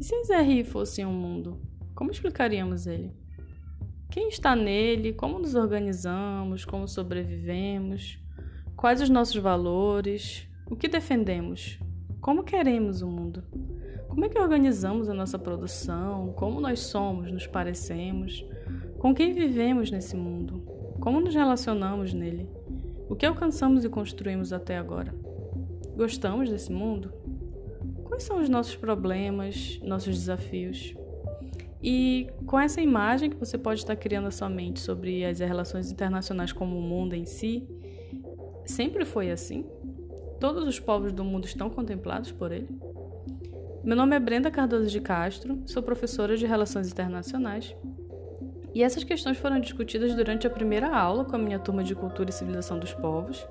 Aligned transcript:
E 0.00 0.04
se 0.04 0.24
Zerri 0.24 0.64
fosse 0.64 1.04
um 1.04 1.12
mundo, 1.12 1.60
como 1.94 2.10
explicaríamos 2.10 2.86
ele? 2.86 3.12
Quem 4.10 4.30
está 4.30 4.56
nele? 4.56 5.12
Como 5.12 5.38
nos 5.38 5.54
organizamos? 5.54 6.64
Como 6.64 6.88
sobrevivemos? 6.88 8.18
Quais 8.74 9.02
os 9.02 9.10
nossos 9.10 9.36
valores? 9.36 10.48
O 10.70 10.74
que 10.74 10.88
defendemos? 10.88 11.78
Como 12.18 12.44
queremos 12.44 13.02
o 13.02 13.08
mundo? 13.08 13.44
Como 14.08 14.24
é 14.24 14.30
que 14.30 14.38
organizamos 14.38 15.06
a 15.10 15.12
nossa 15.12 15.38
produção? 15.38 16.32
Como 16.32 16.62
nós 16.62 16.80
somos, 16.80 17.30
nos 17.30 17.46
parecemos? 17.46 18.42
Com 18.98 19.14
quem 19.14 19.34
vivemos 19.34 19.90
nesse 19.90 20.16
mundo? 20.16 20.64
Como 20.98 21.20
nos 21.20 21.34
relacionamos 21.34 22.14
nele? 22.14 22.48
O 23.06 23.14
que 23.14 23.26
alcançamos 23.26 23.84
e 23.84 23.88
construímos 23.90 24.50
até 24.50 24.78
agora? 24.78 25.14
Gostamos 25.94 26.48
desse 26.48 26.72
mundo? 26.72 27.12
Quais 28.20 28.26
são 28.26 28.38
os 28.38 28.50
nossos 28.50 28.76
problemas, 28.76 29.80
nossos 29.82 30.14
desafios? 30.14 30.94
E 31.82 32.28
com 32.44 32.60
essa 32.60 32.78
imagem 32.78 33.30
que 33.30 33.36
você 33.36 33.56
pode 33.56 33.80
estar 33.80 33.96
criando 33.96 34.24
na 34.24 34.30
sua 34.30 34.50
mente 34.50 34.78
sobre 34.78 35.24
as 35.24 35.38
relações 35.38 35.90
internacionais 35.90 36.52
como 36.52 36.76
o 36.76 36.82
mundo 36.82 37.14
em 37.14 37.24
si, 37.24 37.66
sempre 38.66 39.06
foi 39.06 39.30
assim? 39.30 39.64
Todos 40.38 40.68
os 40.68 40.78
povos 40.78 41.14
do 41.14 41.24
mundo 41.24 41.46
estão 41.46 41.70
contemplados 41.70 42.30
por 42.30 42.52
ele? 42.52 42.68
Meu 43.82 43.96
nome 43.96 44.14
é 44.14 44.20
Brenda 44.20 44.50
Cardoso 44.50 44.90
de 44.90 45.00
Castro, 45.00 45.58
sou 45.64 45.82
professora 45.82 46.36
de 46.36 46.44
Relações 46.44 46.92
Internacionais. 46.92 47.74
E 48.74 48.82
essas 48.82 49.02
questões 49.02 49.38
foram 49.38 49.58
discutidas 49.58 50.14
durante 50.14 50.46
a 50.46 50.50
primeira 50.50 50.94
aula 50.94 51.24
com 51.24 51.36
a 51.36 51.38
minha 51.38 51.58
turma 51.58 51.82
de 51.82 51.94
Cultura 51.94 52.28
e 52.28 52.34
Civilização 52.34 52.78
dos 52.78 52.92
Povos. 52.92 53.42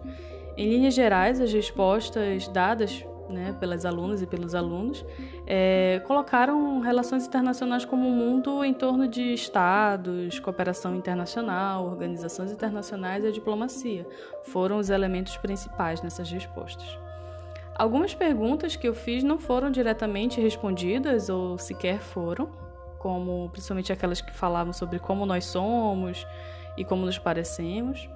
Em 0.56 0.70
linhas 0.70 0.94
gerais, 0.94 1.42
as 1.42 1.52
respostas 1.52 2.48
dadas 2.50 3.04
né, 3.30 3.56
pelas 3.60 3.86
alunas 3.86 4.22
e 4.22 4.28
pelos 4.28 4.56
alunos, 4.56 5.06
é, 5.46 6.02
colocaram 6.06 6.80
relações 6.80 7.26
internacionais 7.26 7.86
como 7.86 8.08
um 8.08 8.12
mundo 8.12 8.64
em 8.64 8.74
torno 8.74 9.08
de 9.08 9.34
estados, 9.34 10.40
cooperação 10.40 10.96
internacional, 10.96 11.86
organizações 11.86 12.52
internacionais 12.52 13.24
e 13.24 13.28
a 13.28 13.32
diplomacia. 13.32 14.06
Foram 14.44 14.78
os 14.78 14.90
elementos 14.90 15.38
principais 15.38 16.02
nessas 16.02 16.30
respostas. 16.30 16.98
Algumas 17.76 18.14
perguntas 18.14 18.76
que 18.76 18.88
eu 18.88 18.94
fiz 18.94 19.24
não 19.24 19.38
foram 19.38 19.72
diretamente 19.72 20.42
respondidas 20.42 21.30
ou 21.30 21.58
sequer 21.58 22.00
foram, 22.00 22.50
como 22.98 23.50
principalmente 23.52 23.94
aquelas 23.94 24.20
que 24.20 24.34
falavam 24.34 24.74
sobre 24.74 25.00
como 25.00 25.26
nós 25.26 25.46
somos 25.46 26.28
e 26.76 26.84
como 26.84 27.06
nos 27.06 27.18
parecemos. 27.18 28.10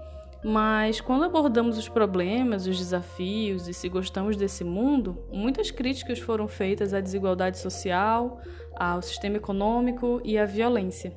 Mas 0.43 0.99
quando 0.99 1.23
abordamos 1.23 1.77
os 1.77 1.87
problemas, 1.87 2.67
os 2.67 2.77
desafios 2.77 3.67
e 3.67 3.73
se 3.73 3.87
gostamos 3.87 4.35
desse 4.35 4.63
mundo, 4.63 5.17
muitas 5.31 5.71
críticas 5.71 6.19
foram 6.19 6.49
feitas 6.49 6.93
à 6.93 6.99
desigualdade 6.99 7.57
social, 7.57 8.41
ao 8.75 9.01
sistema 9.01 9.37
econômico 9.37 10.21
e 10.25 10.37
à 10.37 10.45
violência. 10.45 11.13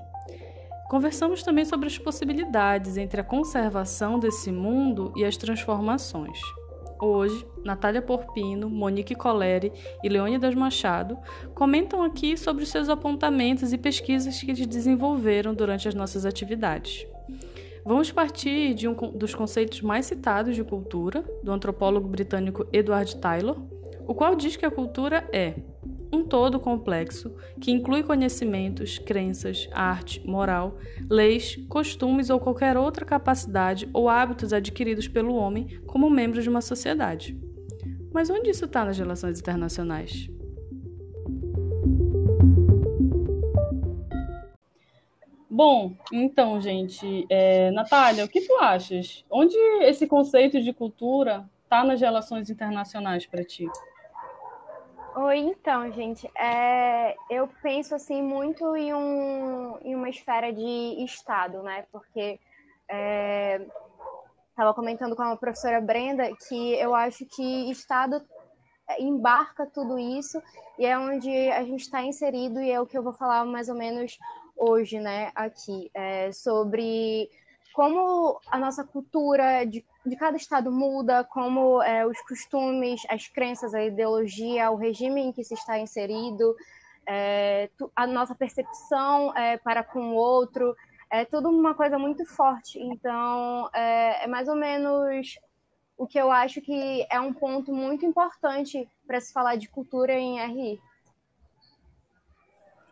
Conversamos 0.88 1.42
também 1.42 1.64
sobre 1.64 1.88
as 1.88 1.98
possibilidades 1.98 2.96
entre 2.96 3.20
a 3.20 3.24
conservação 3.24 4.20
desse 4.20 4.52
mundo 4.52 5.12
e 5.16 5.24
as 5.24 5.36
transformações. 5.36 6.38
Hoje, 7.00 7.44
Natália 7.64 8.00
Porpino, 8.00 8.70
Monique 8.70 9.14
Coleri 9.14 9.72
e 10.04 10.08
Leônidas 10.08 10.54
Machado 10.54 11.18
comentam 11.52 12.02
aqui 12.04 12.36
sobre 12.36 12.62
os 12.62 12.70
seus 12.70 12.88
apontamentos 12.88 13.72
e 13.72 13.78
pesquisas 13.78 14.40
que 14.40 14.52
eles 14.52 14.66
desenvolveram 14.66 15.52
durante 15.52 15.88
as 15.88 15.94
nossas 15.94 16.24
atividades. 16.24 17.04
Vamos 17.86 18.10
partir 18.10 18.74
de 18.74 18.88
um 18.88 18.94
dos 19.12 19.32
conceitos 19.32 19.80
mais 19.80 20.06
citados 20.06 20.56
de 20.56 20.64
cultura, 20.64 21.22
do 21.44 21.52
antropólogo 21.52 22.08
britânico 22.08 22.66
Edward 22.72 23.14
Taylor, 23.18 23.62
o 24.08 24.12
qual 24.12 24.34
diz 24.34 24.56
que 24.56 24.66
a 24.66 24.70
cultura 24.72 25.24
é 25.32 25.54
um 26.12 26.24
todo 26.24 26.58
complexo 26.58 27.32
que 27.60 27.70
inclui 27.70 28.02
conhecimentos, 28.02 28.98
crenças, 28.98 29.68
arte, 29.70 30.20
moral, 30.26 30.78
leis, 31.08 31.54
costumes 31.68 32.28
ou 32.28 32.40
qualquer 32.40 32.76
outra 32.76 33.04
capacidade 33.04 33.88
ou 33.92 34.08
hábitos 34.08 34.52
adquiridos 34.52 35.06
pelo 35.06 35.36
homem 35.36 35.78
como 35.86 36.10
membro 36.10 36.42
de 36.42 36.48
uma 36.48 36.60
sociedade. 36.60 37.38
Mas 38.12 38.28
onde 38.30 38.50
isso 38.50 38.64
está 38.64 38.84
nas 38.84 38.98
relações 38.98 39.38
internacionais? 39.38 40.28
Bom, 45.56 45.94
então, 46.12 46.60
gente, 46.60 47.26
é, 47.30 47.70
Natália, 47.70 48.26
o 48.26 48.28
que 48.28 48.42
tu 48.42 48.54
achas? 48.58 49.24
Onde 49.30 49.56
esse 49.84 50.06
conceito 50.06 50.60
de 50.60 50.70
cultura 50.70 51.48
está 51.64 51.82
nas 51.82 51.98
relações 51.98 52.50
internacionais 52.50 53.24
para 53.24 53.42
ti? 53.42 53.66
Oi, 55.16 55.38
então, 55.38 55.90
gente, 55.92 56.30
é, 56.36 57.16
eu 57.30 57.48
penso 57.62 57.94
assim 57.94 58.20
muito 58.20 58.76
em, 58.76 58.92
um, 58.92 59.78
em 59.80 59.94
uma 59.94 60.10
esfera 60.10 60.52
de 60.52 61.02
Estado, 61.02 61.62
né? 61.62 61.86
Porque 61.90 62.38
estava 64.52 64.72
é, 64.72 64.74
comentando 64.74 65.16
com 65.16 65.22
a 65.22 65.38
professora 65.38 65.80
Brenda 65.80 66.28
que 66.46 66.74
eu 66.74 66.94
acho 66.94 67.24
que 67.34 67.70
Estado 67.70 68.20
embarca 68.98 69.64
tudo 69.64 69.98
isso 69.98 70.38
e 70.78 70.84
é 70.84 70.98
onde 70.98 71.30
a 71.48 71.62
gente 71.62 71.80
está 71.80 72.02
inserido 72.02 72.60
e 72.60 72.70
é 72.70 72.78
o 72.78 72.86
que 72.86 72.98
eu 72.98 73.02
vou 73.02 73.14
falar 73.14 73.46
mais 73.46 73.70
ou 73.70 73.74
menos 73.74 74.18
hoje, 74.56 74.98
né, 74.98 75.30
aqui, 75.34 75.90
é, 75.94 76.32
sobre 76.32 77.28
como 77.72 78.40
a 78.50 78.58
nossa 78.58 78.82
cultura 78.82 79.64
de, 79.64 79.84
de 80.04 80.16
cada 80.16 80.36
estado 80.36 80.72
muda, 80.72 81.22
como 81.24 81.82
é, 81.82 82.06
os 82.06 82.18
costumes, 82.22 83.02
as 83.10 83.28
crenças, 83.28 83.74
a 83.74 83.84
ideologia, 83.84 84.70
o 84.70 84.76
regime 84.76 85.20
em 85.20 85.32
que 85.32 85.44
se 85.44 85.52
está 85.52 85.78
inserido, 85.78 86.56
é, 87.06 87.68
a 87.94 88.06
nossa 88.06 88.34
percepção 88.34 89.36
é, 89.36 89.58
para 89.58 89.84
com 89.84 90.12
o 90.12 90.14
outro, 90.14 90.74
é 91.10 91.24
tudo 91.24 91.50
uma 91.50 91.74
coisa 91.74 91.98
muito 91.98 92.24
forte. 92.24 92.80
Então, 92.80 93.68
é, 93.74 94.24
é 94.24 94.26
mais 94.26 94.48
ou 94.48 94.56
menos 94.56 95.38
o 95.96 96.06
que 96.06 96.18
eu 96.18 96.30
acho 96.30 96.60
que 96.60 97.06
é 97.10 97.20
um 97.20 97.32
ponto 97.32 97.72
muito 97.72 98.04
importante 98.04 98.88
para 99.06 99.20
se 99.20 99.32
falar 99.32 99.56
de 99.56 99.68
cultura 99.68 100.12
em 100.14 100.38
RI. 100.38 100.80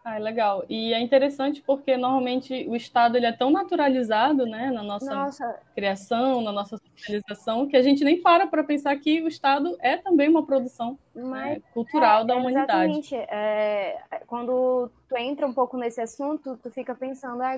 Ah, 0.04 0.19
legal. 0.19 0.66
E 0.69 0.92
é 0.92 1.00
interessante 1.00 1.62
porque 1.62 1.97
normalmente 1.97 2.69
o 2.69 2.76
Estado 2.76 3.16
ele 3.16 3.25
é 3.25 3.32
tão 3.32 3.50
naturalizado, 3.50 4.44
né, 4.44 4.70
na 4.70 4.82
nossa, 4.82 5.15
nossa. 5.15 5.60
criação, 5.75 6.42
na 6.42 6.53
nossa 6.53 6.76
socialização, 6.76 7.66
que 7.66 7.75
a 7.75 7.81
gente 7.81 8.04
nem 8.04 8.20
para 8.20 8.47
para 8.47 8.62
pensar 8.62 8.94
que 8.97 9.22
o 9.22 9.28
Estado 9.28 9.75
é 9.81 9.97
também 9.97 10.28
uma 10.28 10.44
produção 10.44 10.98
né, 11.14 11.62
cultural 11.72 12.20
é, 12.20 12.25
da 12.26 12.37
humanidade. 12.37 12.70
Exatamente. 12.72 13.14
É, 13.14 13.98
quando 14.26 14.91
tu 15.09 15.16
entra 15.16 15.47
um 15.47 15.54
pouco 15.54 15.78
nesse 15.78 16.03
assunto, 16.03 16.59
tu 16.62 16.70
fica 16.70 16.94
pensando, 16.94 17.43
ah, 17.43 17.56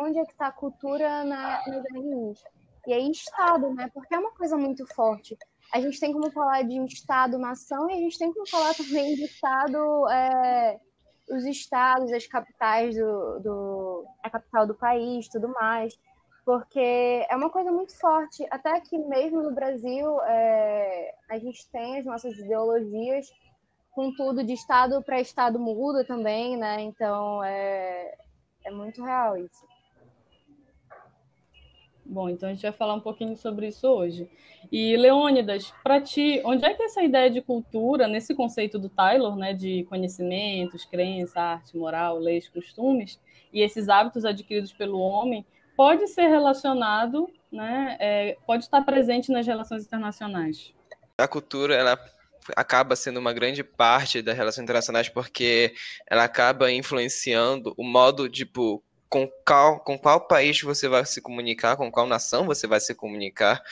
onde 0.00 0.20
é 0.20 0.24
que 0.24 0.32
está 0.32 0.46
a 0.46 0.52
cultura 0.52 1.22
na, 1.22 1.60
nas 1.66 1.84
RNs? 1.84 2.42
E 2.86 2.94
aí 2.94 3.10
Estado, 3.10 3.74
né? 3.74 3.90
Porque 3.92 4.14
é 4.14 4.18
uma 4.18 4.32
coisa 4.32 4.56
muito 4.56 4.86
forte. 4.94 5.36
A 5.70 5.82
gente 5.82 6.00
tem 6.00 6.14
como 6.14 6.30
falar 6.30 6.62
de 6.62 6.82
Estado-nação 6.82 7.90
e 7.90 7.92
a 7.92 7.98
gente 7.98 8.18
tem 8.18 8.32
como 8.32 8.48
falar 8.48 8.72
também 8.72 9.14
de 9.16 9.24
Estado... 9.24 10.08
É, 10.08 10.80
os 11.28 11.44
estados, 11.44 12.12
as 12.12 12.26
capitais 12.26 12.94
do, 12.96 13.40
do 13.40 14.06
a 14.22 14.30
capital 14.30 14.66
do 14.66 14.74
país, 14.74 15.28
tudo 15.28 15.48
mais, 15.48 15.98
porque 16.44 17.24
é 17.28 17.36
uma 17.36 17.50
coisa 17.50 17.70
muito 17.70 17.96
forte. 17.98 18.46
Até 18.50 18.80
que 18.80 18.98
mesmo 18.98 19.42
no 19.42 19.54
Brasil 19.54 20.20
é, 20.22 21.14
a 21.28 21.38
gente 21.38 21.68
tem 21.70 21.98
as 21.98 22.04
nossas 22.04 22.36
ideologias, 22.36 23.26
contudo 23.92 24.44
de 24.44 24.52
estado 24.52 25.02
para 25.02 25.20
estado 25.20 25.58
muda 25.58 26.04
também, 26.04 26.56
né? 26.56 26.80
Então 26.80 27.42
é, 27.44 28.14
é 28.64 28.70
muito 28.70 29.02
real 29.02 29.36
isso. 29.36 29.71
Bom, 32.04 32.28
então 32.28 32.48
a 32.48 32.52
gente 32.52 32.62
vai 32.62 32.72
falar 32.72 32.94
um 32.94 33.00
pouquinho 33.00 33.36
sobre 33.36 33.68
isso 33.68 33.86
hoje. 33.86 34.28
E, 34.70 34.96
Leônidas, 34.96 35.72
para 35.82 36.00
ti, 36.00 36.42
onde 36.44 36.64
é 36.64 36.74
que 36.74 36.82
essa 36.82 37.02
ideia 37.02 37.30
de 37.30 37.40
cultura, 37.40 38.08
nesse 38.08 38.34
conceito 38.34 38.78
do 38.78 38.88
Taylor, 38.88 39.36
né, 39.36 39.54
de 39.54 39.84
conhecimentos, 39.84 40.84
crença, 40.84 41.40
arte, 41.40 41.76
moral, 41.76 42.18
leis, 42.18 42.48
costumes, 42.48 43.20
e 43.52 43.62
esses 43.62 43.88
hábitos 43.88 44.24
adquiridos 44.24 44.72
pelo 44.72 44.98
homem, 44.98 45.46
pode 45.76 46.06
ser 46.08 46.26
relacionado, 46.26 47.30
né, 47.50 47.96
é, 48.00 48.36
pode 48.46 48.64
estar 48.64 48.82
presente 48.82 49.30
nas 49.30 49.46
relações 49.46 49.84
internacionais? 49.84 50.74
A 51.16 51.28
cultura, 51.28 51.74
ela 51.74 51.98
acaba 52.56 52.96
sendo 52.96 53.20
uma 53.20 53.32
grande 53.32 53.62
parte 53.62 54.20
das 54.20 54.36
relações 54.36 54.64
internacionais 54.64 55.08
porque 55.08 55.72
ela 56.10 56.24
acaba 56.24 56.72
influenciando 56.72 57.72
o 57.76 57.84
modo, 57.84 58.28
tipo, 58.28 58.82
com 59.12 59.30
qual, 59.46 59.78
com 59.80 59.98
qual 59.98 60.26
país 60.26 60.62
você 60.62 60.88
vai 60.88 61.04
se 61.04 61.20
comunicar, 61.20 61.76
com 61.76 61.92
qual 61.92 62.06
nação 62.06 62.46
você 62.46 62.66
vai 62.66 62.80
se 62.80 62.94
comunicar, 62.94 63.62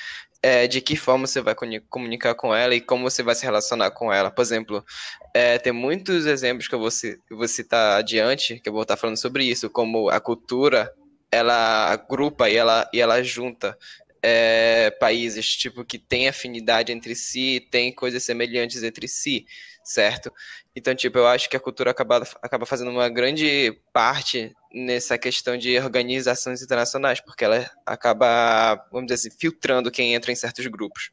é, 0.43 0.67
de 0.67 0.83
que 0.83 0.95
forma 0.95 1.27
você 1.27 1.41
vai 1.41 1.55
comunicar 1.89 2.35
com 2.35 2.55
ela 2.55 2.75
e 2.75 2.81
como 2.81 3.11
você 3.11 3.23
vai 3.23 3.35
se 3.35 3.43
relacionar 3.43 3.91
com 3.91 4.13
ela. 4.13 4.31
Por 4.31 4.43
exemplo, 4.43 4.85
é, 5.33 5.59
tem 5.59 5.73
muitos 5.73 6.27
exemplos 6.27 6.69
que 6.69 6.75
eu 6.75 6.79
vou, 6.79 6.91
vou 7.31 7.49
citar 7.49 7.99
adiante, 8.01 8.61
que 8.61 8.69
eu 8.69 8.73
vou 8.75 8.83
estar 8.83 8.99
falando 8.99 9.17
sobre 9.17 9.43
isso, 9.45 9.71
como 9.71 10.11
a 10.11 10.21
cultura, 10.21 10.93
ela 11.33 11.91
agrupa 11.91 12.51
e 12.51 12.57
ela, 12.57 12.87
e 12.93 13.01
ela 13.01 13.23
junta 13.23 13.79
é, 14.23 14.91
países 14.91 15.57
tipo 15.57 15.87
que 15.87 15.99
têm 15.99 16.29
afinidade 16.29 16.93
entre 16.93 17.15
si, 17.15 17.67
têm 17.71 17.91
coisas 17.95 18.23
semelhantes 18.23 18.83
entre 18.83 19.09
si, 19.09 19.47
certo? 19.91 20.33
Então, 20.75 20.95
tipo, 20.95 21.19
eu 21.19 21.27
acho 21.27 21.51
que 21.51 21.57
a 21.57 21.61
cultura 21.61 21.91
acaba, 21.91 22.23
acaba 22.41 22.65
fazendo 22.65 22.91
uma 22.93 23.09
grande 23.09 23.77
parte 23.93 24.55
nessa 24.73 25.19
questão 25.19 25.57
de 25.57 25.77
organizações 25.79 26.63
internacionais, 26.63 27.21
porque 27.21 27.45
ela 27.45 27.69
acaba, 27.85 28.77
vamos 28.93 29.09
dizer 29.09 29.29
assim, 29.29 29.37
filtrando 29.37 29.91
quem 29.91 30.15
entra 30.15 30.31
em 30.31 30.37
certos 30.37 30.65
grupos. 30.69 31.11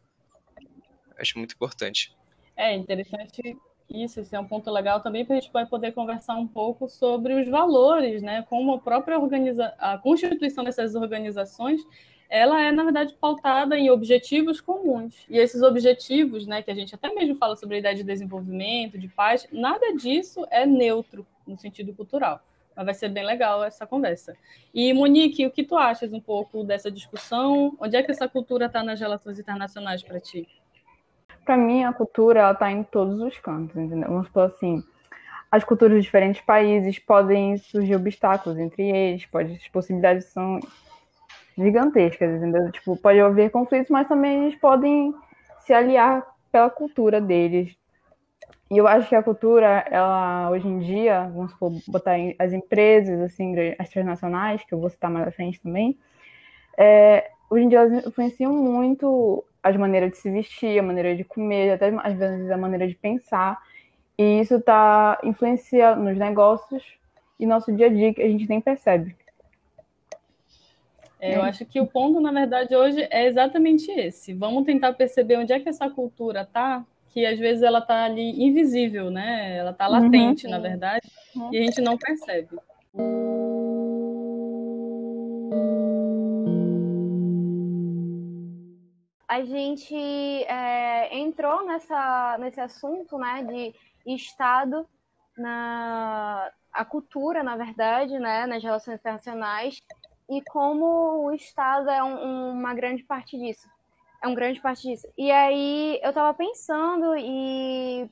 Acho 1.19 1.39
muito 1.39 1.55
importante. 1.55 2.15
É 2.55 2.75
interessante 2.75 3.57
isso, 3.89 4.19
esse 4.19 4.35
é 4.35 4.39
um 4.39 4.47
ponto 4.47 4.69
legal 4.69 5.01
também, 5.01 5.25
porque 5.25 5.39
a 5.39 5.41
gente 5.41 5.51
vai 5.51 5.65
poder 5.65 5.93
conversar 5.93 6.35
um 6.35 6.47
pouco 6.47 6.87
sobre 6.87 7.33
os 7.33 7.49
valores, 7.49 8.21
né? 8.21 8.45
Como 8.47 8.73
a 8.73 8.79
própria 8.79 9.17
organiza... 9.17 9.73
a 9.79 9.97
constituição 9.97 10.63
dessas 10.63 10.93
organizações 10.93 11.81
ela 12.29 12.61
é, 12.61 12.71
na 12.71 12.83
verdade, 12.83 13.13
pautada 13.19 13.77
em 13.77 13.89
objetivos 13.89 14.59
comuns. 14.59 15.25
E 15.29 15.37
esses 15.37 15.61
objetivos, 15.61 16.45
né, 16.45 16.61
que 16.61 16.71
a 16.71 16.75
gente 16.75 16.93
até 16.93 17.13
mesmo 17.13 17.35
fala 17.35 17.55
sobre 17.55 17.75
a 17.75 17.79
ideia 17.79 17.95
de 17.95 18.03
desenvolvimento, 18.03 18.97
de 18.97 19.07
paz, 19.07 19.47
nada 19.51 19.93
disso 19.95 20.45
é 20.51 20.65
neutro 20.65 21.25
no 21.45 21.57
sentido 21.57 21.93
cultural. 21.93 22.41
Mas 22.75 22.85
vai 22.85 22.93
ser 22.93 23.09
bem 23.09 23.25
legal 23.25 23.63
essa 23.63 23.87
conversa. 23.87 24.35
E, 24.73 24.93
Monique, 24.93 25.45
o 25.45 25.51
que 25.51 25.63
tu 25.63 25.75
achas 25.75 26.13
um 26.13 26.19
pouco 26.19 26.63
dessa 26.63 26.91
discussão? 26.91 27.75
Onde 27.79 27.95
é 27.95 28.03
que 28.03 28.11
essa 28.11 28.27
cultura 28.27 28.67
está 28.67 28.83
nas 28.83 28.99
relações 28.99 29.39
internacionais 29.39 30.03
para 30.03 30.19
ti? 30.19 30.47
Para 31.43 31.57
mim, 31.57 31.85
a 31.85 31.93
cultura 31.93 32.51
está 32.51 32.71
em 32.71 32.83
todos 32.83 33.19
os 33.21 33.37
cantos, 33.39 33.75
entendeu? 33.77 34.09
Vamos 34.09 34.27
supor 34.27 34.43
assim, 34.43 34.83
as 35.49 35.63
culturas 35.63 35.97
de 35.97 36.03
diferentes 36.03 36.41
países 36.41 36.99
podem 36.99 37.57
surgir 37.57 37.95
obstáculos 37.95 38.59
entre 38.59 38.83
eles, 38.83 39.25
pode, 39.25 39.53
as 39.53 39.67
possibilidades 39.69 40.25
são 40.25 40.59
gigantescas, 41.57 42.29
entendeu? 42.35 42.71
Tipo, 42.71 42.95
pode 42.97 43.19
haver 43.19 43.49
conflitos, 43.49 43.89
mas 43.89 44.07
também 44.07 44.45
eles 44.45 44.59
podem 44.59 45.13
se 45.61 45.73
aliar 45.73 46.25
pela 46.51 46.69
cultura 46.69 47.19
deles. 47.19 47.75
E 48.69 48.77
eu 48.77 48.87
acho 48.87 49.07
que 49.07 49.15
a 49.15 49.23
cultura, 49.23 49.85
ela, 49.89 50.49
hoje 50.51 50.67
em 50.67 50.79
dia, 50.79 51.29
vamos 51.33 51.51
supor, 51.51 51.71
botar 51.87 52.15
as 52.37 52.51
empresas, 52.53 53.19
assim, 53.21 53.55
as 53.79 53.89
transnacionais, 53.89 54.63
que 54.63 54.73
eu 54.73 54.79
vou 54.79 54.89
citar 54.89 55.09
mais 55.09 55.27
à 55.27 55.31
frente 55.31 55.61
também, 55.61 55.97
é, 56.77 57.31
hoje 57.49 57.63
em 57.63 57.69
dia 57.69 57.79
elas 57.79 58.05
influenciam 58.05 58.53
muito 58.53 59.43
as 59.63 59.75
maneiras 59.75 60.11
de 60.11 60.17
se 60.17 60.29
vestir, 60.29 60.79
a 60.79 60.83
maneira 60.83 61.15
de 61.15 61.23
comer, 61.23 61.71
até 61.71 61.89
às 62.03 62.13
vezes 62.13 62.51
a 62.51 62.57
maneira 62.57 62.87
de 62.87 62.95
pensar. 62.95 63.57
E 64.17 64.39
isso 64.39 64.55
está 64.55 65.17
influenciando 65.23 66.03
nos 66.03 66.17
negócios 66.17 66.83
e 67.39 67.45
nosso 67.45 67.71
dia 67.73 67.87
a 67.87 67.89
dia 67.89 68.13
que 68.13 68.21
a 68.21 68.27
gente 68.27 68.47
nem 68.47 68.61
percebe. 68.61 69.15
É, 71.19 71.35
eu 71.35 71.41
acho 71.41 71.65
que 71.65 71.79
o 71.81 71.87
ponto, 71.87 72.19
na 72.19 72.31
verdade, 72.31 72.75
hoje 72.75 73.07
é 73.09 73.25
exatamente 73.25 73.89
esse. 73.91 74.33
Vamos 74.33 74.65
tentar 74.65 74.93
perceber 74.93 75.37
onde 75.37 75.51
é 75.51 75.59
que 75.59 75.67
essa 75.67 75.89
cultura 75.89 76.45
tá, 76.45 76.85
que 77.09 77.25
às 77.25 77.39
vezes 77.39 77.63
ela 77.63 77.81
tá 77.81 78.03
ali 78.05 78.43
invisível, 78.43 79.09
né? 79.09 79.57
Ela 79.57 79.73
tá 79.73 79.87
latente, 79.87 80.45
uhum. 80.45 80.51
na 80.51 80.59
verdade, 80.59 81.09
uhum. 81.35 81.49
e 81.51 81.57
a 81.57 81.63
gente 81.63 81.81
não 81.81 81.97
percebe. 81.97 82.49
A 89.27 89.43
gente 89.43 89.95
é, 89.95 91.17
entrou 91.17 91.65
nessa, 91.65 92.37
nesse 92.39 92.61
assunto, 92.61 93.17
né, 93.17 93.43
de 93.43 94.15
Estado 94.15 94.87
na 95.37 96.51
a 96.77 96.85
cultura, 96.85 97.41
na 97.43 97.55
verdade, 97.55 98.19
né, 98.19 98.45
nas 98.45 98.61
relações 98.61 98.99
internacionais, 98.99 99.81
e 100.29 100.41
como 100.43 101.25
o 101.25 101.31
Estado 101.33 101.89
é 101.89 102.03
um, 102.03 102.51
uma 102.51 102.73
grande 102.73 103.03
parte 103.03 103.37
disso. 103.37 103.67
É 104.21 104.27
um 104.27 104.35
grande 104.35 104.59
parte 104.59 104.87
disso. 104.87 105.07
E 105.17 105.31
aí 105.31 105.99
eu 106.03 106.09
estava 106.09 106.33
pensando 106.33 107.15
e 107.17 108.09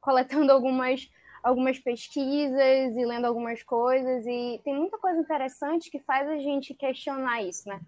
coletando 0.00 0.50
algumas, 0.52 1.08
algumas 1.42 1.78
pesquisas 1.78 2.96
e 2.96 3.04
lendo 3.04 3.26
algumas 3.26 3.62
coisas, 3.62 4.26
e 4.26 4.60
tem 4.64 4.74
muita 4.74 4.98
coisa 4.98 5.20
interessante 5.20 5.90
que 5.90 6.00
faz 6.00 6.28
a 6.28 6.36
gente 6.36 6.74
questionar 6.74 7.42
isso, 7.42 7.68
né? 7.68 7.80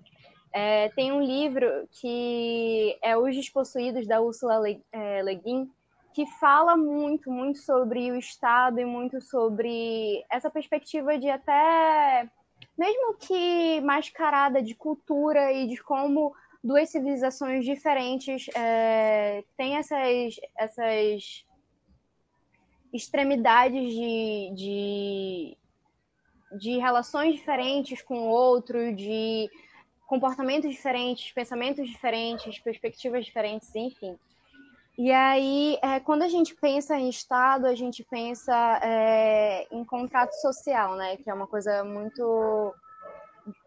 É, 0.53 0.89
tem 0.91 1.11
um 1.11 1.21
livro 1.21 1.67
que 1.91 2.97
é 3.03 3.17
Os 3.17 3.35
Despossuídos, 3.35 4.07
da 4.07 4.21
Ursula 4.21 4.59
Le, 4.59 4.81
é, 4.93 5.35
Guin, 5.35 5.69
que 6.15 6.25
fala 6.39 6.77
muito, 6.77 7.29
muito 7.29 7.59
sobre 7.59 8.13
o 8.13 8.17
Estado 8.17 8.79
e 8.79 8.85
muito 8.85 9.21
sobre 9.21 10.25
essa 10.31 10.49
perspectiva 10.49 11.19
de 11.19 11.29
até 11.29 12.31
mesmo 12.77 13.15
que 13.15 13.81
mascarada 13.81 14.63
de 14.63 14.75
cultura 14.75 15.53
e 15.53 15.69
de 15.69 15.77
como 15.83 16.35
duas 16.63 16.89
civilizações 16.89 17.65
diferentes 17.65 18.47
é, 18.55 19.45
têm 19.57 19.77
essas, 19.77 20.37
essas 20.57 21.45
extremidades 22.93 23.93
de, 23.93 24.53
de, 24.55 25.59
de 26.59 26.79
relações 26.79 27.35
diferentes 27.35 28.01
com 28.01 28.29
o 28.29 28.31
outro, 28.31 28.95
de 28.95 29.51
comportamentos 30.07 30.71
diferentes, 30.71 31.33
pensamentos 31.33 31.89
diferentes, 31.89 32.59
perspectivas 32.59 33.25
diferentes, 33.25 33.75
enfim. 33.75 34.19
E 34.97 35.11
aí, 35.11 35.77
é, 35.83 35.99
quando 35.99 36.23
a 36.23 36.29
gente 36.29 36.55
pensa 36.55 36.97
em 36.97 37.09
Estado, 37.09 37.67
a 37.67 37.75
gente 37.75 38.05
pensa 38.05 38.55
é, 38.81 39.67
em 39.71 39.85
contrato 39.85 40.33
social, 40.35 40.95
né? 40.95 41.17
Que 41.17 41.29
é 41.29 41.35
uma 41.35 41.49
coisa 41.49 41.83
muito. 41.83 42.73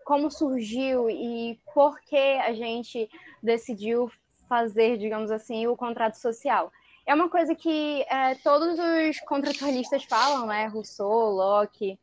Como 0.05 0.31
surgiu 0.31 1.09
e 1.09 1.59
por 1.73 1.99
que 1.99 2.15
a 2.15 2.53
gente 2.53 3.09
decidiu 3.43 4.09
fazer, 4.47 4.97
digamos 4.97 5.29
assim, 5.29 5.67
o 5.67 5.75
contrato 5.75 6.15
social. 6.15 6.71
É 7.05 7.13
uma 7.13 7.29
coisa 7.29 7.53
que 7.53 8.03
é, 8.09 8.35
todos 8.35 8.79
os 8.79 9.19
contratualistas 9.21 10.05
falam, 10.05 10.47
né? 10.47 10.67
Rousseau, 10.67 11.29
Locke, 11.31 11.99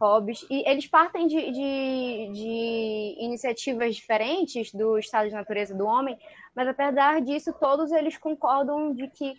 Hobbes, 0.00 0.44
e 0.50 0.68
eles 0.68 0.86
partem 0.86 1.26
de, 1.26 1.36
de, 1.52 2.30
de 2.32 3.16
iniciativas 3.18 3.94
diferentes 3.94 4.72
do 4.72 4.98
estado 4.98 5.28
de 5.28 5.34
natureza 5.34 5.74
do 5.74 5.86
homem, 5.86 6.18
mas 6.54 6.68
apesar 6.68 7.20
disso, 7.20 7.52
todos 7.52 7.90
eles 7.92 8.16
concordam 8.16 8.94
de 8.94 9.08
que 9.08 9.34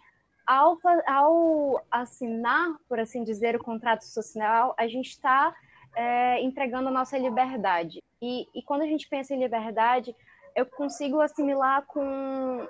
ao, 0.45 0.77
ao 1.07 1.85
assinar, 1.89 2.75
por 2.89 2.99
assim 2.99 3.23
dizer, 3.23 3.55
o 3.55 3.63
contrato 3.63 4.03
social, 4.03 4.73
a 4.77 4.87
gente 4.87 5.09
está 5.09 5.55
é, 5.95 6.41
entregando 6.41 6.89
a 6.89 6.91
nossa 6.91 7.17
liberdade. 7.17 8.03
E, 8.21 8.47
e 8.53 8.61
quando 8.63 8.81
a 8.81 8.87
gente 8.87 9.07
pensa 9.07 9.33
em 9.33 9.39
liberdade, 9.39 10.15
eu 10.55 10.65
consigo 10.65 11.21
assimilar 11.21 11.85
com, 11.85 12.67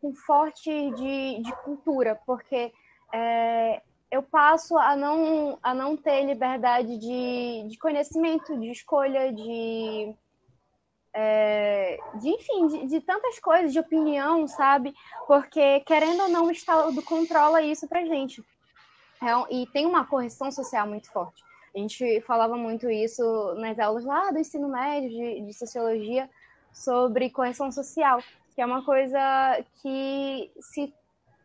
com 0.00 0.14
forte 0.14 0.70
de, 0.92 1.42
de 1.42 1.52
cultura, 1.62 2.18
porque 2.26 2.72
é, 3.12 3.82
eu 4.10 4.22
passo 4.22 4.76
a 4.76 4.96
não, 4.96 5.58
a 5.62 5.72
não 5.72 5.96
ter 5.96 6.24
liberdade 6.24 6.98
de, 6.98 7.68
de 7.68 7.78
conhecimento, 7.78 8.58
de 8.58 8.70
escolha, 8.70 9.32
de 9.32 10.14
é, 11.14 11.98
de 12.14 12.28
enfim, 12.28 12.66
de, 12.68 12.86
de, 12.86 13.00
tantas 13.00 13.38
coisas, 13.38 13.72
de 13.72 13.78
opinião, 13.78 14.46
sabe? 14.48 14.94
Porque, 15.26 15.80
querendo 15.80 16.22
ou 16.22 16.28
não, 16.28 16.46
o 16.46 16.50
Estado 16.50 17.02
controla 17.02 17.62
isso 17.62 17.86
pra 17.86 18.04
gente. 18.04 18.42
É, 19.22 19.54
e 19.54 19.66
tem 19.66 19.86
uma 19.86 20.06
correção 20.06 20.50
social 20.50 20.86
muito 20.86 21.10
forte. 21.10 21.42
A 21.74 21.78
gente 21.78 22.20
falava 22.22 22.56
muito 22.56 22.90
isso 22.90 23.54
nas 23.54 23.78
aulas 23.78 24.04
lá 24.04 24.30
do 24.30 24.38
ensino 24.38 24.68
médio, 24.68 25.08
de, 25.08 25.40
de 25.42 25.52
sociologia, 25.54 26.28
sobre 26.72 27.30
correção 27.30 27.70
social, 27.70 28.22
que 28.54 28.60
é 28.60 28.66
uma 28.66 28.84
coisa 28.84 29.18
que, 29.80 30.50
se 30.60 30.92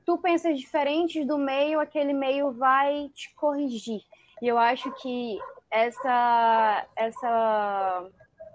tu 0.06 0.18
pensas 0.18 0.58
diferente 0.58 1.24
do 1.26 1.38
meio, 1.38 1.80
aquele 1.80 2.14
meio 2.14 2.52
vai 2.52 3.10
te 3.14 3.34
corrigir. 3.36 4.02
E 4.42 4.48
eu 4.48 4.58
acho 4.58 4.92
que 5.02 5.40
essa, 5.70 6.86
essa 6.96 8.10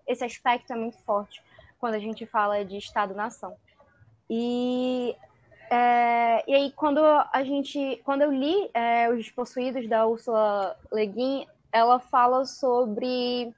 esse 0.06 0.24
aspecto 0.24 0.72
é 0.72 0.76
muito 0.76 0.98
forte 0.98 1.42
quando 1.78 1.94
a 1.94 1.98
gente 1.98 2.24
fala 2.26 2.64
de 2.64 2.76
Estado-nação. 2.76 3.56
E, 4.30 5.16
é, 5.70 6.44
e 6.50 6.54
aí, 6.54 6.72
quando 6.72 7.00
a 7.00 7.42
gente, 7.44 8.00
quando 8.04 8.22
eu 8.22 8.32
li 8.32 8.70
é, 8.72 9.08
Os 9.10 9.30
Possuídos, 9.30 9.88
da 9.88 10.06
Ursula 10.06 10.76
Le 10.92 11.06
Guin, 11.06 11.46
ela 11.72 11.98
fala 11.98 12.44
sobre 12.44 13.52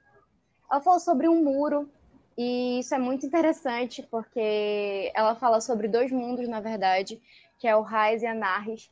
ela 0.69 0.81
fala 0.81 0.99
sobre 0.99 1.29
um 1.29 1.43
muro 1.43 1.89
e 2.37 2.79
isso 2.79 2.93
é 2.93 2.97
muito 2.97 3.25
interessante 3.25 4.01
porque 4.09 5.11
ela 5.13 5.35
fala 5.35 5.61
sobre 5.61 5.87
dois 5.87 6.11
mundos, 6.11 6.47
na 6.47 6.59
verdade, 6.59 7.21
que 7.59 7.67
é 7.67 7.75
o 7.75 7.81
Raiz 7.81 8.21
e 8.21 8.25
a 8.25 8.33
Narris. 8.33 8.91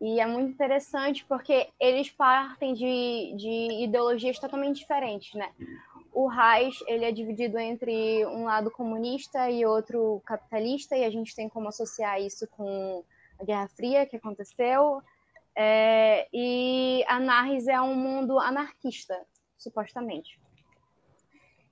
E 0.00 0.20
é 0.20 0.26
muito 0.26 0.52
interessante 0.52 1.24
porque 1.24 1.68
eles 1.80 2.10
partem 2.10 2.74
de, 2.74 3.34
de 3.36 3.84
ideologias 3.84 4.38
totalmente 4.38 4.78
diferentes, 4.78 5.34
né? 5.34 5.50
O 6.14 6.28
Reich 6.28 6.82
ele 6.86 7.04
é 7.04 7.10
dividido 7.10 7.58
entre 7.58 8.24
um 8.26 8.44
lado 8.44 8.70
comunista 8.70 9.50
e 9.50 9.66
outro 9.66 10.22
capitalista, 10.24 10.96
e 10.96 11.04
a 11.04 11.10
gente 11.10 11.34
tem 11.34 11.48
como 11.48 11.68
associar 11.68 12.20
isso 12.20 12.46
com 12.48 13.04
a 13.38 13.44
Guerra 13.44 13.68
Fria 13.68 14.06
que 14.06 14.16
aconteceu. 14.16 15.02
É, 15.56 16.28
e 16.32 17.04
a 17.08 17.18
Narris 17.18 17.66
é 17.66 17.80
um 17.80 17.96
mundo 17.96 18.38
anarquista, 18.38 19.20
supostamente. 19.58 20.38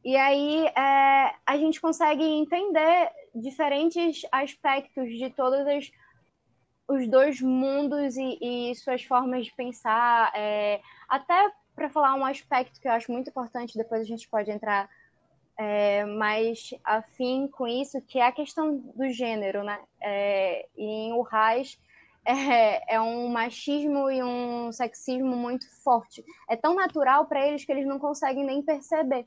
E 0.05 0.17
aí 0.17 0.67
é, 0.67 1.35
a 1.47 1.57
gente 1.57 1.81
consegue 1.81 2.25
entender 2.25 3.13
diferentes 3.33 4.23
aspectos 4.33 5.09
de 5.09 5.31
todos 5.31 5.61
os, 5.61 5.93
os 6.89 7.09
dois 7.09 7.41
mundos 7.41 8.17
e, 8.17 8.39
e, 8.41 8.75
suas 8.75 9.05
formas 9.05 9.47
de 9.47 9.55
pensar. 9.55 10.33
É, 10.35 10.81
até 11.09 11.53
para 11.75 11.89
falar 11.89 12.15
um 12.15 12.25
aspecto 12.25 12.81
que 12.81 12.87
eu 12.87 12.93
acho 12.93 13.11
muito 13.11 13.31
importante, 13.31 13.77
depois 13.77 14.03
a 14.03 14.05
gente 14.05 14.29
pode 14.29 14.51
entrar 14.51 14.89
é, 15.57 16.05
mais 16.05 16.71
afim 16.85 17.49
com 17.49 17.67
isso, 17.67 18.01
que 18.03 18.19
é 18.19 18.27
a 18.27 18.33
questão 18.33 18.77
do 18.77 19.09
gênero, 19.11 19.63
né? 19.63 19.79
É, 20.01 20.67
em 20.77 21.13
Urrais 21.13 21.79
é, 22.25 22.95
é 22.95 23.01
um 23.01 23.29
machismo 23.29 24.11
e 24.11 24.23
um 24.23 24.73
sexismo 24.73 25.37
muito 25.37 25.69
forte. 25.83 26.25
É 26.49 26.57
tão 26.57 26.75
natural 26.75 27.27
para 27.27 27.47
eles 27.47 27.65
que 27.65 27.73
eles 27.73 27.87
não 27.87 27.99
conseguem 27.99 28.45
nem 28.45 28.63
perceber. 28.63 29.27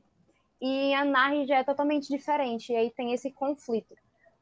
E 0.60 0.94
a 0.94 1.04
Narri 1.04 1.46
já 1.46 1.58
é 1.58 1.64
totalmente 1.64 2.08
diferente, 2.08 2.72
e 2.72 2.76
aí 2.76 2.90
tem 2.90 3.12
esse 3.12 3.30
conflito. 3.30 3.94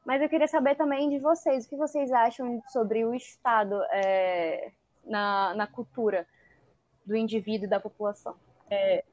Mas 0.05 0.21
eu 0.21 0.29
queria 0.29 0.47
saber 0.47 0.75
também 0.75 1.09
de 1.09 1.19
vocês, 1.19 1.65
o 1.65 1.69
que 1.69 1.75
vocês 1.75 2.11
acham 2.11 2.61
sobre 2.67 3.03
o 3.03 3.13
Estado 3.13 3.81
é, 3.91 4.71
na, 5.03 5.53
na 5.55 5.67
cultura 5.67 6.25
do 7.05 7.15
indivíduo 7.15 7.65
e 7.65 7.69
da 7.69 7.79
população? 7.79 8.35
É, 8.69 9.03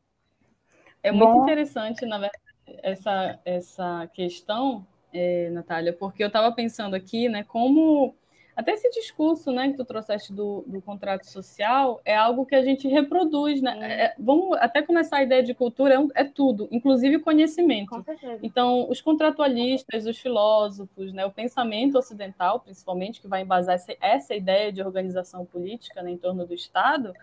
é 1.02 1.12
muito 1.12 1.32
Bom... 1.32 1.42
interessante, 1.42 2.06
na 2.06 2.18
verdade, 2.18 2.42
essa, 2.82 3.38
essa 3.44 4.10
questão, 4.14 4.86
é, 5.12 5.50
Natália, 5.50 5.92
porque 5.92 6.22
eu 6.22 6.28
estava 6.28 6.50
pensando 6.52 6.94
aqui, 6.94 7.28
né, 7.28 7.44
como 7.44 8.14
até 8.54 8.72
esse 8.72 8.90
discurso, 8.90 9.50
né, 9.50 9.70
que 9.70 9.76
tu 9.76 9.84
trouxeste 9.84 10.32
do, 10.32 10.62
do 10.66 10.80
contrato 10.82 11.24
social 11.24 12.00
é 12.04 12.14
algo 12.14 12.44
que 12.44 12.54
a 12.54 12.62
gente 12.62 12.86
reproduz, 12.86 13.62
né? 13.62 13.78
É, 13.80 14.14
vamos 14.18 14.58
até 14.58 14.82
começar 14.82 15.18
a 15.18 15.22
ideia 15.22 15.42
de 15.42 15.54
cultura 15.54 15.94
é, 15.94 16.22
é 16.22 16.24
tudo, 16.24 16.68
inclusive 16.70 17.18
conhecimento. 17.18 18.04
então, 18.42 18.88
os 18.90 19.00
contratualistas, 19.00 20.06
os 20.06 20.18
filósofos, 20.18 21.12
né, 21.14 21.24
o 21.24 21.30
pensamento 21.30 21.96
ocidental, 21.96 22.60
principalmente, 22.60 23.20
que 23.22 23.28
vai 23.28 23.40
embasar 23.40 23.76
essa, 23.76 23.96
essa 24.00 24.34
ideia 24.34 24.70
de 24.70 24.82
organização 24.82 25.46
política 25.46 26.02
né, 26.02 26.10
em 26.10 26.18
torno 26.18 26.46
do 26.46 26.52
Estado, 26.52 27.14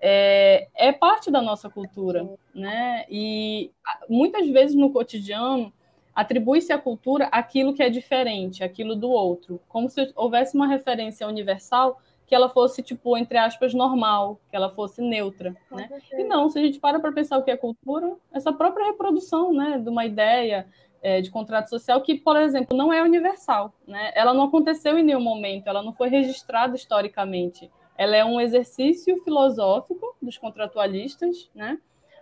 é, 0.00 0.68
é 0.74 0.92
parte 0.92 1.30
da 1.30 1.40
nossa 1.40 1.70
cultura, 1.70 2.28
né? 2.54 3.04
E 3.08 3.70
muitas 4.08 4.48
vezes 4.48 4.76
no 4.76 4.90
cotidiano 4.90 5.72
atribui-se 6.14 6.72
à 6.72 6.78
cultura 6.78 7.26
aquilo 7.26 7.74
que 7.74 7.82
é 7.82 7.90
diferente, 7.90 8.64
aquilo 8.64 8.96
do 8.96 9.10
outro, 9.10 9.60
como 9.68 9.88
se 9.88 10.12
houvesse 10.16 10.54
uma 10.54 10.66
referência 10.66 11.26
universal 11.28 12.00
que 12.26 12.34
ela 12.34 12.48
fosse, 12.48 12.82
tipo, 12.82 13.16
entre 13.16 13.38
aspas, 13.38 13.72
normal, 13.72 14.40
que 14.50 14.56
ela 14.56 14.68
fosse 14.70 15.00
neutra, 15.00 15.54
né? 15.70 15.88
E 16.12 16.24
não, 16.24 16.50
se 16.50 16.58
a 16.58 16.62
gente 16.62 16.80
para 16.80 16.98
para 16.98 17.12
pensar 17.12 17.38
o 17.38 17.42
que 17.42 17.50
é 17.50 17.56
cultura, 17.56 18.16
essa 18.32 18.52
própria 18.52 18.86
reprodução, 18.86 19.52
né, 19.52 19.78
de 19.78 19.88
uma 19.88 20.04
ideia 20.04 20.66
é, 21.00 21.20
de 21.20 21.30
contrato 21.30 21.68
social 21.68 22.00
que, 22.00 22.16
por 22.16 22.36
exemplo, 22.36 22.76
não 22.76 22.92
é 22.92 23.00
universal, 23.00 23.72
né? 23.86 24.10
Ela 24.14 24.34
não 24.34 24.44
aconteceu 24.44 24.98
em 24.98 25.04
nenhum 25.04 25.20
momento, 25.20 25.68
ela 25.68 25.82
não 25.82 25.92
foi 25.92 26.08
registrada 26.08 26.74
historicamente. 26.74 27.70
Ela 27.98 28.16
é 28.16 28.24
um 28.24 28.40
exercício 28.40 29.22
filosófico 29.22 30.16
dos 30.20 30.36
contratualistas, 30.38 31.50
né? 31.54 31.78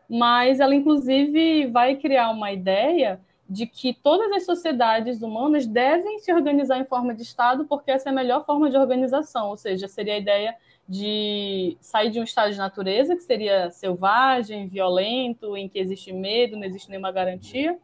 Mas 0.09 0.61
ela, 0.61 0.75
inclusive, 0.75 1.67
vai 1.67 1.97
criar 1.97 2.31
uma 2.31 2.53
ideia 2.53 3.21
de 3.49 3.67
que 3.67 3.93
todas 3.93 4.31
as 4.33 4.45
sociedades 4.45 5.23
humanas 5.23 5.67
devem 5.67 6.19
se 6.19 6.33
organizar 6.33 6.79
em 6.79 6.85
forma 6.85 7.15
de 7.15 7.23
Estado, 7.23 7.65
porque 7.67 7.91
essa 7.91 8.09
é 8.09 8.13
a 8.13 8.15
melhor 8.15 8.45
forma 8.45 8.71
de 8.71 8.77
organização, 8.77 9.51
ou 9.51 9.57
seja, 9.57 9.87
seria 9.87 10.15
a 10.15 10.19
ideia 10.19 10.57
de 10.89 11.77
sair 11.81 12.11
de 12.11 12.21
um 12.21 12.25
estado 12.25 12.53
de 12.53 12.59
natureza, 12.59 13.17
que 13.17 13.23
seria 13.23 13.71
selvagem, 13.71 14.69
violento, 14.69 15.57
em 15.57 15.69
que 15.69 15.79
existe 15.79 16.13
medo, 16.13 16.57
não 16.57 16.65
existe 16.65 16.91
nenhuma 16.91 17.13
garantia, 17.13 17.79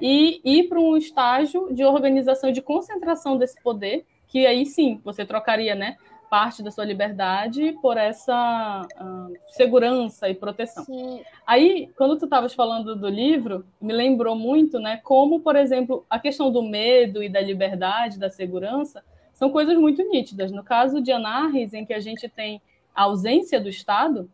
e 0.00 0.40
ir 0.44 0.68
para 0.68 0.80
um 0.80 0.96
estágio 0.96 1.72
de 1.72 1.84
organização 1.84 2.50
de 2.50 2.62
concentração 2.62 3.36
desse 3.36 3.60
poder, 3.62 4.06
que 4.26 4.46
aí 4.46 4.64
sim 4.64 5.00
você 5.04 5.24
trocaria, 5.24 5.74
né? 5.74 5.96
Parte 6.32 6.62
da 6.62 6.70
sua 6.70 6.86
liberdade 6.86 7.76
por 7.82 7.98
essa 7.98 8.86
uh, 8.98 9.36
segurança 9.48 10.30
e 10.30 10.34
proteção. 10.34 10.82
Sim. 10.82 11.22
Aí, 11.46 11.90
quando 11.94 12.16
tu 12.16 12.24
estavas 12.24 12.54
falando 12.54 12.96
do 12.96 13.06
livro, 13.06 13.66
me 13.78 13.92
lembrou 13.92 14.34
muito, 14.34 14.80
né, 14.80 14.98
como, 15.04 15.40
por 15.40 15.56
exemplo, 15.56 16.06
a 16.08 16.18
questão 16.18 16.50
do 16.50 16.62
medo 16.62 17.22
e 17.22 17.28
da 17.28 17.38
liberdade, 17.38 18.18
da 18.18 18.30
segurança, 18.30 19.04
são 19.34 19.50
coisas 19.50 19.76
muito 19.76 20.02
nítidas. 20.08 20.50
No 20.50 20.64
caso 20.64 21.02
de 21.02 21.12
Anarres, 21.12 21.74
em 21.74 21.84
que 21.84 21.92
a 21.92 22.00
gente 22.00 22.26
tem 22.30 22.62
a 22.94 23.02
ausência 23.02 23.60
do 23.60 23.68
Estado, 23.68 24.30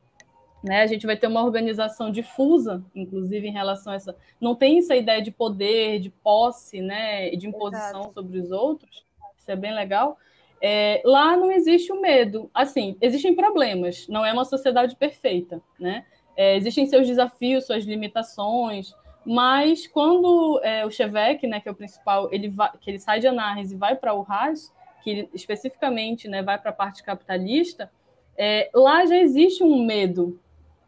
né, 0.63 0.83
a 0.83 0.87
gente 0.87 1.05
vai 1.05 1.17
ter 1.17 1.27
uma 1.27 1.43
organização 1.43 2.13
difusa, 2.13 2.81
inclusive 2.95 3.49
em 3.49 3.53
relação 3.53 3.93
a 3.93 3.97
essa. 3.97 4.15
Não 4.41 4.55
tem 4.55 4.79
essa 4.79 4.95
ideia 4.95 5.21
de 5.21 5.33
poder, 5.33 5.99
de 5.99 6.11
posse, 6.11 6.81
né, 6.81 7.35
e 7.35 7.37
de 7.37 7.49
imposição 7.49 8.03
Exato. 8.03 8.15
sobre 8.15 8.39
os 8.39 8.53
outros. 8.53 9.05
Isso 9.37 9.51
é 9.51 9.57
bem 9.57 9.75
legal. 9.75 10.17
É, 10.61 11.01
lá 11.05 11.37
não 11.37 11.51
existe 11.51 11.93
o 11.93 12.01
medo. 12.01 12.51
Assim, 12.53 12.97
existem 13.01 13.35
problemas, 13.35 14.07
não 14.09 14.25
é 14.25 14.33
uma 14.33 14.45
sociedade 14.45 14.97
perfeita, 14.97 15.61
né? 15.79 16.05
É, 16.37 16.57
existem 16.57 16.87
seus 16.87 17.07
desafios, 17.07 17.67
suas 17.67 17.85
limitações, 17.85 18.95
mas 19.25 19.87
quando 19.87 20.61
é, 20.63 20.87
o 20.87 20.91
Chevek, 20.91 21.47
né, 21.47 21.61
que 21.61 21.69
é 21.69 21.73
o 21.73 21.75
principal, 21.75 22.29
ele 22.33 22.49
vai, 22.49 22.71
que 22.81 22.91
ele 22.91 22.99
sai 22.99 23.21
de 23.21 23.27
Anarres 23.27 23.73
e 23.73 23.77
vai 23.77 23.97
para 23.97 24.15
o 24.15 24.23
RAS, 24.23 24.73
que 25.03 25.11
ele, 25.11 25.29
especificamente 25.35 26.29
né, 26.29 26.43
vai 26.43 26.57
para 26.59 26.71
a 26.71 26.73
parte 26.73 27.03
capitalista, 27.03 27.91
é, 28.37 28.71
lá 28.73 29.05
já 29.05 29.19
existe 29.19 29.65
um 29.65 29.85
medo 29.85 30.41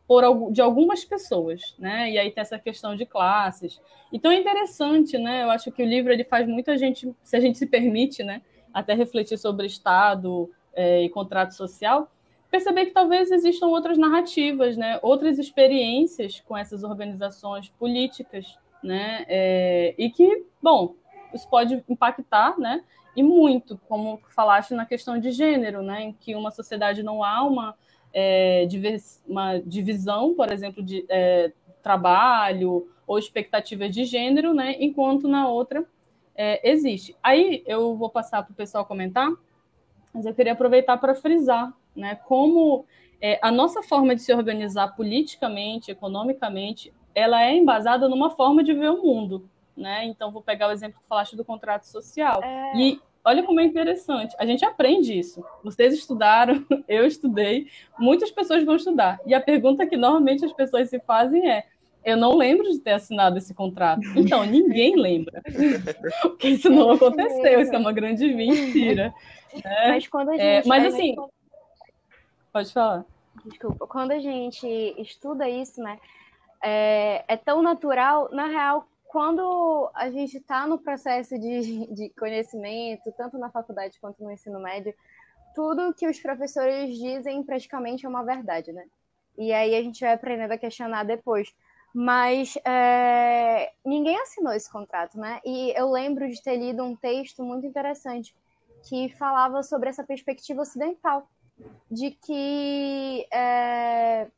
por, 0.06 0.50
de 0.52 0.60
algumas 0.60 1.04
pessoas, 1.04 1.74
né? 1.78 2.10
E 2.10 2.18
aí 2.18 2.30
tem 2.30 2.42
essa 2.42 2.58
questão 2.58 2.96
de 2.96 3.04
classes. 3.04 3.80
Então 4.12 4.30
é 4.30 4.36
interessante, 4.36 5.18
né? 5.18 5.44
Eu 5.44 5.50
acho 5.50 5.70
que 5.70 5.82
o 5.82 5.86
livro 5.86 6.12
ele 6.12 6.24
faz 6.24 6.48
muita 6.48 6.78
gente, 6.78 7.14
se 7.22 7.36
a 7.36 7.40
gente 7.40 7.58
se 7.58 7.66
permite, 7.66 8.22
né? 8.22 8.42
Até 8.72 8.94
refletir 8.94 9.38
sobre 9.38 9.66
Estado 9.66 10.50
é, 10.74 11.02
e 11.02 11.08
contrato 11.08 11.52
social, 11.52 12.10
perceber 12.50 12.86
que 12.86 12.92
talvez 12.92 13.30
existam 13.30 13.66
outras 13.68 13.96
narrativas, 13.96 14.76
né, 14.76 14.98
outras 15.02 15.38
experiências 15.38 16.40
com 16.40 16.56
essas 16.56 16.82
organizações 16.82 17.68
políticas, 17.68 18.58
né, 18.82 19.24
é, 19.28 19.94
e 19.96 20.10
que, 20.10 20.44
bom, 20.60 20.94
isso 21.32 21.48
pode 21.48 21.82
impactar, 21.88 22.58
né, 22.58 22.82
e 23.16 23.22
muito, 23.22 23.78
como 23.88 24.20
falaste 24.28 24.74
na 24.74 24.84
questão 24.84 25.18
de 25.18 25.30
gênero, 25.30 25.82
né, 25.82 26.02
em 26.02 26.12
que 26.12 26.34
uma 26.34 26.50
sociedade 26.50 27.02
não 27.02 27.22
há 27.22 27.42
uma, 27.44 27.74
é, 28.12 28.66
uma 29.26 29.58
divisão, 29.58 30.34
por 30.34 30.50
exemplo, 30.50 30.82
de 30.82 31.04
é, 31.08 31.52
trabalho 31.82 32.88
ou 33.06 33.18
expectativas 33.18 33.92
de 33.94 34.04
gênero, 34.04 34.54
né, 34.54 34.76
enquanto 34.80 35.28
na 35.28 35.48
outra 35.48 35.86
é, 36.42 36.70
existe. 36.70 37.14
Aí 37.22 37.62
eu 37.66 37.94
vou 37.94 38.08
passar 38.08 38.42
para 38.42 38.52
o 38.52 38.56
pessoal 38.56 38.86
comentar, 38.86 39.30
mas 40.10 40.24
eu 40.24 40.34
queria 40.34 40.54
aproveitar 40.54 40.96
para 40.96 41.14
frisar 41.14 41.70
né, 41.94 42.14
como 42.14 42.86
é, 43.20 43.38
a 43.42 43.52
nossa 43.52 43.82
forma 43.82 44.14
de 44.14 44.22
se 44.22 44.32
organizar 44.32 44.96
politicamente, 44.96 45.90
economicamente, 45.90 46.94
ela 47.14 47.44
é 47.44 47.54
embasada 47.54 48.08
numa 48.08 48.30
forma 48.30 48.64
de 48.64 48.72
ver 48.72 48.88
o 48.88 49.02
mundo. 49.02 49.50
Né? 49.76 50.06
Então, 50.06 50.32
vou 50.32 50.40
pegar 50.40 50.68
o 50.68 50.72
exemplo 50.72 50.98
que 50.98 51.06
falaste 51.06 51.36
do 51.36 51.44
contrato 51.44 51.82
social. 51.82 52.42
É... 52.42 52.72
E 52.74 53.00
olha 53.22 53.42
como 53.42 53.60
é 53.60 53.64
interessante. 53.64 54.34
A 54.38 54.46
gente 54.46 54.64
aprende 54.64 55.18
isso. 55.18 55.44
Vocês 55.62 55.92
estudaram, 55.92 56.64
eu 56.88 57.04
estudei, 57.04 57.68
muitas 57.98 58.30
pessoas 58.30 58.64
vão 58.64 58.76
estudar. 58.76 59.20
E 59.26 59.34
a 59.34 59.40
pergunta 59.42 59.86
que 59.86 59.96
normalmente 59.98 60.42
as 60.42 60.54
pessoas 60.54 60.88
se 60.88 61.00
fazem 61.00 61.50
é: 61.50 61.66
eu 62.04 62.16
não 62.16 62.36
lembro 62.36 62.70
de 62.70 62.78
ter 62.78 62.92
assinado 62.92 63.38
esse 63.38 63.54
contrato. 63.54 64.02
Então, 64.16 64.44
ninguém 64.44 64.96
lembra. 64.96 65.42
Porque 66.22 66.48
isso 66.48 66.70
não 66.70 66.92
aconteceu, 66.92 67.60
isso 67.60 67.74
é 67.74 67.78
uma 67.78 67.92
grande 67.92 68.32
mentira. 68.32 69.14
Né? 69.54 69.88
Mas 69.88 70.06
quando 70.06 70.30
a 70.30 70.36
é, 70.36 70.38
gente. 70.38 70.66
É, 70.66 70.68
mas 70.68 70.94
assim. 70.94 71.16
Pode 72.52 72.72
falar. 72.72 73.04
Desculpa. 73.44 73.86
Quando 73.86 74.12
a 74.12 74.18
gente 74.18 74.66
estuda 74.98 75.48
isso, 75.48 75.80
né? 75.82 75.98
É, 76.62 77.24
é 77.28 77.36
tão 77.36 77.62
natural, 77.62 78.28
na 78.32 78.46
real, 78.46 78.86
quando 79.08 79.90
a 79.94 80.10
gente 80.10 80.36
está 80.36 80.66
no 80.66 80.78
processo 80.78 81.38
de, 81.38 81.86
de 81.92 82.10
conhecimento, 82.10 83.12
tanto 83.16 83.38
na 83.38 83.50
faculdade 83.50 83.98
quanto 84.00 84.22
no 84.22 84.30
ensino 84.30 84.60
médio, 84.60 84.94
tudo 85.54 85.94
que 85.94 86.06
os 86.06 86.20
professores 86.20 86.96
dizem 86.96 87.42
praticamente 87.42 88.06
é 88.06 88.08
uma 88.08 88.22
verdade, 88.22 88.72
né? 88.72 88.84
E 89.38 89.52
aí 89.52 89.74
a 89.74 89.82
gente 89.82 90.00
vai 90.00 90.12
aprendendo 90.12 90.52
a 90.52 90.58
questionar 90.58 91.04
depois 91.04 91.52
mas 91.94 92.56
é, 92.64 93.72
ninguém 93.84 94.16
assinou 94.20 94.52
esse 94.52 94.70
contrato, 94.70 95.18
né? 95.18 95.40
E 95.44 95.72
eu 95.76 95.90
lembro 95.90 96.28
de 96.28 96.42
ter 96.42 96.56
lido 96.56 96.82
um 96.84 96.94
texto 96.94 97.42
muito 97.42 97.66
interessante 97.66 98.34
que 98.88 99.08
falava 99.10 99.62
sobre 99.62 99.88
essa 99.88 100.04
perspectiva 100.04 100.62
ocidental, 100.62 101.28
de 101.90 102.12
que 102.12 103.26
é, 103.32 104.28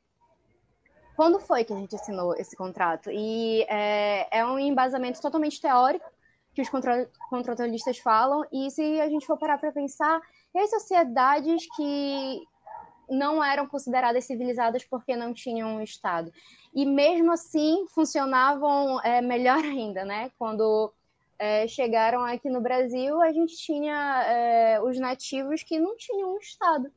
quando 1.15 1.39
foi 1.39 1.65
que 1.65 1.73
a 1.73 1.77
gente 1.77 1.95
assinou 1.95 2.35
esse 2.35 2.57
contrato? 2.57 3.11
E 3.11 3.63
é, 3.69 4.39
é 4.39 4.45
um 4.45 4.59
embasamento 4.59 5.21
totalmente 5.21 5.61
teórico 5.61 6.11
que 6.55 6.61
os 6.61 6.69
contra 6.69 7.09
contratualistas 7.31 7.99
falam, 7.99 8.45
e 8.53 8.71
se 8.71 9.01
a 9.01 9.09
gente 9.09 9.27
for 9.27 9.39
parar 9.39 9.59
para 9.59 9.73
pensar, 9.73 10.21
e 10.55 10.59
as 10.59 10.71
sociedades 10.71 11.67
que 11.75 12.43
não 13.09 13.43
eram 13.43 13.67
consideradas 13.67 14.25
civilizadas 14.25 14.85
porque 14.85 15.17
não 15.17 15.33
tinham 15.33 15.77
um 15.77 15.83
Estado. 15.83 16.33
E 16.75 16.87
mesmo 16.87 17.33
assim 17.33 17.87
funcionavam 17.89 19.01
é, 19.03 19.21
melhor 19.21 19.59
ainda, 19.65 20.05
né? 20.05 20.31
Quando 20.39 20.93
é, 21.39 21.67
chegaram 21.67 22.25
aqui 22.25 22.49
no 22.49 22.61
Brasil, 22.61 23.21
a 23.21 23.33
gente 23.33 23.57
tinha 23.57 24.25
é, 24.27 24.81
os 24.81 24.99
nativos 24.99 25.63
que 25.63 25.79
não 25.79 25.97
tinham 25.97 26.35
um 26.35 26.39
Estado. 26.39 26.91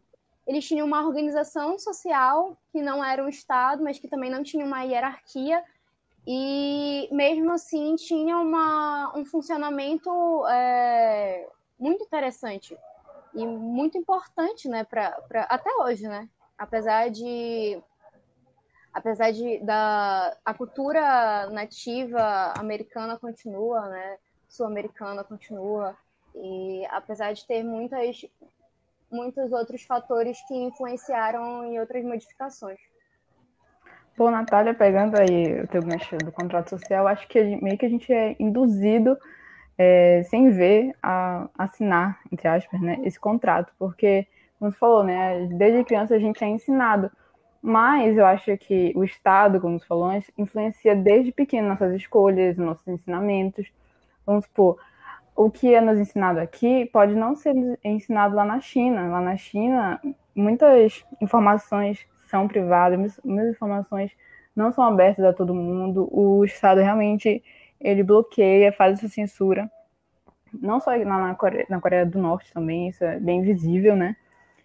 Eles 0.47 0.65
tinham 0.67 0.85
uma 0.85 1.05
organização 1.05 1.77
social 1.79 2.55
que 2.71 2.81
não 2.81 3.03
era 3.03 3.23
um 3.23 3.27
Estado, 3.27 3.83
mas 3.83 3.97
que 3.97 4.07
também 4.07 4.29
não 4.29 4.43
tinha 4.43 4.63
uma 4.63 4.83
hierarquia, 4.83 5.63
e 6.27 7.07
mesmo 7.11 7.51
assim 7.51 7.95
tinha 7.95 8.37
uma, 8.37 9.15
um 9.15 9.23
funcionamento 9.25 10.09
muito 11.79 12.03
interessante 12.03 12.75
e 13.33 13.45
muito 13.45 13.97
importante, 13.97 14.67
né, 14.67 14.83
pra, 14.83 15.11
pra, 15.27 15.43
até 15.43 15.69
hoje, 15.81 16.07
né? 16.07 16.27
Apesar 16.57 17.09
de 17.09 17.79
apesar 18.95 19.31
de 19.31 19.59
da 19.59 20.35
a 20.45 20.53
cultura 20.53 21.49
nativa 21.49 22.53
americana 22.57 23.19
continua, 23.19 23.89
né? 23.89 24.17
Sul-americana 24.47 25.21
continua 25.21 25.97
e 26.33 26.85
apesar 26.89 27.33
de 27.33 27.45
ter 27.45 27.61
muitas 27.61 28.25
muitos 29.11 29.51
outros 29.51 29.83
fatores 29.83 30.37
que 30.47 30.55
influenciaram 30.55 31.65
em 31.65 31.77
outras 31.77 32.03
modificações. 32.05 32.79
Pô, 34.15 34.31
Natália, 34.31 34.73
pegando 34.73 35.19
aí 35.19 35.61
o 35.61 35.67
teu 35.67 35.81
gancho 35.83 36.17
do 36.17 36.31
contrato 36.31 36.69
social, 36.69 37.05
acho 37.05 37.27
que 37.27 37.61
meio 37.61 37.77
que 37.77 37.85
a 37.85 37.89
gente 37.89 38.11
é 38.13 38.33
induzido 38.39 39.17
é, 39.77 40.23
sem 40.23 40.51
ver 40.51 40.95
a 41.03 41.49
assinar, 41.57 42.21
entre 42.31 42.47
aspas, 42.47 42.79
né, 42.79 42.97
esse 43.03 43.19
contrato, 43.19 43.73
porque, 43.77 44.25
como 44.57 44.71
você 44.71 44.77
falou, 44.77 45.03
né, 45.03 45.47
desde 45.51 45.83
criança 45.83 46.15
a 46.15 46.19
gente 46.19 46.41
é 46.41 46.47
ensinado, 46.47 47.11
mas 47.65 48.15
eu 48.15 48.23
acho 48.27 48.55
que 48.59 48.93
o 48.95 49.03
Estado, 49.03 49.59
como 49.59 49.79
você 49.79 49.87
falou 49.87 50.05
antes, 50.05 50.29
influencia 50.37 50.95
desde 50.95 51.31
pequeno 51.31 51.67
nossas 51.67 51.95
escolhas, 51.95 52.55
nossos 52.57 52.87
ensinamentos. 52.87 53.67
Vamos 54.23 54.45
supor, 54.45 54.77
o 55.35 55.49
que 55.49 55.73
é 55.73 55.81
nos 55.81 55.97
ensinado 55.99 56.39
aqui 56.39 56.85
pode 56.93 57.15
não 57.15 57.35
ser 57.35 57.55
ensinado 57.83 58.35
lá 58.35 58.45
na 58.45 58.61
China. 58.61 59.07
Lá 59.09 59.19
na 59.19 59.35
China, 59.35 59.99
muitas 60.35 61.03
informações 61.19 62.05
são 62.27 62.47
privadas, 62.47 63.19
muitas 63.23 63.55
informações 63.55 64.11
não 64.55 64.71
são 64.71 64.83
abertas 64.83 65.25
a 65.25 65.33
todo 65.33 65.55
mundo. 65.55 66.07
O 66.11 66.45
Estado 66.45 66.81
realmente 66.81 67.43
ele 67.81 68.03
bloqueia, 68.03 68.71
faz 68.71 68.99
essa 68.99 69.09
censura. 69.09 69.67
Não 70.53 70.79
só 70.79 70.95
na 70.95 71.33
Coreia, 71.33 71.65
na 71.67 71.81
Coreia 71.81 72.05
do 72.05 72.19
Norte 72.19 72.53
também, 72.53 72.89
isso 72.89 73.03
é 73.03 73.19
bem 73.19 73.41
visível, 73.41 73.95
né? 73.95 74.15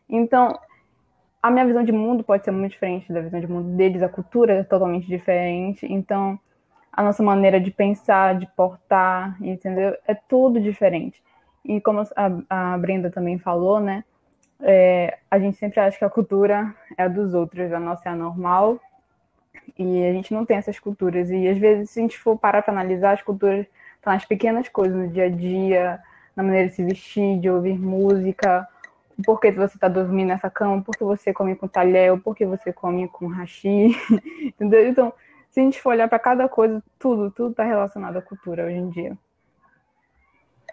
Então, 0.06 0.52
a 1.42 1.50
minha 1.50 1.66
visão 1.66 1.82
de 1.82 1.92
mundo 1.92 2.22
pode 2.22 2.44
ser 2.44 2.50
muito 2.50 2.72
diferente 2.72 3.12
da 3.12 3.20
visão 3.20 3.40
de 3.40 3.46
mundo 3.46 3.76
deles, 3.76 4.02
a 4.02 4.08
cultura 4.08 4.54
é 4.54 4.62
totalmente 4.62 5.06
diferente. 5.06 5.86
Então, 5.90 6.38
a 6.92 7.02
nossa 7.02 7.22
maneira 7.22 7.60
de 7.60 7.70
pensar, 7.70 8.38
de 8.38 8.46
portar, 8.54 9.36
entendeu? 9.42 9.96
É 10.06 10.14
tudo 10.14 10.60
diferente. 10.60 11.22
E 11.64 11.80
como 11.80 12.00
a, 12.00 12.72
a 12.74 12.78
Brenda 12.78 13.10
também 13.10 13.38
falou, 13.38 13.80
né? 13.80 14.04
É, 14.60 15.18
a 15.30 15.38
gente 15.38 15.56
sempre 15.56 15.80
acha 15.80 15.98
que 15.98 16.04
a 16.04 16.10
cultura 16.10 16.74
é 16.98 17.04
a 17.04 17.08
dos 17.08 17.32
outros, 17.32 17.72
a 17.72 17.80
nossa 17.80 18.08
é 18.08 18.12
a 18.12 18.16
normal, 18.16 18.78
e 19.78 20.04
a 20.04 20.12
gente 20.12 20.34
não 20.34 20.44
tem 20.44 20.58
essas 20.58 20.78
culturas. 20.78 21.30
E 21.30 21.48
às 21.48 21.56
vezes, 21.56 21.90
se 21.90 22.00
a 22.00 22.02
gente 22.02 22.18
for 22.18 22.36
parar 22.38 22.62
para 22.62 22.74
analisar, 22.74 23.12
as 23.12 23.22
culturas 23.22 23.66
estão 23.96 24.12
nas 24.12 24.24
pequenas 24.24 24.68
coisas, 24.68 24.96
no 24.96 25.08
dia 25.08 25.24
a 25.24 25.30
dia, 25.30 26.00
na 26.36 26.42
maneira 26.42 26.68
de 26.68 26.74
se 26.74 26.84
vestir, 26.84 27.38
de 27.38 27.48
ouvir 27.48 27.78
música, 27.78 28.68
o 29.20 29.22
porquê 29.22 29.52
você 29.52 29.76
está 29.76 29.88
dormindo 29.88 30.28
nessa 30.28 30.50
cama, 30.50 30.82
por 30.82 30.96
que 30.96 31.04
você 31.04 31.32
come 31.32 31.54
com 31.54 31.68
talher, 31.68 32.18
por 32.20 32.34
que 32.34 32.46
você 32.46 32.72
come 32.72 33.08
com 33.08 33.26
hashi, 33.28 33.94
entendeu? 34.42 34.88
Então, 34.88 35.12
se 35.50 35.60
a 35.60 35.62
gente 35.62 35.80
for 35.80 35.90
olhar 35.90 36.08
para 36.08 36.18
cada 36.18 36.48
coisa, 36.48 36.82
tudo, 36.98 37.30
tudo 37.30 37.50
está 37.50 37.64
relacionado 37.64 38.16
à 38.16 38.22
cultura 38.22 38.66
hoje 38.66 38.76
em 38.76 38.88
dia. 38.90 39.18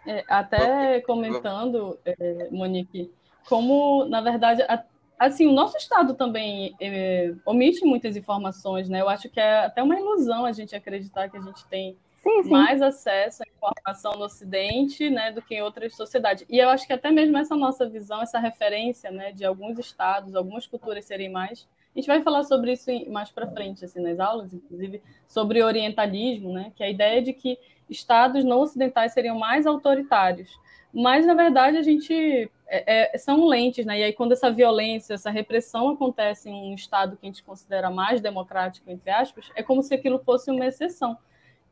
É, 0.06 0.24
até 0.30 1.01
comentando, 1.01 2.00
é, 2.06 2.48
Monique, 2.51 3.12
como, 3.48 4.06
na 4.06 4.22
verdade, 4.22 4.62
a 4.63 4.84
assim, 5.18 5.48
o 5.48 5.51
nosso 5.51 5.75
Estado 5.77 6.13
também 6.13 6.76
é, 6.80 7.34
omite 7.43 7.84
muitas 7.84 8.15
informações, 8.15 8.88
né? 8.88 9.02
Eu 9.02 9.10
acho 9.10 9.28
que 9.30 9.39
é 9.39 9.65
até 9.65 9.82
uma 9.82 10.00
ilusão 10.00 10.45
a 10.45 10.52
gente 10.52 10.76
acreditar 10.76 11.28
que 11.28 11.38
a 11.38 11.41
gente 11.41 11.65
tem 11.67 11.98
sim, 12.28 12.44
sim. 12.44 12.50
mais 12.50 12.82
acesso 12.82 13.44
à 13.44 13.46
informação 13.48 14.13
no 14.13 14.26
Ocidente, 14.26 15.10
né, 15.10 15.32
do 15.32 15.42
que 15.42 15.56
em 15.56 15.62
outras 15.62 15.96
sociedades. 15.96 16.46
E 16.50 16.58
eu 16.58 16.70
acho 16.70 16.86
que 16.86 16.94
até 16.94 17.12
mesmo 17.12 17.38
essa 17.38 17.56
nossa 17.56 17.88
visão, 17.88 18.22
essa 18.22 18.40
referência, 18.40 19.12
né, 19.12 19.32
de 19.32 19.46
alguns 19.46 19.80
estados, 19.80 20.36
algumas 20.36 20.68
culturas 20.68 21.06
serem 21.06 21.30
mais 21.30 21.68
a 21.98 22.00
gente 22.00 22.08
vai 22.08 22.22
falar 22.22 22.44
sobre 22.44 22.74
isso 22.74 22.92
mais 23.10 23.32
para 23.32 23.50
frente, 23.50 23.84
assim, 23.84 24.00
nas 24.00 24.20
aulas, 24.20 24.54
inclusive 24.54 25.02
sobre 25.28 25.63
orientalismo, 25.63 26.54
né? 26.54 26.72
Que 26.76 26.84
é 26.84 26.86
a 26.86 26.92
ideia 26.92 27.24
de 27.24 27.34
que 27.34 27.58
estados 27.90 28.44
não 28.44 28.60
ocidentais 28.60 29.13
seriam 29.13 29.40
mais 29.40 29.66
autoritários. 29.66 30.60
Mas, 30.94 31.26
na 31.26 31.34
verdade, 31.34 31.76
a 31.76 31.82
gente 31.82 32.52
é, 32.68 33.16
é, 33.16 33.18
são 33.18 33.48
lentes, 33.48 33.84
né? 33.84 34.00
E 34.00 34.04
aí, 34.04 34.13
quando 34.13 34.34
essa 34.34 34.52
violência, 34.52 35.16
essa 35.16 35.32
repressão 35.32 35.90
acontece 35.90 36.48
em 36.48 36.72
um 36.72 36.76
Estado 36.76 37.18
que 37.18 37.26
a 37.26 37.30
gente 37.30 37.44
considera 37.44 37.90
mais 37.90 38.22
democrático, 38.22 38.92
entre 38.92 39.10
aspas, 39.10 39.50
é 39.56 39.63
como 39.63 39.82
se 39.82 39.96
aquilo 39.96 40.20
fosse 40.20 40.52
uma 40.52 40.68
exceção. 40.68 41.18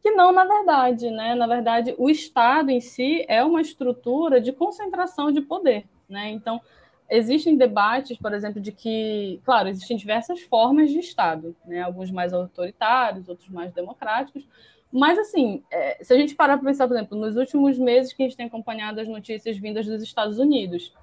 Que 0.06 0.12
não, 0.12 0.32
na 0.32 0.46
verdade, 0.46 1.10
né? 1.10 1.34
Na 1.34 1.48
verdade, 1.48 1.96
o 1.98 2.12
Estado 2.12 2.70
em 2.70 2.80
si 2.80 3.26
é 3.28 3.44
uma 3.44 3.60
estrutura 3.60 4.40
de 4.40 4.54
concentração 4.54 5.32
de 5.32 5.42
poder, 5.42 5.84
né? 6.08 6.30
Então, 6.30 6.62
existem 7.10 7.58
debates, 7.58 8.16
por 8.16 8.32
exemplo, 8.32 8.62
de 8.62 8.72
que, 8.72 9.42
claro, 9.44 9.68
existem 9.68 9.98
diversas 9.98 10.42
formas 10.42 10.92
de 10.92 11.00
Estado, 11.00 11.56
né? 11.66 11.82
Alguns 11.82 12.12
mais 12.12 12.34
autoritários, 12.34 13.28
outros 13.28 13.50
mais 13.50 13.74
democráticos, 13.74 14.48
mas, 14.92 15.18
assim, 15.18 15.64
é, 15.72 15.98
se 16.04 16.14
a 16.14 16.18
gente 16.20 16.36
parar 16.36 16.60
para 16.60 16.68
pensar, 16.68 16.88
por 16.88 16.96
exemplo, 16.96 17.18
nos 17.18 17.36
últimos 17.36 17.80
meses 17.80 18.14
que 18.14 18.22
a 18.22 18.28
gente 18.28 18.38
tem 18.38 18.46
acompanhado 18.46 19.02
as 19.02 19.08
notícias 19.08 19.58
vindas 19.58 19.88
dos 19.88 20.04
Estados 20.04 20.38
Unidos, 20.38 20.94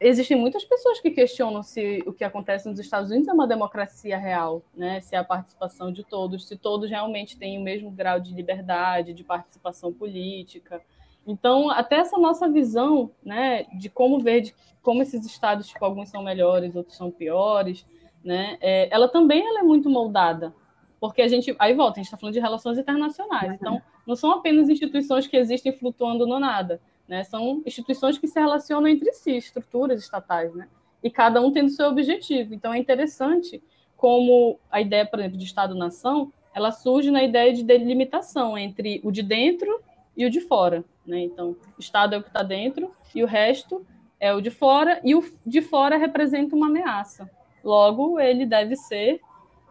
existem 0.00 0.36
muitas 0.36 0.64
pessoas 0.64 0.98
que 0.98 1.10
questionam 1.10 1.62
se 1.62 2.02
o 2.06 2.12
que 2.12 2.24
acontece 2.24 2.68
nos 2.68 2.80
Estados 2.80 3.10
Unidos 3.10 3.28
é 3.28 3.32
uma 3.32 3.46
democracia 3.46 4.16
real, 4.16 4.62
né? 4.74 5.00
se 5.00 5.14
é 5.14 5.18
a 5.18 5.24
participação 5.24 5.92
de 5.92 6.02
todos, 6.02 6.48
se 6.48 6.56
todos 6.56 6.88
realmente 6.88 7.36
têm 7.36 7.58
o 7.58 7.62
mesmo 7.62 7.90
grau 7.90 8.18
de 8.18 8.34
liberdade, 8.34 9.12
de 9.12 9.22
participação 9.22 9.92
política. 9.92 10.80
Então, 11.26 11.70
até 11.70 11.96
essa 11.96 12.18
nossa 12.18 12.48
visão 12.48 13.10
né, 13.22 13.64
de 13.78 13.90
como 13.90 14.18
ver, 14.18 14.40
de 14.40 14.54
como 14.82 15.02
esses 15.02 15.26
estados, 15.26 15.68
tipo, 15.68 15.84
alguns 15.84 16.08
são 16.08 16.22
melhores, 16.22 16.74
outros 16.74 16.96
são 16.96 17.10
piores, 17.10 17.86
né, 18.24 18.56
é, 18.60 18.88
ela 18.90 19.08
também 19.08 19.46
ela 19.46 19.60
é 19.60 19.62
muito 19.62 19.90
moldada 19.90 20.54
porque 21.00 21.22
a 21.22 21.28
gente. 21.28 21.56
Aí 21.58 21.74
volta, 21.74 21.94
a 21.94 22.00
gente 22.02 22.06
está 22.06 22.18
falando 22.18 22.34
de 22.34 22.40
relações 22.40 22.76
internacionais. 22.76 23.54
Então, 23.54 23.80
não 24.06 24.14
são 24.14 24.32
apenas 24.32 24.68
instituições 24.68 25.26
que 25.26 25.36
existem 25.36 25.72
flutuando 25.72 26.26
no 26.26 26.38
nada. 26.38 26.80
Né? 27.10 27.24
São 27.24 27.60
instituições 27.66 28.16
que 28.16 28.28
se 28.28 28.38
relacionam 28.38 28.86
entre 28.86 29.12
si, 29.12 29.32
estruturas 29.32 30.00
estatais, 30.00 30.54
né? 30.54 30.68
E 31.02 31.10
cada 31.10 31.40
um 31.40 31.50
tendo 31.50 31.68
seu 31.68 31.88
objetivo. 31.88 32.54
Então, 32.54 32.72
é 32.72 32.78
interessante 32.78 33.60
como 33.96 34.60
a 34.70 34.80
ideia, 34.80 35.04
por 35.04 35.18
exemplo, 35.18 35.36
de 35.36 35.44
Estado-nação, 35.44 36.32
ela 36.54 36.70
surge 36.70 37.10
na 37.10 37.24
ideia 37.24 37.52
de 37.52 37.64
delimitação 37.64 38.56
entre 38.56 39.00
o 39.02 39.10
de 39.10 39.24
dentro 39.24 39.82
e 40.16 40.24
o 40.24 40.30
de 40.30 40.40
fora. 40.40 40.84
Né? 41.04 41.22
Então, 41.22 41.56
o 41.76 41.80
Estado 41.80 42.14
é 42.14 42.18
o 42.18 42.22
que 42.22 42.28
está 42.28 42.44
dentro 42.44 42.94
e 43.12 43.24
o 43.24 43.26
resto 43.26 43.84
é 44.20 44.32
o 44.32 44.40
de 44.40 44.50
fora, 44.50 45.00
e 45.02 45.16
o 45.16 45.24
de 45.44 45.60
fora 45.62 45.96
representa 45.96 46.54
uma 46.54 46.66
ameaça. 46.66 47.28
Logo, 47.64 48.20
ele 48.20 48.46
deve 48.46 48.76
ser 48.76 49.20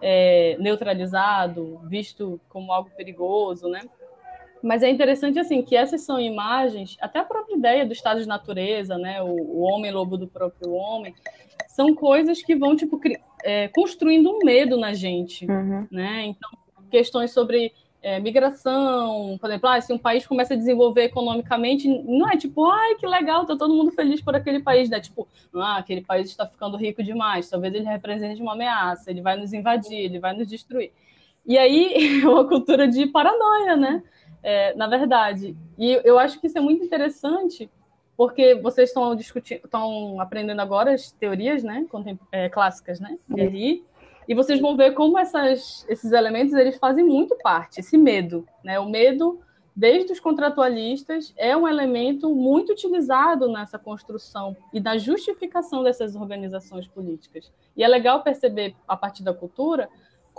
é, 0.02 0.58
neutralizado, 0.60 1.80
visto 1.86 2.41
como 2.49 2.73
algo 2.73 2.89
perigoso, 2.97 3.69
né? 3.69 3.82
Mas 4.62 4.84
é 4.84 4.89
interessante 4.89 5.39
assim 5.39 5.62
que 5.62 5.76
essas 5.76 6.02
são 6.02 6.19
imagens, 6.19 6.98
até 7.00 7.19
a 7.19 7.24
própria 7.24 7.56
ideia 7.56 7.86
do 7.86 7.93
estado 7.93 8.19
de 8.19 8.28
natureza, 8.28 8.98
né? 8.98 9.22
O, 9.22 9.28
o 9.28 9.60
homem 9.62 9.91
lobo 9.91 10.17
do 10.17 10.28
próprio 10.28 10.74
homem, 10.74 11.13
são 11.67 11.95
coisas 11.95 12.41
que 12.41 12.56
vão 12.56 12.76
tipo 12.76 13.00
é, 13.43 13.67
construindo 13.69 14.30
um 14.30 14.39
medo 14.39 14.78
na 14.78 14.93
gente, 14.93 15.45
uhum. 15.45 15.88
né? 15.89 16.26
Então 16.26 16.50
questões 16.89 17.32
sobre 17.32 17.72
é, 18.02 18.19
migração, 18.19 19.38
por 19.39 19.50
exemplo, 19.50 19.69
ah, 19.69 19.82
se 19.82 19.91
um 19.91 19.98
país 19.98 20.26
começa 20.26 20.54
a 20.54 20.58
desenvolver 20.58 21.04
economicamente, 21.04 21.88
não 21.88 22.30
é 22.30 22.38
tipo, 22.38 22.69
ai, 22.69 22.95
que 22.95 23.06
legal, 23.06 23.45
tá 23.45 23.56
todo 23.58 23.74
mundo 23.74 23.91
feliz 23.91 24.22
por 24.22 24.36
aquele 24.36 24.62
país, 24.62 24.89
né? 24.89 25.00
Tipo, 25.00 25.28
ah, 25.56 25.78
aquele 25.78 26.02
país 26.02 26.30
está 26.30 26.45
ficando 26.45 26.78
rico 26.78 27.04
demais, 27.04 27.50
talvez 27.50 27.74
ele 27.74 27.86
represente 27.86 28.41
uma 28.41 28.54
ameaça, 28.54 29.12
ele 29.12 29.22
vai 29.22 29.36
nos 29.36 29.54
invadir, 29.54 29.98
ele 29.98 30.19
vai 30.19 30.34
nos 30.34 30.48
destruir. 30.48 30.91
E 31.45 31.58
aí 31.58 31.93
é 32.24 32.28
uma 32.28 32.48
cultura 32.48 32.88
de 32.88 33.06
paranoia, 33.08 33.76
né? 33.76 34.04
É, 34.41 34.73
na 34.75 34.88
verdade. 34.88 35.56
E 35.78 35.99
eu 36.04 36.17
acho 36.17 36.39
que 36.39 36.47
isso 36.47 36.58
é 36.58 36.62
muito 36.62 36.84
interessante, 36.84 37.69
porque 38.15 38.56
vocês 38.56 38.89
estão 38.89 39.15
discutindo, 39.15 39.62
estão 39.65 40.19
aprendendo 40.19 40.62
agora 40.62 40.93
as 40.93 41.12
teorias, 41.12 41.63
né, 41.63 41.86
é, 42.32 42.49
clássicas, 42.49 42.99
né, 42.99 43.17
de 43.28 43.84
e 44.28 44.36
vocês 44.36 44.62
vão 44.62 44.78
ver 44.78 44.93
como 44.93 45.17
essas, 45.17 45.84
esses 45.89 46.12
elementos 46.12 46.54
eles 46.54 46.78
fazem 46.78 47.04
muito 47.04 47.36
parte, 47.38 47.80
esse 47.80 47.97
medo, 47.97 48.47
né? 48.63 48.80
O 48.80 48.88
medo 48.88 49.39
desde 49.80 50.12
os 50.12 50.19
contratualistas, 50.19 51.34
é 51.38 51.56
um 51.56 51.65
elemento 51.65 52.36
muito 52.36 52.73
utilizado 52.73 53.47
nessa 53.49 53.80
construção 53.80 54.54
e 54.73 54.80
na 54.82 54.97
justificação 54.97 55.84
dessas 55.84 56.17
organizações 56.17 56.86
políticas. 56.86 57.49
E 57.78 57.84
é 57.84 57.88
legal 57.88 58.21
perceber, 58.21 58.75
a 58.86 58.97
partir 58.97 59.23
da 59.23 59.34
cultura, 59.34 59.88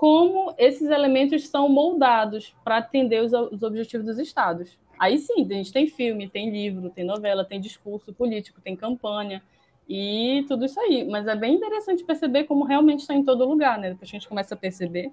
como 0.00 0.54
esses 0.56 0.88
elementos 0.88 1.46
são 1.48 1.68
moldados 1.68 2.56
para 2.64 2.78
atender 2.78 3.22
os, 3.22 3.34
os, 3.34 3.62
objetivos 3.62 4.06
dos 4.06 4.18
estados. 4.18 4.78
Aí 4.98 5.18
sim, 5.18 5.44
a 5.44 5.52
gente 5.52 5.70
tem 5.70 5.86
filme, 5.88 6.26
tem 6.26 6.48
livro, 6.48 6.88
tem 6.88 7.04
novela, 7.04 7.44
tem 7.44 7.60
discurso 7.60 8.10
político, 8.10 8.62
tem 8.62 8.74
campanha 8.74 9.42
e 9.86 10.42
tudo 10.48 10.64
isso 10.64 10.80
aí. 10.80 11.04
Mas 11.04 11.26
é 11.26 11.36
bem 11.36 11.56
interessante 11.56 12.02
perceber 12.02 12.44
como 12.44 12.64
realmente 12.64 13.00
está 13.00 13.12
em 13.12 13.22
todo 13.22 13.44
lugar, 13.44 13.78
né? 13.78 13.90
Depois 13.90 14.08
a 14.08 14.12
gente 14.12 14.26
começa 14.26 14.54
a 14.54 14.56
perceber, 14.56 15.12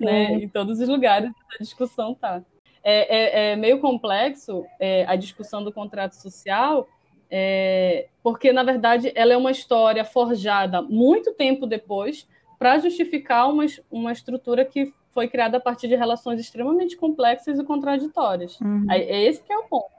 né? 0.00 0.32
Em 0.32 0.48
todos 0.48 0.80
os 0.80 0.88
lugares 0.88 1.30
a 1.30 1.62
discussão 1.62 2.14
tá 2.14 2.42
é, 2.82 3.16
é, 3.16 3.52
é 3.52 3.56
meio 3.56 3.78
complexo 3.78 4.66
é, 4.80 5.04
a 5.06 5.14
discussão 5.14 5.62
do 5.62 5.72
contrato 5.72 6.14
social, 6.16 6.88
é, 7.30 8.08
porque, 8.24 8.52
na 8.52 8.64
verdade, 8.64 9.12
ela 9.14 9.34
é 9.34 9.36
uma 9.36 9.52
história 9.52 10.04
forjada 10.04 10.82
muito 10.82 11.32
tempo 11.32 11.64
depois 11.64 12.26
para 12.58 12.78
justificar 12.78 13.50
uma, 13.50 13.64
uma 13.90 14.12
estrutura 14.12 14.64
que 14.64 14.92
foi 15.12 15.28
criada 15.28 15.56
a 15.56 15.60
partir 15.60 15.88
de 15.88 15.96
relações 15.96 16.40
extremamente 16.40 16.96
complexas 16.96 17.58
e 17.58 17.64
contraditórias. 17.64 18.58
Uhum. 18.60 18.86
É, 18.90 18.98
é 18.98 19.24
esse 19.24 19.42
que 19.42 19.52
é 19.52 19.58
o 19.58 19.64
ponto. 19.64 19.90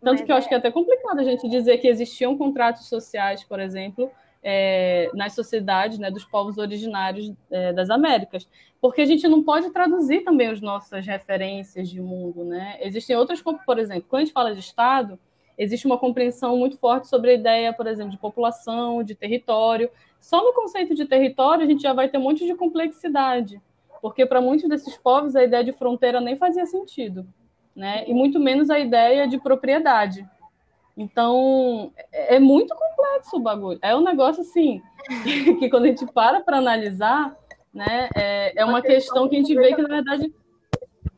Tanto 0.00 0.18
Mas 0.18 0.22
que 0.22 0.32
eu 0.32 0.36
acho 0.36 0.48
que 0.48 0.54
é 0.54 0.56
até 0.56 0.70
complicado 0.70 1.20
a 1.20 1.22
gente 1.22 1.48
dizer 1.48 1.78
que 1.78 1.86
existiam 1.86 2.36
contratos 2.36 2.88
sociais, 2.88 3.44
por 3.44 3.60
exemplo, 3.60 4.10
é, 4.42 5.08
nas 5.14 5.32
sociedades 5.34 5.98
né, 5.98 6.10
dos 6.10 6.24
povos 6.24 6.58
originários 6.58 7.32
é, 7.50 7.72
das 7.72 7.88
Américas, 7.88 8.48
porque 8.80 9.02
a 9.02 9.06
gente 9.06 9.28
não 9.28 9.44
pode 9.44 9.70
traduzir 9.70 10.24
também 10.24 10.48
as 10.48 10.60
nossas 10.60 11.06
referências 11.06 11.88
de 11.88 12.00
mundo. 12.00 12.44
Né? 12.44 12.78
Existem 12.80 13.14
outras, 13.14 13.40
por 13.40 13.78
exemplo, 13.78 14.06
quando 14.08 14.22
a 14.22 14.24
gente 14.24 14.34
fala 14.34 14.52
de 14.52 14.58
Estado, 14.60 15.18
existe 15.56 15.86
uma 15.86 15.98
compreensão 15.98 16.56
muito 16.56 16.76
forte 16.76 17.06
sobre 17.06 17.30
a 17.30 17.34
ideia, 17.34 17.72
por 17.72 17.86
exemplo, 17.86 18.10
de 18.10 18.18
população, 18.18 19.04
de 19.04 19.14
território. 19.14 19.88
Só 20.22 20.42
no 20.42 20.54
conceito 20.54 20.94
de 20.94 21.04
território 21.04 21.64
a 21.64 21.66
gente 21.66 21.82
já 21.82 21.92
vai 21.92 22.08
ter 22.08 22.16
um 22.16 22.22
monte 22.22 22.46
de 22.46 22.54
complexidade, 22.54 23.60
porque 24.00 24.24
para 24.24 24.40
muitos 24.40 24.68
desses 24.68 24.96
povos 24.96 25.34
a 25.34 25.42
ideia 25.42 25.64
de 25.64 25.72
fronteira 25.72 26.20
nem 26.20 26.36
fazia 26.36 26.64
sentido, 26.64 27.26
né? 27.74 28.04
e 28.06 28.14
muito 28.14 28.38
menos 28.38 28.70
a 28.70 28.78
ideia 28.78 29.26
de 29.26 29.38
propriedade. 29.38 30.24
Então, 30.96 31.92
é, 32.12 32.36
é 32.36 32.38
muito 32.38 32.72
complexo 32.72 33.36
o 33.36 33.40
bagulho. 33.40 33.80
É 33.82 33.96
um 33.96 34.04
negócio 34.04 34.42
assim, 34.42 34.80
que 35.58 35.68
quando 35.68 35.86
a 35.86 35.88
gente 35.88 36.06
para 36.06 36.40
para 36.40 36.58
analisar, 36.58 37.36
né, 37.74 38.08
é, 38.14 38.60
é 38.60 38.64
uma 38.64 38.80
questão 38.80 39.28
que 39.28 39.34
a 39.34 39.38
gente 39.38 39.54
vê 39.56 39.74
que, 39.74 39.82
na 39.82 39.88
verdade, 39.88 40.32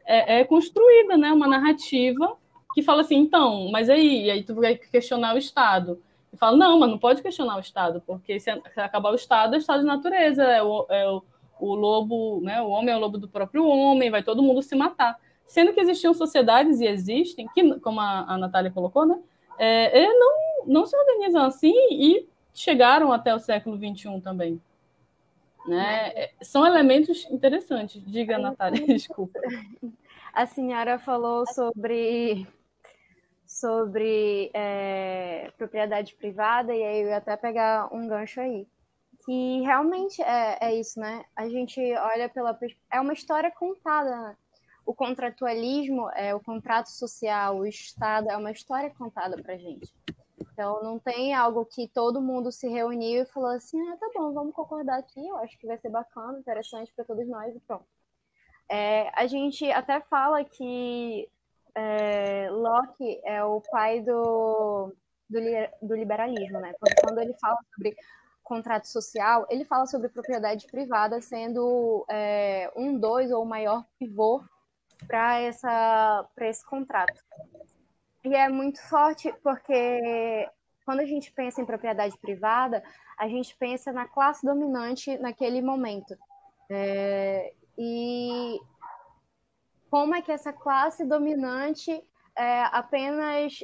é, 0.06 0.40
é 0.40 0.44
construída, 0.44 1.18
né, 1.18 1.30
uma 1.30 1.46
narrativa 1.46 2.38
que 2.74 2.82
fala 2.82 3.02
assim, 3.02 3.16
então, 3.16 3.70
mas 3.70 3.90
aí, 3.90 4.30
aí 4.30 4.42
tu 4.42 4.54
vai 4.54 4.76
questionar 4.76 5.34
o 5.34 5.38
Estado. 5.38 6.00
E 6.34 6.36
fala, 6.36 6.56
não, 6.56 6.78
mas 6.80 6.90
não 6.90 6.98
pode 6.98 7.22
questionar 7.22 7.56
o 7.56 7.60
Estado, 7.60 8.02
porque 8.04 8.40
se 8.40 8.50
acabar 8.76 9.12
o 9.12 9.14
Estado, 9.14 9.54
é 9.54 9.58
o 9.58 9.60
Estado 9.60 9.80
de 9.80 9.86
natureza, 9.86 10.42
é 10.42 10.60
o, 10.60 10.86
é 10.90 11.08
o, 11.08 11.22
o 11.60 11.74
lobo, 11.74 12.40
né, 12.42 12.60
o 12.60 12.68
homem 12.68 12.92
é 12.92 12.96
o 12.96 13.00
lobo 13.00 13.16
do 13.16 13.28
próprio 13.28 13.64
homem, 13.64 14.10
vai 14.10 14.22
todo 14.22 14.42
mundo 14.42 14.60
se 14.60 14.74
matar. 14.74 15.16
Sendo 15.46 15.72
que 15.72 15.80
existiam 15.80 16.12
sociedades 16.12 16.80
e 16.80 16.86
existem, 16.86 17.46
que, 17.54 17.78
como 17.78 18.00
a, 18.00 18.24
a 18.26 18.36
Natália 18.36 18.70
colocou, 18.70 19.06
né, 19.06 19.16
é, 19.56 20.08
não, 20.12 20.66
não 20.66 20.86
se 20.86 20.96
organizam 20.96 21.44
assim 21.44 21.72
e 21.90 22.28
chegaram 22.52 23.12
até 23.12 23.32
o 23.32 23.38
século 23.38 23.76
XXI 23.76 24.20
também. 24.20 24.60
Né? 25.66 26.12
É, 26.16 26.32
são 26.42 26.66
elementos 26.66 27.24
interessantes. 27.30 28.02
Diga, 28.04 28.38
Natália, 28.38 28.84
desculpa. 28.86 29.38
A 30.32 30.46
senhora 30.46 30.98
falou 30.98 31.46
sobre, 31.46 32.44
sobre 33.54 34.50
é, 34.52 35.50
propriedade 35.56 36.14
privada, 36.16 36.74
e 36.74 36.82
aí 36.82 37.02
eu 37.02 37.08
ia 37.08 37.18
até 37.18 37.36
pegar 37.36 37.88
um 37.94 38.08
gancho 38.08 38.40
aí. 38.40 38.66
Que 39.24 39.60
realmente 39.60 40.20
é, 40.22 40.58
é 40.60 40.74
isso, 40.74 40.98
né? 40.98 41.24
A 41.36 41.48
gente 41.48 41.80
olha 41.80 42.28
pela. 42.28 42.58
É 42.92 43.00
uma 43.00 43.12
história 43.12 43.50
contada, 43.50 44.10
né? 44.10 44.36
o 44.84 44.92
contratualismo, 44.92 46.10
é, 46.10 46.34
o 46.34 46.40
contrato 46.40 46.88
social, 46.90 47.58
o 47.58 47.66
Estado, 47.66 48.28
é 48.28 48.36
uma 48.36 48.50
história 48.50 48.90
contada 48.90 49.40
para 49.40 49.56
gente. 49.56 49.94
Então, 50.38 50.82
não 50.82 50.98
tem 50.98 51.32
algo 51.32 51.64
que 51.64 51.88
todo 51.88 52.20
mundo 52.20 52.52
se 52.52 52.68
reuniu 52.68 53.22
e 53.22 53.26
falou 53.26 53.50
assim: 53.50 53.80
ah, 53.88 53.96
tá 53.96 54.10
bom, 54.14 54.32
vamos 54.32 54.54
concordar 54.54 54.98
aqui, 54.98 55.26
eu 55.26 55.36
acho 55.38 55.58
que 55.58 55.66
vai 55.66 55.78
ser 55.78 55.90
bacana, 55.90 56.38
interessante 56.38 56.92
para 56.94 57.04
todos 57.04 57.26
nós 57.28 57.54
e 57.54 57.60
pronto. 57.60 57.86
É, 58.68 59.10
a 59.14 59.26
gente 59.26 59.70
até 59.70 60.00
fala 60.00 60.44
que 60.44 61.28
é, 61.74 62.48
Locke 62.50 63.20
é 63.24 63.42
o 63.44 63.60
pai 63.60 64.00
do, 64.00 64.92
do, 65.28 65.40
do 65.82 65.94
liberalismo, 65.94 66.60
né? 66.60 66.74
Porque 66.78 67.00
quando 67.02 67.20
ele 67.20 67.34
fala 67.40 67.58
sobre 67.74 67.96
contrato 68.42 68.86
social, 68.86 69.46
ele 69.48 69.64
fala 69.64 69.86
sobre 69.86 70.08
propriedade 70.08 70.66
privada 70.66 71.20
sendo 71.20 72.04
é, 72.10 72.70
um, 72.76 72.98
dois 72.98 73.32
ou 73.32 73.44
maior 73.44 73.84
pivô 73.98 74.42
para 75.06 75.42
esse 75.42 76.64
contrato. 76.66 77.20
E 78.24 78.34
é 78.34 78.48
muito 78.48 78.80
forte 78.88 79.32
porque 79.42 80.48
quando 80.84 81.00
a 81.00 81.06
gente 81.06 81.32
pensa 81.32 81.60
em 81.60 81.66
propriedade 81.66 82.16
privada, 82.18 82.82
a 83.18 83.26
gente 83.28 83.56
pensa 83.56 83.92
na 83.92 84.06
classe 84.06 84.44
dominante 84.44 85.16
naquele 85.18 85.62
momento. 85.62 86.14
É, 86.70 87.52
e 87.76 88.58
como 89.94 90.12
é 90.12 90.20
que 90.20 90.32
essa 90.32 90.52
classe 90.52 91.04
dominante 91.04 92.02
é, 92.36 92.62
apenas 92.72 93.62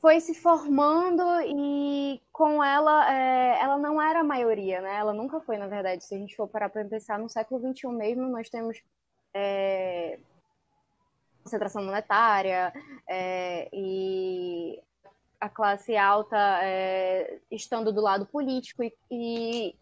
foi 0.00 0.20
se 0.20 0.32
formando 0.32 1.24
e 1.44 2.22
com 2.30 2.62
ela, 2.62 3.12
é, 3.12 3.60
ela 3.60 3.76
não 3.78 4.00
era 4.00 4.20
a 4.20 4.24
maioria, 4.24 4.80
né? 4.80 4.94
Ela 4.94 5.12
nunca 5.12 5.40
foi, 5.40 5.58
na 5.58 5.66
verdade. 5.66 6.04
Se 6.04 6.14
a 6.14 6.18
gente 6.18 6.36
for 6.36 6.46
parar 6.46 6.68
para 6.68 6.84
pensar 6.84 7.18
no 7.18 7.28
século 7.28 7.60
XXI 7.74 7.88
mesmo, 7.88 8.28
nós 8.28 8.48
temos 8.48 8.80
é, 9.34 10.20
concentração 11.42 11.82
monetária 11.82 12.72
é, 13.08 13.68
e 13.72 14.80
a 15.40 15.48
classe 15.48 15.96
alta 15.96 16.38
é, 16.62 17.40
estando 17.50 17.92
do 17.92 18.00
lado 18.00 18.24
político 18.24 18.84
e, 18.84 18.94
e, 19.10 19.74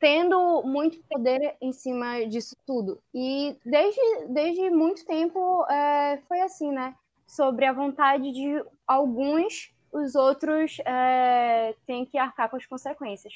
tendo 0.00 0.62
muito 0.62 0.98
poder 1.08 1.56
em 1.60 1.72
cima 1.72 2.26
disso 2.26 2.56
tudo. 2.66 3.00
E 3.14 3.56
desde, 3.64 4.00
desde 4.28 4.70
muito 4.70 5.04
tempo 5.04 5.64
é, 5.70 6.18
foi 6.26 6.40
assim, 6.40 6.72
né? 6.72 6.96
Sobre 7.26 7.66
a 7.66 7.72
vontade 7.72 8.32
de 8.32 8.64
alguns, 8.86 9.72
os 9.92 10.14
outros 10.14 10.78
é, 10.84 11.76
têm 11.86 12.04
que 12.06 12.18
arcar 12.18 12.48
com 12.48 12.56
as 12.56 12.66
consequências. 12.66 13.34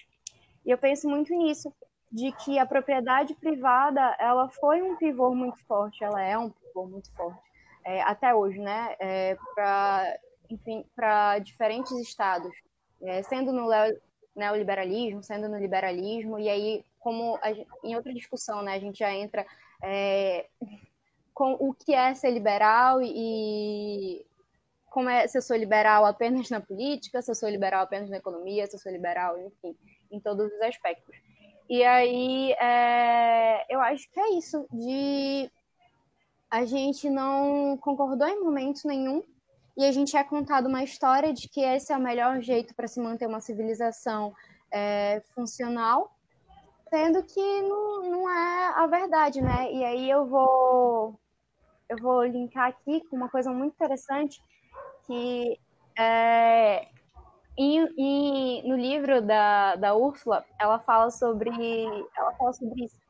E 0.64 0.70
eu 0.70 0.78
penso 0.78 1.08
muito 1.08 1.32
nisso, 1.34 1.72
de 2.10 2.32
que 2.32 2.58
a 2.58 2.64
propriedade 2.64 3.34
privada 3.34 4.16
ela 4.18 4.48
foi 4.48 4.80
um 4.82 4.96
pivô 4.96 5.34
muito 5.34 5.58
forte, 5.66 6.02
ela 6.02 6.22
é 6.22 6.38
um 6.38 6.48
pivô 6.48 6.86
muito 6.86 7.12
forte 7.14 7.38
é, 7.84 8.00
até 8.02 8.34
hoje, 8.34 8.58
né? 8.58 8.96
É, 8.98 9.36
para 9.54 11.38
diferentes 11.40 11.92
estados, 11.92 12.54
é, 13.02 13.22
sendo 13.22 13.52
no 13.52 13.66
neoliberalismo, 14.34 15.22
sendo 15.22 15.48
no 15.48 15.58
liberalismo 15.58 16.38
e 16.38 16.48
aí 16.48 16.84
como 16.98 17.38
a, 17.42 17.50
em 17.86 17.94
outra 17.94 18.12
discussão, 18.12 18.62
né? 18.62 18.74
A 18.74 18.80
gente 18.80 18.98
já 18.98 19.12
entra 19.12 19.46
é, 19.82 20.46
com 21.32 21.52
o 21.60 21.74
que 21.74 21.92
é 21.92 22.14
ser 22.14 22.30
liberal 22.30 23.00
e 23.02 24.24
como 24.90 25.08
é 25.08 25.26
se 25.26 25.36
eu 25.36 25.42
sou 25.42 25.56
liberal 25.56 26.06
apenas 26.06 26.48
na 26.50 26.60
política, 26.60 27.20
se 27.20 27.30
eu 27.30 27.34
sou 27.34 27.48
liberal 27.48 27.82
apenas 27.82 28.08
na 28.08 28.16
economia, 28.16 28.66
se 28.66 28.76
eu 28.76 28.80
sou 28.80 28.92
liberal, 28.92 29.38
enfim, 29.38 29.76
em 30.10 30.20
todos 30.20 30.52
os 30.52 30.60
aspectos. 30.62 31.16
E 31.68 31.82
aí, 31.82 32.52
é, 32.52 33.64
eu 33.68 33.80
acho 33.80 34.08
que 34.10 34.20
é 34.20 34.34
isso, 34.34 34.66
de 34.72 35.50
a 36.50 36.64
gente 36.64 37.10
não 37.10 37.76
concordou 37.78 38.28
em 38.28 38.40
momento 38.40 38.86
nenhum 38.86 39.24
e 39.76 39.84
a 39.84 39.92
gente 39.92 40.16
é 40.16 40.22
contado 40.22 40.66
uma 40.66 40.82
história 40.84 41.32
de 41.32 41.48
que 41.48 41.60
esse 41.60 41.92
é 41.92 41.96
o 41.96 42.00
melhor 42.00 42.40
jeito 42.40 42.74
para 42.74 42.86
se 42.86 43.00
manter 43.00 43.26
uma 43.26 43.40
civilização 43.40 44.32
é, 44.70 45.22
funcional, 45.34 46.14
sendo 46.88 47.22
que 47.22 47.62
não, 47.62 48.02
não 48.02 48.30
é 48.30 48.72
a 48.76 48.86
verdade, 48.86 49.40
né? 49.40 49.72
E 49.72 49.84
aí 49.84 50.10
eu 50.10 50.26
vou 50.26 51.18
eu 51.88 51.98
vou 51.98 52.24
linkar 52.24 52.68
aqui 52.68 53.02
com 53.08 53.16
uma 53.16 53.28
coisa 53.28 53.50
muito 53.50 53.74
interessante 53.74 54.42
que 55.06 55.58
é, 55.98 56.88
e, 57.56 57.78
e, 57.96 58.68
no 58.68 58.76
livro 58.76 59.22
da, 59.22 59.76
da 59.76 59.94
Úrsula, 59.94 60.44
ela 60.58 60.78
fala 60.78 61.10
sobre 61.10 61.50
ela 62.16 62.32
fala 62.32 62.52
sobre 62.52 62.84
isso, 62.84 63.00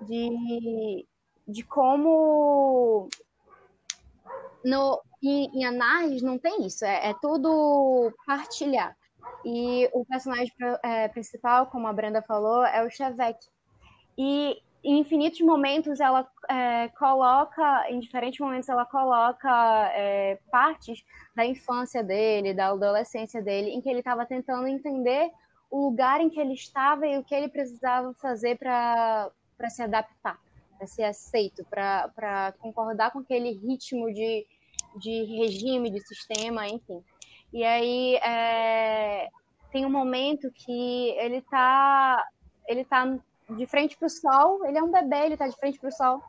de, 0.00 1.06
de 1.46 1.62
como 1.62 3.08
no, 4.64 5.00
em, 5.22 5.64
em 5.64 6.22
não 6.22 6.38
tem 6.38 6.66
isso, 6.66 6.84
é, 6.84 7.10
é 7.10 7.14
tudo 7.20 8.12
partilhar. 8.26 8.96
E 9.44 9.88
o 9.92 10.04
personagem 10.04 10.52
é, 10.82 11.08
principal, 11.08 11.66
como 11.66 11.86
a 11.86 11.92
Brenda 11.92 12.22
falou, 12.22 12.64
é 12.64 12.84
o 12.84 12.90
Chevette. 12.90 13.48
E 14.16 14.60
em 14.84 14.98
infinitos 14.98 15.40
momentos 15.40 16.00
ela 16.00 16.28
é, 16.48 16.88
coloca, 16.88 17.88
em 17.88 18.00
diferentes 18.00 18.40
momentos 18.40 18.68
ela 18.68 18.84
coloca 18.84 19.48
é, 19.94 20.38
partes 20.50 21.04
da 21.34 21.46
infância 21.46 22.02
dele, 22.02 22.52
da 22.52 22.68
adolescência 22.68 23.40
dele, 23.40 23.70
em 23.70 23.80
que 23.80 23.88
ele 23.88 24.00
estava 24.00 24.26
tentando 24.26 24.66
entender 24.66 25.30
o 25.70 25.86
lugar 25.86 26.20
em 26.20 26.28
que 26.28 26.38
ele 26.38 26.52
estava 26.52 27.06
e 27.06 27.16
o 27.16 27.24
que 27.24 27.34
ele 27.34 27.48
precisava 27.48 28.12
fazer 28.14 28.58
para 28.58 29.30
se 29.70 29.82
adaptar, 29.82 30.38
para 30.76 30.86
ser 30.86 31.04
aceito, 31.04 31.64
para 31.64 32.52
concordar 32.58 33.12
com 33.12 33.20
aquele 33.20 33.52
ritmo 33.52 34.12
de, 34.12 34.44
de 34.96 35.24
regime, 35.24 35.90
de 35.90 36.00
sistema, 36.00 36.68
enfim. 36.68 37.02
E 37.52 37.64
aí 37.64 38.16
é, 38.16 39.28
tem 39.70 39.84
um 39.84 39.90
momento 39.90 40.50
que 40.52 41.10
ele 41.18 41.36
está 41.36 42.24
ele 42.66 42.84
tá 42.84 43.18
de 43.50 43.66
frente 43.66 43.96
para 43.96 44.06
o 44.06 44.10
sol, 44.10 44.64
ele 44.64 44.78
é 44.78 44.82
um 44.82 44.90
bebê, 44.90 45.24
ele 45.24 45.34
está 45.34 45.48
de 45.48 45.56
frente 45.56 45.78
para 45.78 45.88
o 45.88 45.92
sol. 45.92 46.22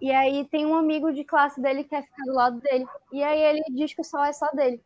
E 0.00 0.10
aí 0.10 0.46
tem 0.46 0.64
um 0.64 0.74
amigo 0.74 1.12
de 1.12 1.24
classe 1.24 1.60
dele 1.60 1.84
que 1.84 1.90
quer 1.90 2.02
ficar 2.02 2.24
do 2.24 2.32
lado 2.32 2.60
dele. 2.60 2.86
E 3.12 3.22
aí 3.22 3.40
ele 3.40 3.62
diz 3.70 3.92
que 3.92 4.00
o 4.00 4.04
sol 4.04 4.24
é 4.24 4.32
só 4.32 4.50
dele. 4.52 4.82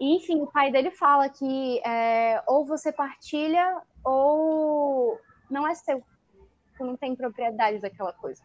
E, 0.00 0.16
enfim, 0.16 0.40
o 0.40 0.46
pai 0.46 0.70
dele 0.70 0.90
fala 0.90 1.28
que 1.28 1.80
é, 1.84 2.42
ou 2.46 2.64
você 2.64 2.92
partilha 2.92 3.82
ou 4.04 5.18
não 5.50 5.66
é 5.66 5.74
seu. 5.74 6.02
Não 6.78 6.96
tem 6.96 7.14
propriedade 7.14 7.80
daquela 7.80 8.12
coisa. 8.12 8.42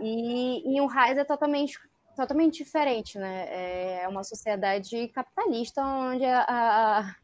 E 0.00 0.62
em 0.64 0.80
um 0.80 0.86
raiz 0.86 1.18
é 1.18 1.24
totalmente, 1.24 1.80
totalmente 2.20 2.62
diferente, 2.62 3.18
né? 3.18 4.02
É 4.02 4.08
uma 4.08 4.22
sociedade 4.22 5.08
capitalista 5.08 5.82
onde 5.84 6.24
a, 6.24 6.44
a 6.48 7.14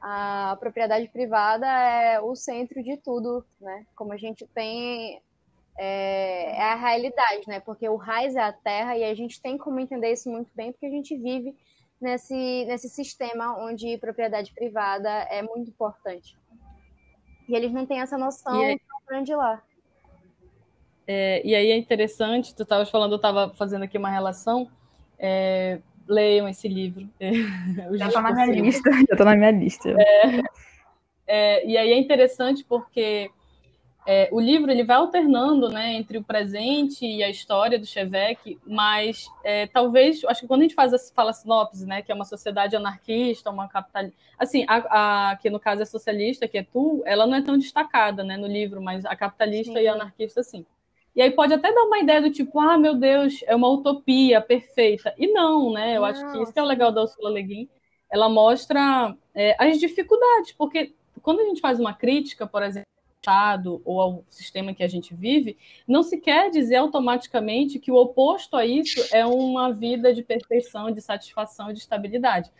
a 0.00 0.56
propriedade 0.58 1.08
privada 1.08 1.66
é 1.66 2.20
o 2.20 2.34
centro 2.34 2.82
de 2.82 2.96
tudo, 2.96 3.44
né? 3.60 3.86
Como 3.94 4.12
a 4.12 4.16
gente 4.16 4.46
tem 4.46 5.20
é, 5.78 6.56
é, 6.56 6.62
a 6.62 6.74
realidade, 6.74 7.46
né? 7.46 7.60
Porque 7.60 7.86
o 7.86 7.96
raiz 7.96 8.34
é 8.34 8.40
a 8.40 8.52
terra 8.52 8.96
e 8.96 9.04
a 9.04 9.14
gente 9.14 9.40
tem 9.42 9.58
como 9.58 9.78
entender 9.78 10.10
isso 10.10 10.30
muito 10.30 10.50
bem, 10.54 10.72
porque 10.72 10.86
a 10.86 10.90
gente 10.90 11.14
vive 11.16 11.54
nesse, 12.00 12.64
nesse 12.64 12.88
sistema 12.88 13.58
onde 13.58 13.98
propriedade 13.98 14.54
privada 14.54 15.10
é 15.10 15.42
muito 15.42 15.68
importante. 15.68 16.34
E 17.46 17.54
eles 17.54 17.70
não 17.70 17.84
têm 17.84 18.00
essa 18.00 18.16
noção 18.16 18.58
aí, 18.58 18.78
tão 18.78 19.00
grande 19.06 19.34
lá. 19.34 19.62
É, 21.12 21.42
e 21.44 21.56
aí 21.56 21.72
é 21.72 21.76
interessante, 21.76 22.54
tu 22.54 22.62
estavas 22.62 22.88
falando, 22.88 23.10
eu 23.10 23.16
estava 23.16 23.52
fazendo 23.54 23.82
aqui 23.82 23.98
uma 23.98 24.10
relação, 24.10 24.70
é, 25.18 25.80
leiam 26.06 26.48
esse 26.48 26.68
livro. 26.68 27.08
já 27.98 28.06
está 28.06 28.22
na 28.22 28.32
minha 28.32 28.62
lista. 28.62 28.90
Já 28.92 29.16
tá 29.16 29.24
na 29.24 29.34
minha 29.34 29.50
lista. 29.50 29.90
É, 29.90 30.42
é, 31.26 31.66
e 31.66 31.76
aí 31.76 31.90
é 31.90 31.98
interessante 31.98 32.64
porque 32.64 33.28
é, 34.06 34.28
o 34.30 34.38
livro 34.38 34.70
ele 34.70 34.84
vai 34.84 34.98
alternando 34.98 35.68
né, 35.68 35.94
entre 35.94 36.16
o 36.16 36.22
presente 36.22 37.04
e 37.04 37.24
a 37.24 37.28
história 37.28 37.76
do 37.76 37.86
Chevek, 37.86 38.60
mas 38.64 39.26
é, 39.42 39.66
talvez, 39.66 40.24
acho 40.26 40.42
que 40.42 40.46
quando 40.46 40.60
a 40.60 40.62
gente 40.62 40.76
faz 40.76 40.94
a, 40.94 40.98
fala 41.12 41.32
sinopse, 41.32 41.86
né, 41.86 42.02
que 42.02 42.12
é 42.12 42.14
uma 42.14 42.24
sociedade 42.24 42.76
anarquista, 42.76 43.50
uma 43.50 43.66
capitalista, 43.66 44.16
assim, 44.38 44.64
a, 44.68 45.30
a, 45.30 45.36
que 45.38 45.50
no 45.50 45.58
caso 45.58 45.82
é 45.82 45.84
socialista, 45.84 46.46
que 46.46 46.58
é 46.58 46.62
tu, 46.62 47.02
ela 47.04 47.26
não 47.26 47.34
é 47.34 47.42
tão 47.42 47.58
destacada 47.58 48.22
né, 48.22 48.36
no 48.36 48.46
livro, 48.46 48.80
mas 48.80 49.04
a 49.04 49.16
capitalista 49.16 49.74
sim. 49.74 49.84
e 49.84 49.88
a 49.88 49.94
anarquista, 49.94 50.40
sim. 50.44 50.64
E 51.20 51.22
aí 51.22 51.30
pode 51.32 51.52
até 51.52 51.70
dar 51.70 51.82
uma 51.82 51.98
ideia 51.98 52.22
do 52.22 52.30
tipo, 52.30 52.58
ah, 52.58 52.78
meu 52.78 52.94
Deus, 52.94 53.44
é 53.46 53.54
uma 53.54 53.68
utopia 53.68 54.40
perfeita. 54.40 55.14
E 55.18 55.26
não, 55.26 55.70
né? 55.70 55.94
Eu 55.94 56.00
não, 56.00 56.08
acho 56.08 56.32
que 56.32 56.42
isso 56.42 56.52
é 56.56 56.62
o 56.62 56.64
legal 56.64 56.90
da 56.90 57.02
Ursula 57.02 57.28
Le 57.28 57.42
Guin. 57.42 57.68
Ela 58.10 58.26
mostra 58.26 59.14
é, 59.34 59.54
as 59.62 59.78
dificuldades, 59.78 60.52
porque 60.52 60.94
quando 61.20 61.40
a 61.40 61.44
gente 61.44 61.60
faz 61.60 61.78
uma 61.78 61.92
crítica, 61.92 62.46
por 62.46 62.62
exemplo, 62.62 62.86
ao 62.96 63.14
Estado 63.16 63.82
ou 63.84 64.00
ao 64.00 64.24
sistema 64.30 64.72
que 64.72 64.82
a 64.82 64.88
gente 64.88 65.14
vive, 65.14 65.58
não 65.86 66.02
se 66.02 66.16
quer 66.16 66.48
dizer 66.48 66.76
automaticamente 66.76 67.78
que 67.78 67.92
o 67.92 67.96
oposto 67.96 68.56
a 68.56 68.64
isso 68.64 69.06
é 69.14 69.26
uma 69.26 69.74
vida 69.74 70.14
de 70.14 70.22
perfeição, 70.22 70.90
de 70.90 71.02
satisfação, 71.02 71.70
de 71.70 71.80
estabilidade 71.80 72.50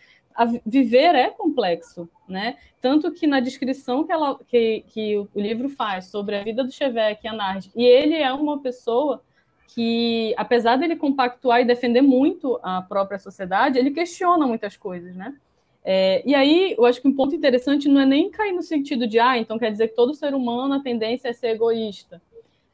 viver 0.65 1.15
é 1.15 1.31
complexo, 1.31 2.09
né? 2.29 2.57
Tanto 2.81 3.11
que 3.13 3.27
na 3.27 3.41
descrição 3.41 4.05
que, 4.05 4.13
ela, 4.13 4.39
que, 4.47 4.85
que 4.89 5.17
o 5.17 5.29
livro 5.35 5.69
faz 5.69 6.07
sobre 6.07 6.37
a 6.37 6.45
vida 6.45 6.65
do 6.65 6.73
Chevek 6.73 7.25
e 7.25 7.29
a 7.29 7.33
Nard, 7.33 7.71
e 7.75 7.85
ele 7.85 8.15
é 8.15 8.33
uma 8.33 8.61
pessoa 8.61 9.23
que, 9.69 10.35
apesar 10.37 10.77
dele 10.77 10.97
compactuar 10.97 11.61
e 11.61 11.65
defender 11.65 12.03
muito 12.03 12.59
a 12.63 12.83
própria 12.83 13.19
sociedade, 13.19 13.79
ele 13.79 13.91
questiona 13.91 14.47
muitas 14.47 14.77
coisas, 14.77 15.15
né? 15.15 15.35
É, 15.83 16.23
e 16.27 16.35
aí, 16.35 16.75
eu 16.77 16.85
acho 16.85 17.01
que 17.01 17.09
um 17.09 17.15
ponto 17.15 17.35
interessante 17.35 17.89
não 17.89 18.01
é 18.01 18.07
nem 18.07 18.31
cair 18.31 18.53
no 18.53 18.63
sentido 18.63 19.07
de, 19.07 19.19
ah, 19.19 19.39
então 19.39 19.59
quer 19.59 19.71
dizer 19.71 19.89
que 19.89 19.95
todo 19.95 20.15
ser 20.15 20.35
humano 20.35 20.75
a 20.75 20.81
tendência 20.81 21.29
é 21.29 21.33
ser 21.33 21.49
egoísta. 21.49 22.21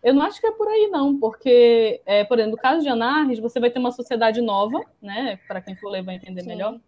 Eu 0.03 0.15
não 0.15 0.23
acho 0.23 0.41
que 0.41 0.47
é 0.47 0.53
por 0.53 0.69
aí, 0.69 0.89
não, 0.91 1.19
porque, 1.19 2.01
é, 2.07 2.25
por 2.25 2.39
exemplo, 2.39 2.57
no 2.57 2.63
caso 2.63 2.83
de 2.83 2.89
Anarres, 2.89 3.39
você 3.39 3.59
vai 3.61 3.71
ter 3.71 3.79
uma 3.79 3.93
sociedade 3.93 4.41
nova, 4.41 4.85
né? 5.01 5.39
Para 5.47 5.61
quem 5.61 5.77
for 5.77 5.91
ler 5.91 6.03
vai 6.03 6.17
entender 6.17 6.43
Sim. 6.43 6.49
melhor 6.49 6.81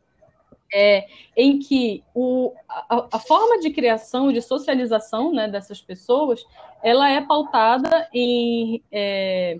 é, 0.72 1.06
em 1.36 1.58
que 1.58 2.02
o, 2.14 2.52
a, 2.68 3.08
a, 3.12 3.18
forma 3.18 3.58
de 3.58 3.70
criação, 3.70 4.32
de 4.32 4.42
socialização 4.42 5.32
né, 5.32 5.48
dessas 5.48 5.80
pessoas, 5.80 6.44
ela 6.82 7.10
é 7.10 7.20
pautada 7.20 8.08
em 8.12 8.82
é, 8.92 9.58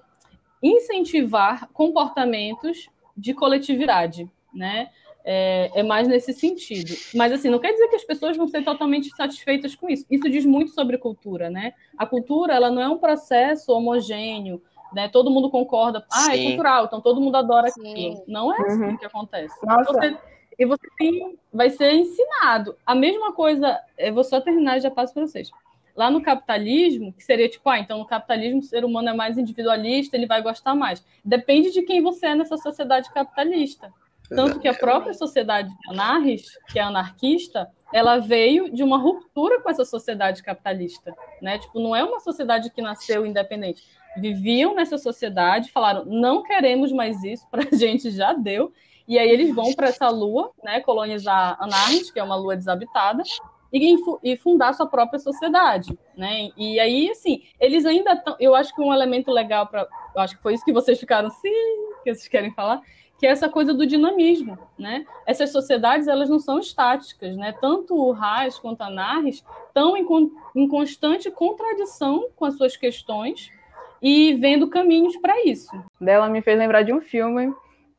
incentivar 0.62 1.68
comportamentos 1.73 2.88
de 3.16 3.35
coletividade, 3.35 4.31
né? 4.55 4.90
É, 5.31 5.71
é, 5.75 5.83
mais 5.83 6.09
nesse 6.09 6.33
sentido. 6.33 6.94
Mas, 7.14 7.33
assim, 7.33 7.51
não 7.51 7.59
quer 7.59 7.73
dizer 7.73 7.88
que 7.88 7.97
as 7.97 8.05
pessoas 8.05 8.35
vão 8.35 8.49
ser 8.49 8.64
totalmente 8.64 9.14
satisfeitas 9.14 9.75
com 9.75 9.90
isso. 9.90 10.07
Isso 10.11 10.31
diz 10.31 10.47
muito 10.47 10.71
sobre 10.71 10.97
cultura, 10.97 11.51
né? 11.51 11.75
A 11.99 12.07
cultura, 12.07 12.55
ela 12.55 12.71
não 12.71 12.81
é 12.81 12.88
um 12.88 12.97
processo 12.97 13.73
homogêneo, 13.73 14.62
né? 14.90 15.07
Todo 15.09 15.31
mundo 15.31 15.51
concorda, 15.51 16.07
ah, 16.11 16.33
é 16.33 16.37
Sim. 16.37 16.44
é 16.44 16.49
cultural, 16.49 16.85
então 16.87 17.01
todo 17.03 17.21
mundo 17.21 17.37
adora 17.37 17.68
aquilo. 17.68 18.25
Não 18.27 18.55
é 18.55 18.59
assim 18.62 18.85
uhum. 18.85 18.97
que 18.97 19.05
acontece. 19.05 19.55
Nossa. 19.66 19.92
Você 19.92 20.16
e 20.59 20.66
você 20.66 20.88
tem, 20.99 21.38
vai 21.53 21.71
ser 21.71 21.92
ensinado. 21.92 22.77
A 22.85 22.94
mesma 22.94 23.33
coisa, 23.33 23.81
eu 23.97 24.12
vou 24.12 24.25
só 24.25 24.40
terminar 24.40 24.77
e 24.77 24.81
já 24.81 24.90
passo 24.90 25.14
para 25.14 25.27
vocês. 25.27 25.51
Lá 25.94 26.11
no 26.11 26.23
capitalismo, 26.23 27.12
que 27.12 27.25
seria 27.25 27.49
tipo, 27.49 27.68
ah, 27.68 27.79
então 27.79 27.99
no 27.99 28.07
capitalismo 28.07 28.61
o 28.61 28.62
ser 28.62 28.85
humano 28.85 29.09
é 29.09 29.14
mais 29.14 29.38
individualista, 29.38 30.16
ele 30.16 30.27
vai 30.27 30.42
gostar 30.42 30.75
mais. 30.75 31.05
Depende 31.25 31.71
de 31.73 31.83
quem 31.83 32.03
você 32.03 32.27
é 32.27 32.35
nessa 32.35 32.57
sociedade 32.57 33.12
capitalista. 33.12 33.92
Tanto 34.29 34.61
que 34.61 34.68
a 34.68 34.75
própria 34.75 35.14
sociedade 35.14 35.71
anarquista, 35.88 36.61
que 36.71 36.79
é 36.79 36.83
anarquista, 36.83 37.71
ela 37.92 38.18
veio 38.18 38.71
de 38.71 38.83
uma 38.83 38.99
ruptura 38.99 39.61
com 39.62 39.71
essa 39.71 39.85
sociedade 39.85 40.42
capitalista, 40.42 41.14
né? 41.40 41.59
Tipo, 41.59 41.81
não 41.81 41.97
é 41.97 42.05
uma 42.05 42.21
sociedade 42.21 42.71
que 42.71 42.83
nasceu 42.83 43.25
independente. 43.25 43.83
Viviam 44.18 44.75
nessa 44.75 44.99
sociedade, 44.99 45.73
falaram, 45.73 46.05
não 46.05 46.42
queremos 46.42 46.92
mais 46.92 47.25
isso, 47.25 47.47
para 47.51 47.66
a 47.73 47.77
gente 47.77 48.11
já 48.11 48.35
deu, 48.35 48.73
e 49.09 49.18
aí 49.18 49.31
eles 49.31 49.55
vão 49.55 49.73
para 49.73 49.88
essa 49.88 50.09
lua, 50.11 50.53
né, 50.62 50.81
colonizar 50.81 51.57
Anarnes, 51.59 52.11
que 52.11 52.21
é 52.21 52.23
uma 52.23 52.37
lua 52.37 52.55
desabitada, 52.55 53.23
e, 53.73 53.97
e 54.23 54.37
fundar 54.37 54.75
sua 54.75 54.87
própria 54.87 55.18
sociedade, 55.18 55.99
né? 56.16 56.51
E 56.57 56.79
aí, 56.79 57.11
assim, 57.11 57.42
eles 57.61 57.85
ainda 57.85 58.12
estão. 58.12 58.37
Eu 58.40 58.55
acho 58.55 58.75
que 58.75 58.81
um 58.81 58.92
elemento 58.92 59.31
legal 59.31 59.66
para, 59.66 59.87
eu 60.14 60.21
acho 60.21 60.37
que 60.37 60.42
foi 60.42 60.55
isso 60.55 60.64
que 60.64 60.73
vocês 60.73 60.99
ficaram, 60.99 61.29
sim, 61.31 61.53
que 62.03 62.14
vocês 62.14 62.29
querem 62.29 62.53
falar, 62.53 62.81
que 63.18 63.27
é 63.27 63.31
essa 63.31 63.49
coisa 63.49 63.75
do 63.75 63.87
dinamismo, 63.87 64.59
né? 64.79 65.05
Essas 65.27 65.51
sociedades 65.51 66.07
elas 66.07 66.31
não 66.31 66.38
são 66.38 66.59
estáticas, 66.59 67.37
né? 67.37 67.53
Tanto 67.61 67.94
o 67.94 68.12
Raiz 68.12 68.59
quanto 68.59 68.83
a 68.83 69.23
estão 69.27 69.97
em, 69.97 70.07
em 70.55 70.68
constante 70.68 71.31
contradição 71.31 72.29
com 72.37 72.44
as 72.44 72.57
suas 72.57 72.77
questões 72.77 73.51
e 74.01 74.35
vendo 74.35 74.68
caminhos 74.68 75.16
para 75.16 75.44
isso. 75.44 75.71
Dela 76.01 76.29
me 76.29 76.40
fez 76.40 76.59
lembrar 76.59 76.83
de 76.83 76.92
um 76.92 77.01
filme 77.01 77.53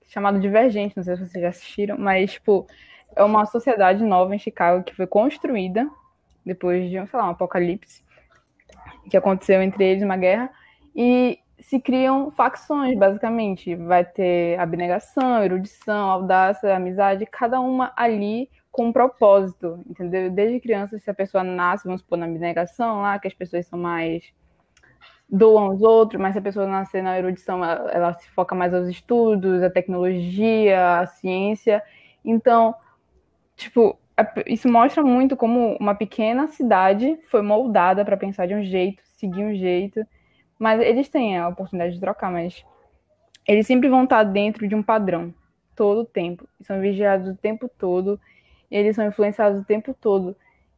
chamado 0.09 0.39
Divergente, 0.39 0.97
não 0.97 1.03
sei 1.03 1.15
se 1.15 1.25
vocês 1.25 1.41
já 1.41 1.49
assistiram, 1.49 1.97
mas, 1.97 2.33
tipo, 2.33 2.67
é 3.15 3.23
uma 3.23 3.45
sociedade 3.45 4.03
nova 4.03 4.35
em 4.35 4.39
Chicago 4.39 4.83
que 4.83 4.95
foi 4.95 5.07
construída 5.07 5.89
depois 6.45 6.89
de, 6.89 6.95
sei 7.07 7.19
lá, 7.19 7.27
um 7.27 7.31
apocalipse 7.31 8.03
que 9.09 9.17
aconteceu 9.17 9.61
entre 9.61 9.83
eles, 9.83 10.03
uma 10.03 10.17
guerra, 10.17 10.49
e 10.95 11.39
se 11.59 11.79
criam 11.79 12.31
facções, 12.31 12.97
basicamente. 12.97 13.75
Vai 13.75 14.03
ter 14.05 14.59
abnegação, 14.59 15.43
erudição, 15.43 16.09
audácia, 16.09 16.75
amizade, 16.75 17.25
cada 17.25 17.59
uma 17.59 17.91
ali 17.95 18.49
com 18.71 18.87
um 18.87 18.93
propósito, 18.93 19.83
entendeu? 19.87 20.29
Desde 20.29 20.59
criança, 20.59 20.97
se 20.99 21.09
a 21.09 21.13
pessoa 21.13 21.43
nasce, 21.43 21.85
vamos 21.85 22.01
supor, 22.01 22.17
na 22.17 22.25
abnegação 22.25 23.01
lá, 23.01 23.19
que 23.19 23.27
as 23.27 23.33
pessoas 23.33 23.65
são 23.65 23.77
mais 23.77 24.23
doam 25.31 25.65
aos 25.65 25.81
outros, 25.81 26.19
mas 26.19 26.33
se 26.33 26.39
a 26.39 26.41
pessoa 26.41 26.65
nascer 26.65 27.03
na 27.03 27.17
erudição, 27.17 27.63
ela, 27.63 27.91
ela, 27.91 28.13
se 28.13 28.27
foca 28.31 28.55
mais 28.55 28.73
aos 28.73 28.87
estudos, 28.87 29.61
a 29.61 29.69
tecnologia, 29.69 30.99
a 30.99 31.05
ciência. 31.05 31.83
Então, 32.25 32.73
tipo, 33.55 33.97
isso 34.47 34.67
mostra 34.69 35.03
muito 35.03 35.37
como 35.37 35.77
uma 35.79 35.93
pequena 35.95 36.47
cidade 36.47 37.17
foi 37.29 37.41
moldada 37.41 38.03
para 38.03 38.17
pensar 38.17 38.47
de 38.47 38.55
um 38.55 38.63
jeito, 38.63 39.01
seguir 39.15 39.43
um 39.43 39.55
jeito. 39.55 40.05
Mas 40.57 40.81
eles 40.81 41.07
têm 41.07 41.37
a 41.37 41.47
oportunidade 41.47 41.93
de 41.93 42.01
trocar, 42.01 42.31
mas 42.31 42.65
eles 43.47 43.65
sempre 43.65 43.87
vão 43.87 44.03
estar 44.03 44.23
dentro 44.23 44.67
de 44.67 44.75
um 44.75 44.83
padrão 44.83 45.33
todo 45.75 46.01
o 46.01 46.05
tempo. 46.05 46.47
São 46.61 46.81
vigiados 46.81 47.27
o 47.29 47.35
tempo 47.35 47.69
todo, 47.77 48.19
eles 48.69 48.95
são 48.95 49.05
influenciados 49.07 49.61
o 49.61 49.65
tempo 49.65 49.93
todo. 49.93 50.35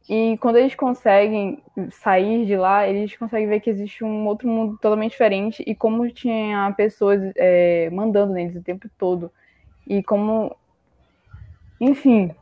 E 0.08 0.36
quando 0.38 0.56
eles 0.56 0.74
conseguem 0.74 1.62
sair 1.90 2.44
de 2.44 2.56
lá, 2.56 2.86
eles 2.88 3.16
conseguem 3.16 3.48
ver 3.48 3.60
que 3.60 3.70
existe 3.70 4.04
um 4.04 4.26
outro 4.26 4.48
mundo 4.48 4.74
totalmente 4.74 5.12
diferente 5.12 5.62
e 5.66 5.74
como 5.74 6.10
tinha 6.10 6.72
pessoas 6.76 7.20
é, 7.36 7.88
mandando 7.90 8.32
neles 8.32 8.56
o 8.56 8.62
tempo 8.62 8.88
todo. 8.98 9.30
E 9.86 10.02
como. 10.02 10.56
Enfim. 11.80 12.34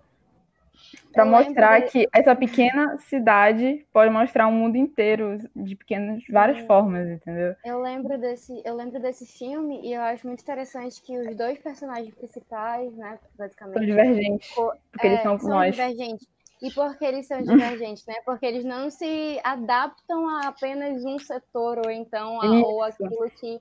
Para 1.12 1.24
mostrar 1.24 1.82
que 1.82 2.08
essa 2.14 2.34
pequena 2.34 2.96
cidade 2.98 3.84
pode 3.92 4.10
mostrar 4.10 4.46
um 4.46 4.52
mundo 4.52 4.76
inteiro 4.76 5.38
de 5.54 5.76
pequenas, 5.76 6.22
várias 6.30 6.64
formas, 6.66 7.06
entendeu? 7.08 7.54
Eu 7.64 7.80
lembro 7.80 8.18
desse, 8.18 8.62
eu 8.64 8.74
lembro 8.74 9.00
desse 9.00 9.26
filme 9.26 9.80
e 9.84 9.92
eu 9.92 10.00
acho 10.02 10.26
muito 10.26 10.40
interessante 10.40 11.02
que 11.02 11.18
os 11.18 11.36
dois 11.36 11.58
personagens 11.58 12.14
principais, 12.14 12.92
né, 12.96 13.18
basicamente, 13.36 13.74
são 13.74 13.86
divergentes, 13.86 14.50
porque 14.54 15.06
é, 15.06 15.10
eles 15.10 15.22
são, 15.22 15.38
são 15.38 15.50
nós. 15.50 15.74
divergentes. 15.74 16.28
E 16.62 16.70
por 16.72 16.96
que 16.98 17.04
eles 17.04 17.26
são 17.26 17.40
divergentes, 17.40 18.04
né? 18.06 18.16
Porque 18.24 18.44
eles 18.44 18.64
não 18.64 18.90
se 18.90 19.40
adaptam 19.42 20.28
a 20.28 20.48
apenas 20.48 21.02
um 21.04 21.18
setor 21.18 21.80
ou 21.84 21.90
então 21.90 22.40
a, 22.40 22.46
ou 22.60 22.82
aquilo 22.82 23.30
que 23.38 23.60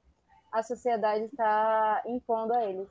a 0.51 0.61
sociedade 0.61 1.25
está 1.25 2.01
impondo 2.05 2.53
a 2.53 2.65
eles. 2.65 2.87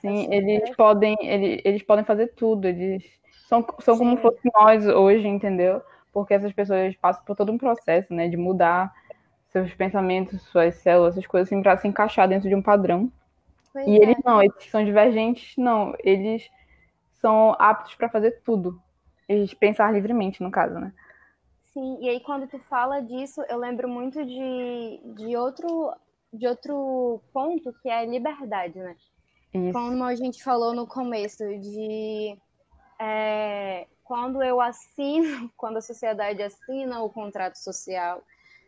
Sim, 0.00 0.32
eles 0.32 0.74
podem, 0.74 1.16
eles, 1.20 1.60
eles 1.64 1.82
podem 1.82 2.04
fazer 2.04 2.28
tudo, 2.28 2.66
eles 2.66 3.04
são, 3.46 3.64
são 3.80 3.96
como 3.98 4.16
fosse 4.16 4.40
nós 4.54 4.86
hoje, 4.86 5.28
entendeu? 5.28 5.80
Porque 6.12 6.34
essas 6.34 6.52
pessoas 6.52 6.96
passam 6.96 7.22
por 7.24 7.36
todo 7.36 7.52
um 7.52 7.58
processo, 7.58 8.12
né, 8.12 8.26
de 8.26 8.36
mudar 8.36 8.92
seus 9.50 9.72
pensamentos, 9.74 10.42
suas 10.42 10.74
células, 10.76 11.14
essas 11.14 11.26
coisas 11.26 11.48
assim, 11.48 11.62
para 11.62 11.76
se 11.76 11.86
encaixar 11.86 12.26
dentro 12.26 12.48
de 12.48 12.54
um 12.54 12.62
padrão. 12.62 13.12
Pois 13.72 13.86
e 13.86 13.90
é. 13.90 14.02
eles 14.02 14.16
não, 14.24 14.42
eles 14.42 14.70
são 14.70 14.84
divergentes, 14.84 15.54
não, 15.56 15.94
eles 16.00 16.50
são 17.20 17.54
aptos 17.58 17.94
para 17.94 18.08
fazer 18.08 18.40
tudo 18.42 18.80
e 19.30 19.54
pensar 19.54 19.92
livremente, 19.92 20.42
no 20.42 20.50
caso, 20.50 20.74
né? 20.74 20.92
Sim, 21.72 21.98
e 22.00 22.08
aí 22.08 22.20
quando 22.20 22.48
tu 22.48 22.58
fala 22.58 23.00
disso, 23.00 23.42
eu 23.48 23.56
lembro 23.56 23.88
muito 23.88 24.24
de, 24.24 25.00
de, 25.14 25.36
outro, 25.36 25.94
de 26.32 26.48
outro 26.48 27.20
ponto, 27.32 27.72
que 27.80 27.88
é 27.88 28.00
a 28.00 28.04
liberdade, 28.04 28.76
né? 28.78 28.96
Isso. 29.54 29.72
Como 29.72 30.02
a 30.02 30.14
gente 30.16 30.42
falou 30.42 30.74
no 30.74 30.86
começo, 30.86 31.44
de 31.60 32.36
é, 32.98 33.86
quando 34.02 34.42
eu 34.42 34.60
assino, 34.60 35.48
quando 35.56 35.76
a 35.76 35.80
sociedade 35.80 36.42
assina 36.42 37.00
o 37.00 37.08
contrato 37.08 37.56
social, 37.56 38.20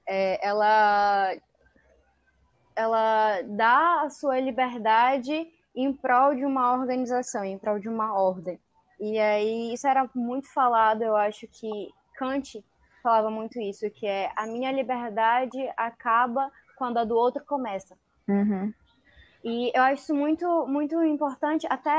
é, 0.07 0.46
ela, 0.46 1.35
ela 2.77 3.42
dá 3.42 4.03
a 4.03 4.11
sua 4.11 4.38
liberdade 4.38 5.53
em 5.75 5.92
prol 5.92 6.37
de 6.37 6.44
uma 6.44 6.72
organização, 6.72 7.44
em 7.44 7.59
prol 7.59 7.81
de 7.81 7.88
uma 7.88 8.14
ordem. 8.14 8.61
E 9.03 9.19
aí 9.19 9.75
isso 9.75 9.85
era 9.88 10.09
muito 10.15 10.47
falado, 10.55 11.03
eu 11.03 11.17
acho 11.17 11.49
que 11.49 11.91
Kant 12.15 12.65
falava 13.03 13.29
muito 13.33 13.61
isso, 13.61 13.91
que 13.91 14.07
é 14.07 14.31
a 14.37 14.47
minha 14.47 14.71
liberdade 14.71 15.59
acaba 15.77 16.49
quando 16.77 16.99
a 16.99 17.05
do 17.05 17.17
outro 17.17 17.45
começa. 17.45 17.99
Uhum. 18.29 18.73
E 19.43 19.73
eu 19.75 19.83
acho 19.83 20.03
isso 20.05 20.15
muito, 20.15 20.47
muito 20.69 21.03
importante, 21.03 21.67
até 21.69 21.91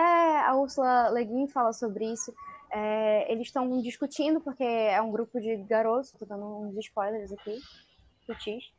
a 0.46 0.56
Ursula 0.56 1.10
Le 1.10 1.26
Guin 1.26 1.48
fala 1.50 1.74
sobre 1.74 2.06
isso, 2.06 2.34
é, 2.72 3.30
eles 3.30 3.48
estão 3.48 3.82
discutindo, 3.82 4.40
porque 4.40 4.64
é 4.64 5.02
um 5.02 5.12
grupo 5.12 5.42
de 5.42 5.58
garotos, 5.58 6.14
tô 6.14 6.26
dando 6.26 6.46
uns 6.62 6.78
spoilers 6.78 7.34
aqui, 7.34 7.60
sutis, 8.26 8.72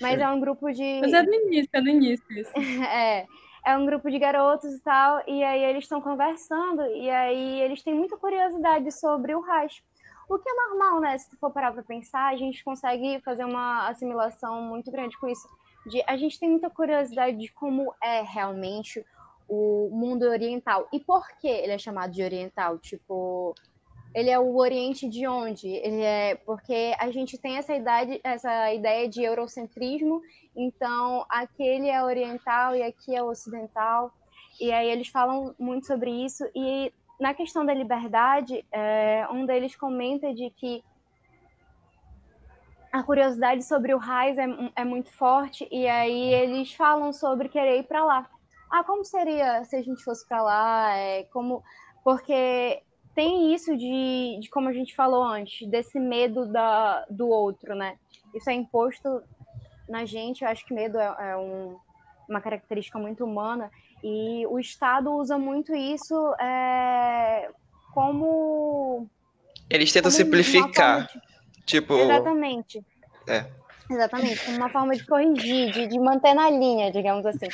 mas 0.00 0.18
Sim. 0.18 0.22
é 0.22 0.28
um 0.28 0.38
grupo 0.38 0.70
de... 0.70 1.00
Mas 1.00 1.12
é 1.12 1.22
no 1.24 1.34
início, 1.34 1.70
é 1.72 1.80
no 1.80 1.88
início 1.88 2.24
isso. 2.30 2.52
é, 2.86 3.26
é 3.64 3.76
um 3.76 3.86
grupo 3.86 4.10
de 4.10 4.18
garotos 4.18 4.74
e 4.74 4.80
tal, 4.80 5.22
e 5.26 5.42
aí 5.42 5.62
eles 5.64 5.84
estão 5.84 6.00
conversando, 6.00 6.82
e 6.86 7.08
aí 7.08 7.60
eles 7.60 7.82
têm 7.82 7.94
muita 7.94 8.16
curiosidade 8.16 8.90
sobre 8.92 9.34
o 9.34 9.40
Reich. 9.40 9.84
O 10.28 10.38
que 10.38 10.48
é 10.48 10.54
normal, 10.54 11.00
né? 11.00 11.16
Se 11.18 11.28
tu 11.30 11.36
for 11.36 11.50
parar 11.50 11.72
para 11.72 11.82
pensar, 11.82 12.32
a 12.32 12.36
gente 12.36 12.64
consegue 12.64 13.20
fazer 13.20 13.44
uma 13.44 13.88
assimilação 13.88 14.62
muito 14.62 14.90
grande 14.90 15.18
com 15.18 15.28
isso. 15.28 15.48
De, 15.86 16.02
a 16.06 16.16
gente 16.16 16.38
tem 16.38 16.50
muita 16.50 16.70
curiosidade 16.70 17.36
de 17.36 17.52
como 17.52 17.92
é 18.02 18.22
realmente 18.22 19.04
o 19.48 19.90
mundo 19.92 20.22
oriental. 20.22 20.88
E 20.92 20.98
por 20.98 21.28
que 21.38 21.48
ele 21.48 21.72
é 21.72 21.78
chamado 21.78 22.12
de 22.12 22.22
oriental? 22.22 22.78
Tipo, 22.78 23.54
ele 24.14 24.30
é 24.30 24.38
o 24.38 24.56
Oriente 24.56 25.08
de 25.08 25.26
onde? 25.26 25.68
Ele 25.68 26.02
é 26.02 26.34
porque 26.34 26.94
a 26.98 27.10
gente 27.10 27.38
tem 27.38 27.56
essa 27.56 27.74
ideia, 27.74 28.20
essa 28.22 28.72
ideia 28.72 29.08
de 29.08 29.22
eurocentrismo, 29.22 30.20
então 30.54 31.24
aquele 31.28 31.88
é 31.88 32.02
oriental 32.02 32.76
e 32.76 32.82
aqui 32.82 33.14
é 33.14 33.22
ocidental. 33.22 34.12
E 34.60 34.70
aí 34.70 34.90
eles 34.90 35.08
falam 35.08 35.54
muito 35.58 35.86
sobre 35.86 36.10
isso. 36.10 36.44
E 36.54 36.92
na 37.18 37.32
questão 37.32 37.64
da 37.64 37.72
liberdade, 37.72 38.64
é, 38.70 39.26
um 39.30 39.46
deles 39.46 39.74
comenta 39.74 40.34
de 40.34 40.50
que 40.50 40.84
a 42.92 43.02
curiosidade 43.02 43.64
sobre 43.64 43.94
o 43.94 43.98
Raiz 43.98 44.36
é, 44.36 44.44
é 44.76 44.84
muito 44.84 45.10
forte, 45.10 45.66
e 45.70 45.88
aí 45.88 46.34
eles 46.34 46.74
falam 46.74 47.10
sobre 47.12 47.48
querer 47.48 47.78
ir 47.78 47.84
para 47.84 48.04
lá. 48.04 48.30
Ah, 48.70 48.84
como 48.84 49.04
seria 49.04 49.64
se 49.64 49.76
a 49.76 49.82
gente 49.82 50.04
fosse 50.04 50.26
para 50.28 50.42
lá? 50.42 50.96
É, 50.96 51.24
como 51.24 51.62
porque 52.04 52.82
tem 53.14 53.54
isso 53.54 53.76
de, 53.76 54.38
de, 54.40 54.48
como 54.50 54.68
a 54.68 54.72
gente 54.72 54.94
falou 54.94 55.22
antes, 55.22 55.68
desse 55.68 55.98
medo 55.98 56.46
da, 56.46 57.04
do 57.10 57.28
outro, 57.28 57.74
né? 57.74 57.96
Isso 58.34 58.48
é 58.48 58.54
imposto 58.54 59.22
na 59.88 60.04
gente, 60.04 60.42
eu 60.42 60.48
acho 60.48 60.64
que 60.64 60.72
medo 60.72 60.98
é, 60.98 61.32
é 61.32 61.36
um, 61.36 61.76
uma 62.28 62.40
característica 62.40 62.98
muito 62.98 63.24
humana, 63.24 63.70
e 64.02 64.46
o 64.46 64.58
Estado 64.58 65.12
usa 65.12 65.38
muito 65.38 65.74
isso 65.74 66.14
é, 66.40 67.50
como. 67.92 69.06
Eles 69.70 69.92
tentam 69.92 70.10
como 70.10 70.24
simplificar. 70.24 71.06
De... 71.06 71.20
Tipo. 71.64 71.94
Exatamente. 71.94 72.84
É. 73.28 73.46
Exatamente, 73.90 74.44
como 74.44 74.56
uma 74.56 74.70
forma 74.70 74.94
de 74.94 75.04
corrigir, 75.04 75.72
de, 75.72 75.86
de 75.86 75.98
manter 75.98 76.34
na 76.34 76.48
linha, 76.48 76.90
digamos 76.90 77.26
assim. 77.26 77.48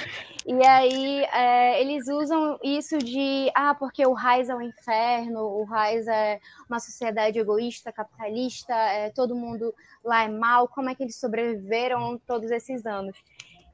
E 0.46 0.66
aí 0.66 1.24
é, 1.32 1.80
eles 1.80 2.06
usam 2.08 2.58
isso 2.62 2.98
de 2.98 3.50
ah, 3.54 3.74
porque 3.74 4.06
o 4.06 4.12
Raiz 4.12 4.48
é 4.48 4.54
o 4.54 4.58
um 4.58 4.62
inferno, 4.62 5.40
o 5.40 5.64
Raiz 5.64 6.06
é 6.06 6.40
uma 6.68 6.78
sociedade 6.78 7.38
egoísta, 7.38 7.92
capitalista, 7.92 8.74
é, 8.74 9.10
todo 9.10 9.34
mundo 9.34 9.74
lá 10.04 10.24
é 10.24 10.28
mal, 10.28 10.68
como 10.68 10.90
é 10.90 10.94
que 10.94 11.02
eles 11.02 11.16
sobreviveram 11.16 12.18
todos 12.26 12.50
esses 12.50 12.86
anos? 12.86 13.16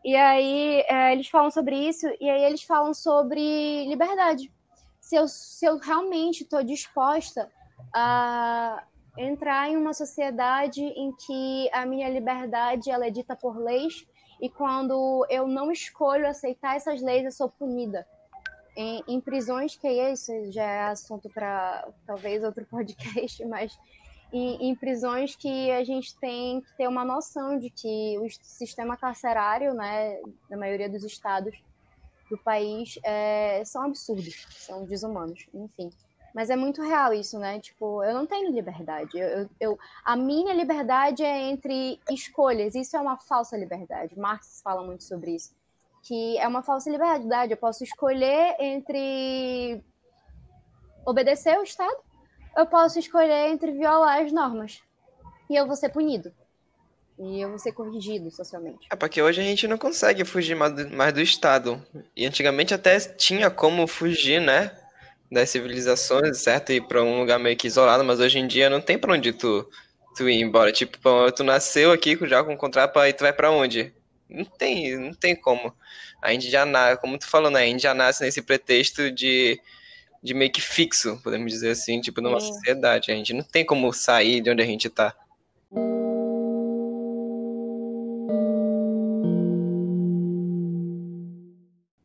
E 0.05 0.14
aí 0.17 0.85
é, 0.88 1.12
eles 1.12 1.29
falam 1.29 1.51
sobre 1.51 1.77
isso, 1.77 2.07
e 2.21 2.29
aí 2.29 2.45
eles 2.45 2.62
falam 2.62 2.95
sobre 2.95 3.87
liberdade. 3.87 4.53
Se 5.01 5.17
eu, 5.17 5.27
se 5.29 5.64
eu 5.64 5.79
realmente 5.79 6.45
estou 6.45 6.62
disposta 6.62 7.51
a 7.93 8.83
entrar 9.16 9.68
em 9.68 9.77
uma 9.77 9.92
sociedade 9.92 10.83
em 10.83 11.12
que 11.12 11.70
a 11.72 11.87
minha 11.87 12.09
liberdade 12.09 12.90
ela 12.90 13.07
é 13.07 13.11
dita 13.11 13.37
por 13.37 13.57
leis 13.57 14.07
e 14.40 14.50
quando 14.50 15.24
eu 15.31 15.46
não 15.46 15.70
escolho 15.70 16.27
aceitar 16.27 16.77
essas 16.77 17.00
leis 17.00 17.24
eu 17.24 17.33
sou 17.33 17.48
punida. 17.48 18.07
Em, 18.77 19.05
em 19.07 19.20
prisões 19.20 19.77
que 19.77 19.87
é 19.87 20.12
isso 20.12 20.33
já 20.50 20.64
é 20.64 20.83
assunto 20.87 21.31
para 21.31 21.88
talvez 22.05 22.42
outro 22.42 22.66
podcast 22.66 23.44
mas 23.44 23.79
em, 24.33 24.70
em, 24.70 24.74
prisões 24.74 25.37
que 25.37 25.70
a 25.70 25.85
gente 25.85 26.18
tem 26.18 26.61
que 26.61 26.77
ter 26.77 26.88
uma 26.88 27.05
noção 27.05 27.57
de 27.57 27.70
que 27.70 28.18
o 28.18 28.29
sistema 28.42 28.96
carcerário 28.96 29.74
né 29.74 30.20
da 30.50 30.57
maioria 30.57 30.88
dos 30.88 31.05
estados 31.05 31.57
do 32.29 32.37
país 32.38 32.98
é, 33.05 33.62
são 33.64 33.83
absurdos 33.85 34.44
são 34.50 34.85
desumanos 34.85 35.46
enfim 35.55 35.88
mas 36.35 36.51
é 36.51 36.57
muito 36.57 36.83
real 36.83 37.14
isso, 37.14 37.38
né? 37.38 37.61
Tipo, 37.61 38.03
eu 38.03 38.12
não 38.12 38.27
tenho 38.27 38.51
liberdade. 38.51 39.16
Eu, 39.16 39.49
eu, 39.61 39.79
a 40.05 40.16
minha 40.16 40.53
liberdade 40.53 41.23
é 41.23 41.42
entre 41.49 42.01
escolhas. 42.11 42.75
Isso 42.75 42.97
é 42.97 43.01
uma 43.01 43.16
falsa 43.16 43.57
liberdade. 43.57 44.18
Marx 44.18 44.61
fala 44.61 44.83
muito 44.83 45.05
sobre 45.05 45.37
isso. 45.37 45.55
Que 46.03 46.37
é 46.38 46.49
uma 46.49 46.61
falsa 46.61 46.90
liberdade. 46.90 47.53
Eu 47.53 47.57
posso 47.57 47.85
escolher 47.85 48.57
entre 48.59 49.81
obedecer 51.07 51.55
ao 51.55 51.62
Estado, 51.62 51.97
eu 52.57 52.66
posso 52.66 52.99
escolher 52.99 53.51
entre 53.51 53.70
violar 53.73 54.23
as 54.23 54.33
normas. 54.33 54.83
E 55.49 55.55
eu 55.55 55.66
vou 55.66 55.77
ser 55.77 55.90
punido. 55.90 56.33
E 57.16 57.40
eu 57.40 57.49
vou 57.51 57.59
ser 57.61 57.73
corrigido 57.73 58.29
socialmente. 58.31 58.88
É 58.90 58.97
porque 58.97 59.23
hoje 59.23 59.40
a 59.40 59.44
gente 59.44 59.68
não 59.68 59.79
consegue 59.79 60.25
fugir 60.25 60.57
mais 60.57 60.75
do, 60.75 60.90
mais 60.90 61.12
do 61.12 61.20
Estado. 61.20 61.81
E 62.16 62.27
antigamente 62.27 62.75
até 62.75 62.99
tinha 62.99 63.51
como 63.51 63.87
fugir, 63.87 64.40
né? 64.40 64.77
Das 65.35 65.51
civilizações, 65.51 66.38
certo? 66.38 66.73
Ir 66.73 66.87
para 66.87 67.03
um 67.03 67.20
lugar 67.20 67.38
meio 67.38 67.57
que 67.57 67.66
isolado, 67.66 68.05
mas 68.05 68.20
hoje 68.20 68.38
em 68.38 68.47
dia 68.47 68.70
não 68.70 68.81
tem 68.81 68.97
para 68.99 69.12
onde 69.12 69.33
tu, 69.33 69.68
tu 70.16 70.29
ir 70.29 70.40
embora. 70.40 70.73
Tipo, 70.73 71.31
tu 71.33 71.44
nasceu 71.44 71.92
aqui 71.92 72.16
já 72.23 72.42
com 72.42 72.55
um 72.55 72.57
contrato 72.57 72.94
tu 73.12 73.20
vai 73.20 73.33
para 73.33 73.51
onde? 73.51 73.92
Não 74.31 74.44
tem, 74.44 74.96
não 74.96 75.13
tem 75.13 75.37
como. 75.37 75.75
A 76.23 76.33
gente 76.33 76.50
já 76.50 76.65
nasce, 76.65 77.00
como 77.00 77.19
tu 77.19 77.27
falou, 77.27 77.50
né? 77.50 77.65
A 77.65 77.67
gente 77.67 77.83
já 77.83 77.92
nasce 77.92 78.23
nesse 78.25 78.40
pretexto 78.40 79.11
de, 79.11 79.61
de 80.23 80.33
meio 80.33 80.50
que 80.50 80.61
fixo, 80.61 81.21
podemos 81.23 81.52
dizer 81.52 81.71
assim, 81.71 82.00
tipo, 82.00 82.23
numa 82.23 82.40
Sim. 82.40 82.46
sociedade. 82.48 83.13
A 83.13 83.15
gente 83.15 83.35
não 83.35 83.42
tem 83.42 83.65
como 83.65 83.92
sair 83.92 84.40
de 84.40 84.50
onde 84.50 84.63
a 84.63 84.67
gente 84.67 84.88
tá. 84.88 85.15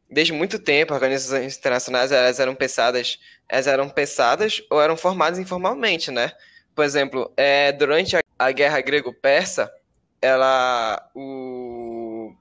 Desde 0.09 0.33
muito 0.33 0.59
tempo, 0.59 0.93
organizações 0.93 1.57
internacionais 1.57 2.11
elas 2.11 2.39
eram 2.39 2.55
pensadas, 2.55 3.19
elas 3.47 3.67
eram 3.67 3.89
pensadas 3.89 4.61
ou 4.69 4.81
eram 4.81 4.97
formadas 4.97 5.39
informalmente, 5.39 6.11
né? 6.11 6.31
por 6.79 6.85
exemplo, 6.85 7.29
é, 7.35 7.73
durante 7.73 8.15
a, 8.15 8.23
a 8.39 8.53
guerra 8.53 8.79
grego-persa, 8.79 9.69
ela, 10.21 11.11
o, 11.13 12.33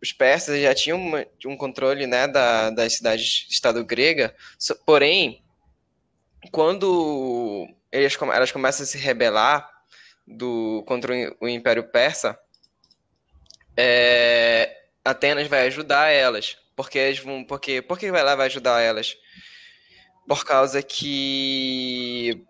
os 0.00 0.12
persas 0.12 0.62
já 0.62 0.72
tinham 0.72 0.96
uma, 0.96 1.26
um 1.44 1.56
controle 1.56 2.06
né, 2.06 2.28
da, 2.28 2.70
das 2.70 2.94
cidades-estado 2.94 3.84
grega, 3.84 4.32
porém, 4.86 5.42
quando 6.52 7.66
eles, 7.90 8.16
elas 8.32 8.52
começam 8.52 8.84
a 8.84 8.86
se 8.86 8.96
rebelar 8.96 9.68
do, 10.24 10.84
contra 10.86 11.12
o 11.40 11.48
Império 11.48 11.82
Persa, 11.82 12.38
é, 13.76 14.84
Atenas 15.04 15.48
vai 15.48 15.66
ajudar 15.66 16.10
elas. 16.10 16.56
Porque 16.82 16.98
eles 16.98 17.18
vão. 17.18 17.44
Porque, 17.44 17.82
por 17.82 17.98
que 17.98 18.10
vai 18.10 18.22
lá 18.22 18.34
vai 18.34 18.46
ajudar 18.46 18.80
elas? 18.80 19.16
Por 20.26 20.44
causa 20.44 20.82
que. 20.82 22.42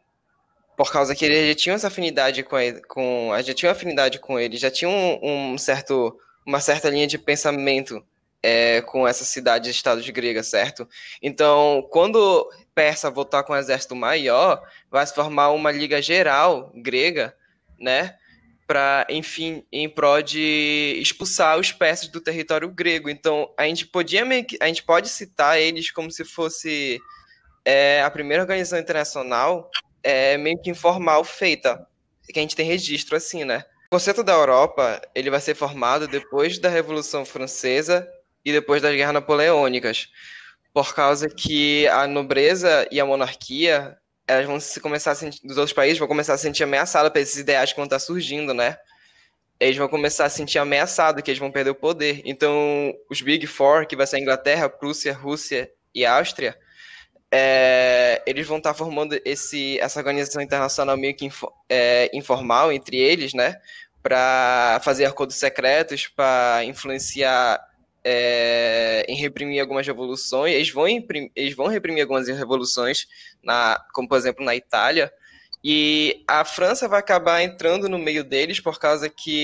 Por 0.76 0.92
causa 0.92 1.14
que 1.14 1.24
eles 1.24 1.48
já 1.48 1.54
tinham 1.54 1.76
essa 1.76 1.88
afinidade 1.88 2.42
com, 2.42 2.58
ele, 2.58 2.80
com 2.82 3.32
já 3.42 3.52
tinham 3.52 3.72
afinidade 3.72 4.18
com 4.18 4.38
eles, 4.38 4.60
já 4.60 4.70
tinham 4.70 4.92
um, 5.22 5.52
um 5.52 5.58
certo, 5.58 6.18
uma 6.46 6.60
certa 6.60 6.88
linha 6.88 7.06
de 7.06 7.18
pensamento 7.18 8.02
é, 8.42 8.80
com 8.82 9.06
essa 9.06 9.24
cidade 9.24 9.64
de 9.64 9.70
estados 9.72 10.08
gregas, 10.08 10.46
certo? 10.46 10.88
Então, 11.20 11.86
quando 11.90 12.50
Persa 12.74 13.10
voltar 13.10 13.42
com 13.42 13.52
um 13.52 13.56
exército 13.56 13.94
maior, 13.94 14.62
vai 14.90 15.06
se 15.06 15.14
formar 15.14 15.50
uma 15.50 15.70
liga 15.70 16.00
geral 16.00 16.72
grega, 16.74 17.36
né? 17.78 18.16
Para, 18.70 19.04
enfim, 19.10 19.64
em 19.72 19.88
prol 19.88 20.22
de 20.22 20.96
expulsar 21.02 21.58
os 21.58 21.72
persas 21.72 22.06
do 22.06 22.20
território 22.20 22.68
grego. 22.68 23.10
Então, 23.10 23.52
a 23.58 23.64
gente 23.64 23.84
podia 23.84 24.22
a 24.60 24.66
gente 24.68 24.84
pode 24.84 25.08
citar 25.08 25.58
eles 25.58 25.90
como 25.90 26.08
se 26.08 26.24
fosse 26.24 27.00
é, 27.64 28.00
a 28.00 28.08
primeira 28.08 28.44
organização 28.44 28.78
internacional 28.78 29.68
é, 30.04 30.36
meio 30.36 30.56
que 30.62 30.70
informal 30.70 31.24
feita, 31.24 31.84
que 32.32 32.38
a 32.38 32.42
gente 32.42 32.54
tem 32.54 32.64
registro 32.64 33.16
assim, 33.16 33.42
né? 33.42 33.64
O 33.88 33.96
conceito 33.96 34.22
da 34.22 34.34
Europa, 34.34 35.02
ele 35.16 35.30
vai 35.30 35.40
ser 35.40 35.56
formado 35.56 36.06
depois 36.06 36.60
da 36.60 36.68
Revolução 36.68 37.24
Francesa 37.24 38.08
e 38.44 38.52
depois 38.52 38.80
das 38.80 38.94
Guerras 38.94 39.14
Napoleônicas, 39.14 40.10
por 40.72 40.94
causa 40.94 41.28
que 41.28 41.88
a 41.88 42.06
nobreza 42.06 42.86
e 42.92 43.00
a 43.00 43.04
monarquia 43.04 43.98
elas 44.30 44.46
vão 44.46 44.60
se 44.60 44.80
começar 44.80 45.10
a 45.10 45.14
sentir, 45.14 45.40
dos 45.44 45.56
outros 45.56 45.72
países 45.72 45.98
vão 45.98 46.06
começar 46.06 46.34
a 46.34 46.36
se 46.36 46.44
sentir 46.44 46.62
ameaçadas 46.62 47.10
por 47.10 47.18
esses 47.18 47.36
ideais 47.36 47.70
que 47.70 47.76
vão 47.76 47.84
estar 47.84 47.98
surgindo, 47.98 48.54
né? 48.54 48.78
Eles 49.58 49.76
vão 49.76 49.88
começar 49.88 50.24
a 50.24 50.28
se 50.30 50.36
sentir 50.36 50.58
ameaçados, 50.58 51.22
que 51.22 51.30
eles 51.30 51.40
vão 51.40 51.50
perder 51.50 51.70
o 51.70 51.74
poder. 51.74 52.22
Então, 52.24 52.94
os 53.10 53.20
Big 53.20 53.46
Four, 53.46 53.86
que 53.86 53.96
vai 53.96 54.06
ser 54.06 54.16
a 54.16 54.20
Inglaterra, 54.20 54.68
Prússia, 54.68 55.12
Rússia 55.12 55.70
e 55.94 56.06
Áustria, 56.06 56.56
é, 57.32 58.22
eles 58.26 58.46
vão 58.46 58.58
estar 58.58 58.72
formando 58.72 59.20
esse, 59.24 59.78
essa 59.80 59.98
organização 59.98 60.40
internacional 60.40 60.96
meio 60.96 61.14
que 61.14 61.26
info, 61.26 61.52
é, 61.68 62.08
informal 62.14 62.72
entre 62.72 62.96
eles, 62.96 63.34
né? 63.34 63.56
Para 64.02 64.80
fazer 64.82 65.04
acordos 65.06 65.36
secretos, 65.36 66.06
para 66.06 66.62
influenciar 66.64 67.60
é, 68.04 69.04
em 69.08 69.16
reprimir 69.16 69.60
algumas 69.60 69.86
revoluções, 69.86 70.54
eles 70.54 70.70
vão, 70.70 70.88
imprimir, 70.88 71.30
eles 71.34 71.54
vão 71.54 71.66
reprimir 71.66 72.02
algumas 72.02 72.28
revoluções, 72.28 73.06
na, 73.42 73.82
como 73.92 74.08
por 74.08 74.16
exemplo 74.16 74.44
na 74.44 74.54
Itália, 74.54 75.12
e 75.62 76.24
a 76.26 76.44
França 76.44 76.88
vai 76.88 77.00
acabar 77.00 77.42
entrando 77.42 77.88
no 77.88 77.98
meio 77.98 78.24
deles 78.24 78.60
por 78.60 78.78
causa 78.78 79.10
que 79.10 79.38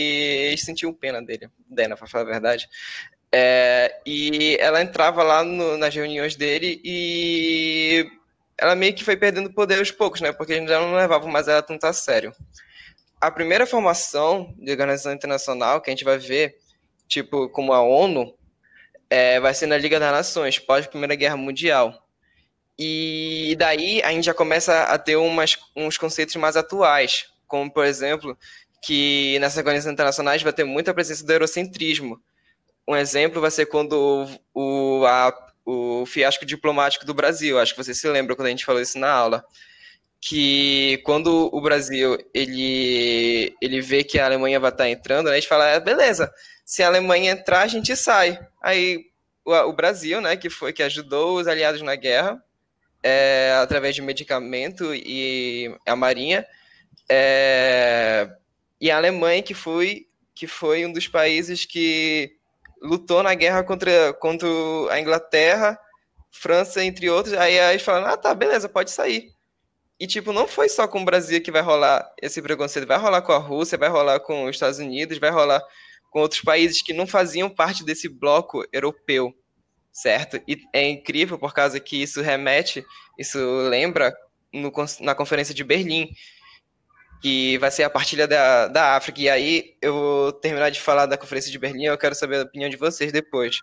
eles 0.48 0.64
sentiam 0.64 0.92
pena 0.92 1.20
dele, 1.20 1.50
dela, 1.68 1.96
para 1.96 2.06
falar 2.06 2.24
a 2.24 2.32
verdade. 2.32 2.66
É, 3.30 4.00
e 4.06 4.56
ela 4.58 4.80
entrava 4.80 5.22
lá 5.22 5.44
no, 5.44 5.76
nas 5.76 5.94
reuniões 5.94 6.36
dele 6.36 6.80
e 6.82 8.10
ela 8.56 8.74
meio 8.74 8.94
que 8.94 9.04
foi 9.04 9.16
perdendo 9.16 9.52
poder 9.52 9.78
aos 9.78 9.90
poucos, 9.90 10.22
né? 10.22 10.32
Porque 10.32 10.54
eles 10.54 10.68
já 10.68 10.80
não 10.80 10.94
levavam 10.94 11.30
mais 11.30 11.48
ela 11.48 11.60
tanto 11.60 11.84
a 11.84 11.92
sério. 11.92 12.32
A 13.20 13.30
primeira 13.30 13.66
formação 13.66 14.54
de 14.58 14.70
organização 14.70 15.12
internacional 15.12 15.82
que 15.82 15.90
a 15.90 15.92
gente 15.92 16.04
vai 16.04 16.16
ver, 16.16 16.56
tipo, 17.06 17.48
como 17.50 17.74
a 17.74 17.82
ONU, 17.82 18.34
é, 19.08 19.38
vai 19.40 19.54
ser 19.54 19.66
na 19.66 19.78
Liga 19.78 20.00
das 20.00 20.12
Nações, 20.12 20.58
pós 20.58 20.86
Primeira 20.86 21.14
Guerra 21.14 21.36
Mundial. 21.36 22.06
E 22.78 23.56
daí 23.58 24.02
a 24.02 24.10
gente 24.10 24.24
já 24.24 24.34
começa 24.34 24.82
a 24.84 24.98
ter 24.98 25.16
umas, 25.16 25.56
uns 25.74 25.96
conceitos 25.96 26.36
mais 26.36 26.56
atuais, 26.56 27.26
como, 27.46 27.72
por 27.72 27.84
exemplo, 27.84 28.36
que 28.82 29.38
nessas 29.40 29.58
organizações 29.58 29.94
internacionais 29.94 30.42
vai 30.42 30.52
ter 30.52 30.64
muita 30.64 30.92
presença 30.92 31.24
do 31.24 31.32
eurocentrismo. 31.32 32.20
Um 32.86 32.94
exemplo 32.94 33.40
vai 33.40 33.50
ser 33.50 33.66
quando 33.66 34.28
o, 34.54 35.04
a, 35.06 35.34
o 35.64 36.04
fiasco 36.06 36.44
diplomático 36.44 37.04
do 37.04 37.14
Brasil, 37.14 37.58
acho 37.58 37.74
que 37.74 37.82
você 37.82 37.94
se 37.94 38.08
lembra 38.08 38.36
quando 38.36 38.46
a 38.46 38.50
gente 38.50 38.64
falou 38.64 38.80
isso 38.80 38.98
na 38.98 39.10
aula, 39.10 39.44
que 40.28 41.00
quando 41.04 41.48
o 41.54 41.60
Brasil 41.60 42.18
ele, 42.34 43.54
ele 43.62 43.80
vê 43.80 44.02
que 44.02 44.18
a 44.18 44.24
Alemanha 44.24 44.58
vai 44.58 44.72
estar 44.72 44.88
entrando, 44.90 45.26
né, 45.26 45.32
a 45.32 45.34
gente 45.36 45.46
fala, 45.46 45.68
é, 45.68 45.78
beleza, 45.78 46.32
se 46.64 46.82
a 46.82 46.88
Alemanha 46.88 47.30
entrar, 47.30 47.62
a 47.62 47.68
gente 47.68 47.94
sai. 47.94 48.36
Aí 48.60 49.06
o, 49.44 49.52
o 49.54 49.72
Brasil, 49.72 50.20
né, 50.20 50.36
que 50.36 50.50
foi 50.50 50.72
que 50.72 50.82
ajudou 50.82 51.38
os 51.38 51.46
aliados 51.46 51.80
na 51.80 51.94
guerra, 51.94 52.42
é, 53.04 53.56
através 53.62 53.94
de 53.94 54.02
medicamento 54.02 54.92
e 54.92 55.72
a 55.86 55.94
Marinha, 55.94 56.44
é, 57.08 58.28
e 58.80 58.90
a 58.90 58.96
Alemanha 58.96 59.42
que 59.44 59.54
foi 59.54 60.08
que 60.34 60.48
foi 60.48 60.84
um 60.84 60.92
dos 60.92 61.06
países 61.06 61.64
que 61.64 62.32
lutou 62.82 63.22
na 63.22 63.32
guerra 63.34 63.62
contra, 63.62 64.12
contra 64.14 64.48
a 64.90 65.00
Inglaterra, 65.00 65.78
França, 66.30 66.84
entre 66.84 67.08
outros. 67.08 67.32
Aí 67.34 67.56
eles 67.56 67.80
falaram, 67.80 68.08
ah, 68.08 68.16
tá, 68.18 68.34
beleza, 68.34 68.68
pode 68.68 68.90
sair. 68.90 69.35
E, 69.98 70.06
tipo, 70.06 70.32
não 70.32 70.46
foi 70.46 70.68
só 70.68 70.86
com 70.86 71.00
o 71.00 71.04
Brasil 71.04 71.40
que 71.42 71.50
vai 71.50 71.62
rolar 71.62 72.06
esse 72.20 72.42
preconceito. 72.42 72.86
Vai 72.86 72.98
rolar 72.98 73.22
com 73.22 73.32
a 73.32 73.38
Rússia, 73.38 73.78
vai 73.78 73.88
rolar 73.88 74.20
com 74.20 74.44
os 74.44 74.56
Estados 74.56 74.78
Unidos, 74.78 75.18
vai 75.18 75.30
rolar 75.30 75.62
com 76.10 76.20
outros 76.20 76.40
países 76.40 76.82
que 76.82 76.92
não 76.92 77.06
faziam 77.06 77.48
parte 77.48 77.84
desse 77.84 78.08
bloco 78.08 78.64
europeu, 78.72 79.34
certo? 79.92 80.40
E 80.46 80.58
é 80.72 80.88
incrível 80.88 81.38
por 81.38 81.52
causa 81.54 81.80
que 81.80 82.02
isso 82.02 82.20
remete, 82.20 82.84
isso 83.18 83.38
lembra 83.68 84.16
no, 84.52 84.72
na 85.00 85.14
Conferência 85.14 85.54
de 85.54 85.64
Berlim, 85.64 86.08
que 87.20 87.58
vai 87.58 87.70
ser 87.70 87.82
a 87.82 87.90
partilha 87.90 88.26
da, 88.26 88.68
da 88.68 88.96
África. 88.96 89.20
E 89.20 89.28
aí 89.28 89.76
eu 89.82 89.92
vou 89.94 90.32
terminar 90.32 90.70
de 90.70 90.80
falar 90.80 91.06
da 91.06 91.18
Conferência 91.18 91.50
de 91.50 91.58
Berlim, 91.58 91.84
eu 91.84 91.98
quero 91.98 92.14
saber 92.14 92.38
a 92.38 92.42
opinião 92.42 92.70
de 92.70 92.76
vocês 92.76 93.12
depois. 93.12 93.58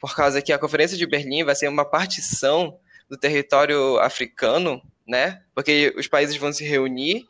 Por 0.00 0.14
causa 0.16 0.42
que 0.42 0.52
a 0.52 0.58
Conferência 0.58 0.96
de 0.96 1.06
Berlim 1.06 1.44
vai 1.44 1.54
ser 1.54 1.68
uma 1.68 1.84
partição 1.84 2.78
do 3.08 3.16
território 3.16 3.98
africano, 4.00 4.82
né? 5.06 5.42
Porque 5.54 5.94
os 5.96 6.06
países 6.06 6.36
vão 6.36 6.52
se 6.52 6.64
reunir, 6.64 7.24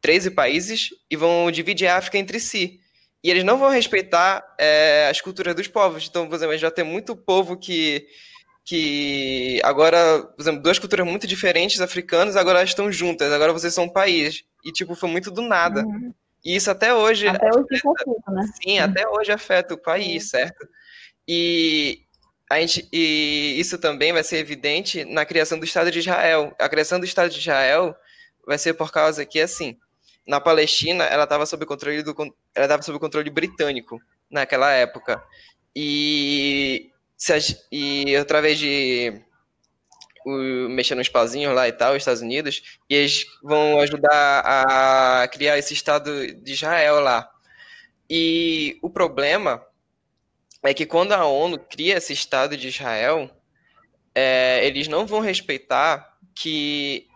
13 0.00 0.30
países, 0.32 0.88
e 1.10 1.16
vão 1.16 1.50
dividir 1.50 1.86
a 1.86 1.96
África 1.96 2.18
entre 2.18 2.40
si. 2.40 2.80
E 3.22 3.30
eles 3.30 3.44
não 3.44 3.56
vão 3.58 3.70
respeitar 3.70 4.44
é, 4.58 5.08
as 5.08 5.20
culturas 5.20 5.54
dos 5.54 5.68
povos. 5.68 6.06
Então, 6.08 6.28
por 6.28 6.34
exemplo, 6.34 6.58
já 6.58 6.70
tem 6.70 6.84
muito 6.84 7.14
povo 7.14 7.56
que, 7.56 8.04
que 8.64 9.60
agora, 9.62 10.24
por 10.24 10.42
exemplo, 10.42 10.62
duas 10.62 10.78
culturas 10.78 11.06
muito 11.06 11.26
diferentes 11.26 11.80
africanas, 11.80 12.36
agora 12.36 12.58
elas 12.58 12.70
estão 12.70 12.90
juntas, 12.90 13.32
agora 13.32 13.52
vocês 13.52 13.72
são 13.72 13.84
um 13.84 13.92
país. 13.92 14.42
E, 14.64 14.72
tipo, 14.72 14.94
foi 14.96 15.08
muito 15.08 15.30
do 15.30 15.42
nada. 15.42 15.84
Uhum. 15.84 16.12
E 16.44 16.56
isso 16.56 16.70
até 16.70 16.92
hoje. 16.92 17.28
Até 17.28 17.46
hoje 17.46 17.66
afeta, 17.70 17.82
conflito, 17.82 18.30
né? 18.32 18.42
Sim, 18.62 18.78
até 18.80 19.08
hoje 19.08 19.32
afeta 19.32 19.74
o 19.74 19.78
país, 19.78 20.28
certo? 20.28 20.66
E, 21.26 22.02
a 22.52 22.60
gente, 22.60 22.86
e 22.92 23.58
isso 23.58 23.78
também 23.78 24.12
vai 24.12 24.22
ser 24.22 24.36
evidente 24.36 25.06
na 25.06 25.24
criação 25.24 25.58
do 25.58 25.64
Estado 25.64 25.90
de 25.90 26.00
Israel. 26.00 26.54
A 26.58 26.68
criação 26.68 27.00
do 27.00 27.06
Estado 27.06 27.30
de 27.30 27.38
Israel 27.38 27.96
vai 28.46 28.58
ser 28.58 28.74
por 28.74 28.92
causa 28.92 29.24
que, 29.24 29.40
assim, 29.40 29.78
na 30.26 30.38
Palestina, 30.38 31.04
ela 31.04 31.24
estava 31.24 31.46
sob 31.46 31.64
controle 31.64 32.04
sob 32.82 32.98
controle 32.98 33.30
britânico 33.30 33.98
naquela 34.30 34.70
época. 34.70 35.22
E 35.74 36.90
se 37.16 37.32
e 37.72 38.14
através 38.16 38.58
de 38.58 39.18
o, 40.26 40.68
mexer 40.68 40.94
nos 40.94 41.08
pauzinhos 41.08 41.54
lá 41.54 41.66
e 41.66 41.72
tal, 41.72 41.96
Estados 41.96 42.20
Unidos, 42.20 42.78
e 42.90 42.94
eles 42.94 43.24
vão 43.42 43.80
ajudar 43.80 44.42
a 44.44 45.26
criar 45.28 45.56
esse 45.56 45.72
Estado 45.72 46.34
de 46.34 46.52
Israel 46.52 47.00
lá. 47.00 47.26
E 48.10 48.78
o 48.82 48.90
problema 48.90 49.64
é 50.62 50.74
que 50.74 50.86
quando 50.86 51.12
a 51.12 51.26
ONU 51.26 51.58
cria 51.58 51.96
esse 51.96 52.12
Estado 52.12 52.56
de 52.56 52.68
Israel, 52.68 53.30
é, 54.14 54.64
eles 54.66 54.88
não 54.88 55.06
vão 55.06 55.20
respeitar 55.20 56.16
que 56.34 57.06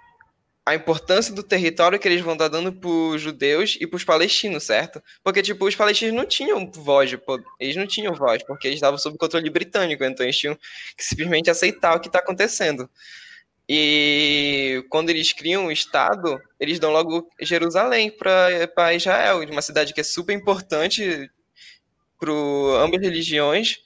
a 0.67 0.75
importância 0.75 1.33
do 1.33 1.45
território 1.45 1.97
que 1.97 2.09
eles 2.09 2.21
vão 2.21 2.33
estar 2.33 2.49
dando 2.49 2.73
para 2.73 2.91
os 2.91 3.23
judeus 3.23 3.79
e 3.81 3.87
para 3.87 3.97
os 3.97 4.03
palestinos, 4.03 4.65
certo? 4.65 5.01
Porque, 5.23 5.41
tipo, 5.41 5.65
os 5.65 5.77
palestinos 5.77 6.13
não 6.13 6.27
tinham 6.27 6.69
voz, 6.69 7.17
eles 7.61 7.77
não 7.77 7.87
tinham 7.87 8.13
voz, 8.13 8.43
porque 8.43 8.67
eles 8.67 8.79
estavam 8.79 8.99
sob 8.99 9.17
controle 9.17 9.49
britânico, 9.49 10.03
então 10.03 10.27
eles 10.27 10.37
tinham 10.37 10.57
que 10.97 11.05
simplesmente 11.05 11.49
aceitar 11.49 11.95
o 11.95 12.01
que 12.01 12.09
está 12.09 12.19
acontecendo. 12.19 12.91
E 13.69 14.85
quando 14.89 15.11
eles 15.11 15.33
criam 15.33 15.67
o 15.67 15.73
Estado, 15.73 16.41
eles 16.59 16.81
dão 16.81 16.91
logo 16.91 17.29
Jerusalém 17.41 18.11
para 18.11 18.95
Israel, 18.95 19.43
uma 19.49 19.63
cidade 19.63 19.95
que 19.95 20.01
é 20.01 20.05
super 20.05 20.33
importante 20.33 21.31
para 22.19 22.33
ambas 22.33 23.01
religiões, 23.01 23.79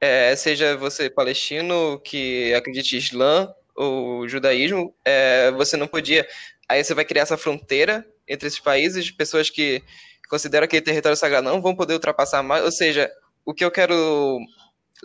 é, 0.00 0.34
seja 0.34 0.76
você 0.76 1.10
palestino 1.10 2.00
que 2.00 2.52
acredite 2.54 2.96
em 2.96 2.98
Islã 2.98 3.52
o 3.76 4.26
judaísmo, 4.28 4.94
é, 5.04 5.50
você 5.52 5.76
não 5.76 5.86
podia. 5.86 6.26
Aí 6.68 6.82
você 6.82 6.94
vai 6.94 7.04
criar 7.04 7.22
essa 7.22 7.36
fronteira 7.36 8.06
entre 8.28 8.46
esses 8.46 8.60
países, 8.60 9.10
pessoas 9.10 9.50
que 9.50 9.82
consideram 10.28 10.64
aquele 10.64 10.82
território 10.82 11.16
sagrado 11.16 11.48
não 11.48 11.60
vão 11.60 11.74
poder 11.74 11.94
ultrapassar 11.94 12.42
mais. 12.42 12.64
Ou 12.64 12.70
seja, 12.70 13.10
o 13.44 13.52
que 13.52 13.64
eu 13.64 13.70
quero 13.70 14.38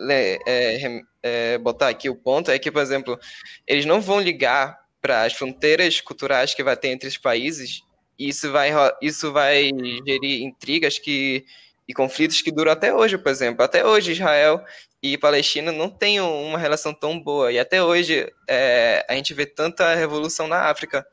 é, 0.08 0.38
é, 0.46 1.00
é, 1.22 1.58
botar 1.58 1.88
aqui 1.88 2.08
o 2.08 2.16
ponto 2.16 2.50
é 2.50 2.58
que, 2.58 2.70
por 2.70 2.80
exemplo, 2.80 3.18
eles 3.66 3.84
não 3.84 4.00
vão 4.00 4.20
ligar 4.20 4.78
para 5.00 5.24
as 5.24 5.32
fronteiras 5.32 6.00
culturais 6.00 6.54
que 6.54 6.62
vai 6.62 6.76
ter 6.76 6.88
entre 6.88 7.08
os 7.08 7.18
países. 7.18 7.82
Isso 8.18 8.50
vai, 8.50 8.70
isso 9.02 9.32
vai 9.32 9.70
gerir 10.06 10.42
intrigas 10.42 10.98
que 10.98 11.44
e 11.88 11.94
conflitos 11.94 12.42
que 12.42 12.52
duram 12.52 12.72
até 12.72 12.94
hoje, 12.94 13.16
por 13.16 13.30
exemplo. 13.30 13.64
Até 13.64 13.84
hoje, 13.84 14.12
Israel 14.12 14.62
e 15.02 15.16
Palestina 15.16 15.70
não 15.70 15.88
têm 15.88 16.20
uma 16.20 16.58
relação 16.58 16.92
tão 16.92 17.18
boa. 17.18 17.52
E 17.52 17.58
até 17.58 17.82
hoje 17.82 18.30
é, 18.48 19.04
a 19.08 19.14
gente 19.14 19.32
vê 19.34 19.46
tanta 19.46 19.94
revolução 19.94 20.48
na 20.48 20.68
África. 20.68 21.06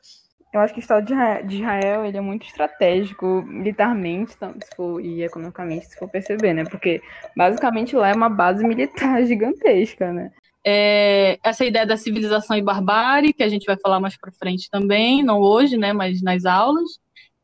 Eu 0.52 0.60
acho 0.60 0.72
que 0.72 0.78
o 0.78 0.82
Estado 0.82 1.04
de 1.46 1.56
Israel 1.56 2.04
ele 2.04 2.16
é 2.16 2.20
muito 2.20 2.46
estratégico, 2.46 3.42
militarmente 3.42 4.32
se 4.32 4.76
for, 4.76 5.00
e 5.00 5.24
economicamente, 5.24 5.86
se 5.86 5.98
for 5.98 6.08
perceber, 6.08 6.54
né? 6.54 6.64
Porque 6.64 7.02
basicamente 7.36 7.96
lá 7.96 8.08
é 8.08 8.14
uma 8.14 8.28
base 8.28 8.64
militar 8.64 9.22
gigantesca, 9.26 10.12
né? 10.12 10.30
É, 10.66 11.38
essa 11.44 11.64
ideia 11.64 11.84
da 11.84 11.96
civilização 11.96 12.56
e 12.56 12.62
barbárie, 12.62 13.34
que 13.34 13.42
a 13.42 13.48
gente 13.48 13.66
vai 13.66 13.76
falar 13.76 14.00
mais 14.00 14.16
para 14.16 14.32
frente 14.32 14.70
também, 14.70 15.22
não 15.22 15.40
hoje, 15.40 15.76
né, 15.76 15.92
mas 15.92 16.22
nas 16.22 16.46
aulas. 16.46 16.88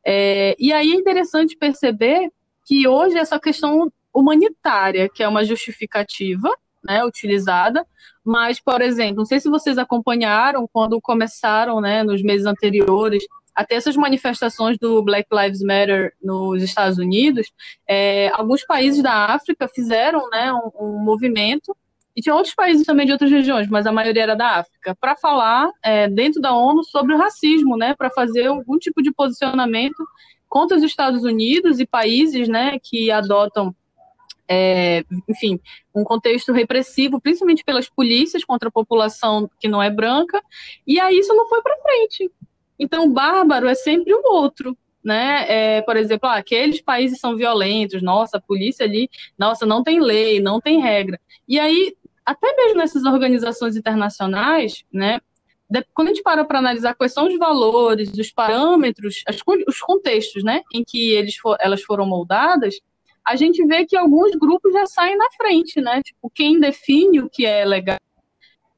É, 0.07 0.57
e 0.59 0.73
aí 0.73 0.93
é 0.93 0.95
interessante 0.95 1.57
perceber 1.57 2.31
que 2.71 2.87
hoje 2.87 3.19
essa 3.19 3.41
questão 3.41 3.93
humanitária, 4.15 5.09
que 5.13 5.25
é 5.25 5.29
uma 5.29 5.43
justificativa, 5.45 6.49
né, 6.85 7.05
utilizada, 7.05 7.85
mas, 8.25 8.61
por 8.61 8.81
exemplo, 8.81 9.17
não 9.17 9.25
sei 9.25 9.41
se 9.41 9.51
vocês 9.51 9.77
acompanharam 9.77 10.69
quando 10.73 11.01
começaram, 11.01 11.81
né, 11.81 12.05
nos 12.05 12.23
meses 12.23 12.47
anteriores, 12.47 13.25
até 13.53 13.75
essas 13.75 13.97
manifestações 13.97 14.79
do 14.79 15.03
Black 15.03 15.27
Lives 15.33 15.61
Matter 15.63 16.13
nos 16.23 16.63
Estados 16.63 16.97
Unidos, 16.97 17.51
é, 17.89 18.31
alguns 18.35 18.65
países 18.65 19.03
da 19.03 19.27
África 19.27 19.67
fizeram, 19.67 20.31
né, 20.31 20.53
um, 20.53 20.71
um, 20.81 20.99
movimento 21.01 21.77
e 22.15 22.23
tinha 22.23 22.37
outros 22.37 22.55
países 22.55 22.87
também 22.87 23.05
de 23.05 23.11
outras 23.11 23.33
regiões, 23.33 23.69
mas 23.69 23.85
a 23.85 23.91
maioria 23.91 24.23
era 24.23 24.37
da 24.37 24.59
África, 24.61 24.95
para 24.95 25.17
falar 25.17 25.69
é, 25.83 26.09
dentro 26.09 26.41
da 26.41 26.55
ONU 26.55 26.85
sobre 26.85 27.15
o 27.15 27.19
racismo, 27.19 27.77
né, 27.77 27.97
para 27.99 28.11
fazer 28.11 28.47
algum 28.47 28.79
tipo 28.79 29.03
de 29.03 29.13
posicionamento 29.13 30.05
contra 30.51 30.77
os 30.77 30.83
Estados 30.83 31.23
Unidos 31.23 31.79
e 31.79 31.87
países 31.87 32.49
né, 32.49 32.77
que 32.83 33.09
adotam, 33.11 33.75
é, 34.49 35.05
enfim, 35.29 35.61
um 35.95 36.03
contexto 36.03 36.53
repressivo, 36.53 37.21
principalmente 37.21 37.65
pelas 37.65 37.89
polícias 37.89 38.45
contra 38.45 38.69
a 38.69 38.73
população 38.73 39.49
que 39.61 39.69
não 39.69 39.81
é 39.81 39.89
branca, 39.89 40.43
e 40.85 40.99
aí 40.99 41.21
isso 41.21 41.33
não 41.35 41.49
foi 41.49 41.63
para 41.63 41.81
frente. 41.81 42.31
Então, 42.79 43.05
o 43.05 43.11
bárbaro 43.11 43.69
é 43.69 43.75
sempre 43.75 44.13
o 44.13 44.23
outro, 44.25 44.77
né? 45.05 45.47
É, 45.49 45.83
por 45.83 45.97
exemplo, 45.97 46.29
ah, 46.29 46.37
aqueles 46.37 46.81
países 46.81 47.21
são 47.21 47.37
violentos, 47.37 48.03
nossa, 48.03 48.39
a 48.39 48.41
polícia 48.41 48.85
ali, 48.85 49.09
nossa, 49.39 49.65
não 49.65 49.85
tem 49.85 50.01
lei, 50.01 50.41
não 50.41 50.61
tem 50.61 50.81
regra. 50.81 51.21
E 51.47 51.61
aí, 51.61 51.95
até 52.27 52.55
mesmo 52.57 52.79
nessas 52.79 53.05
organizações 53.05 53.77
internacionais, 53.77 54.85
né? 54.93 55.21
Quando 55.95 56.09
a 56.09 56.11
gente 56.11 56.23
para 56.23 56.45
para 56.45 56.59
analisar 56.59 56.95
quais 56.95 57.13
são 57.13 57.27
os 57.27 57.39
valores, 57.39 58.11
os 58.13 58.31
parâmetros, 58.31 59.23
as, 59.27 59.39
os 59.67 59.81
contextos 59.81 60.43
né, 60.43 60.63
em 60.73 60.83
que 60.85 61.13
eles 61.13 61.37
for, 61.37 61.57
elas 61.61 61.83
foram 61.83 62.07
moldadas, 62.07 62.81
a 63.25 63.37
gente 63.37 63.65
vê 63.67 63.87
que 63.87 63.97
alguns 63.97 64.33
grupos 64.33 64.73
já 64.73 64.87
saem 64.87 65.17
na 65.17 65.31
frente, 65.37 65.81
né? 65.81 66.03
Tipo, 66.03 66.31
quem 66.35 66.59
define 66.59 67.21
o 67.21 67.29
que 67.29 67.47
é 67.47 67.65
legal 67.65 67.99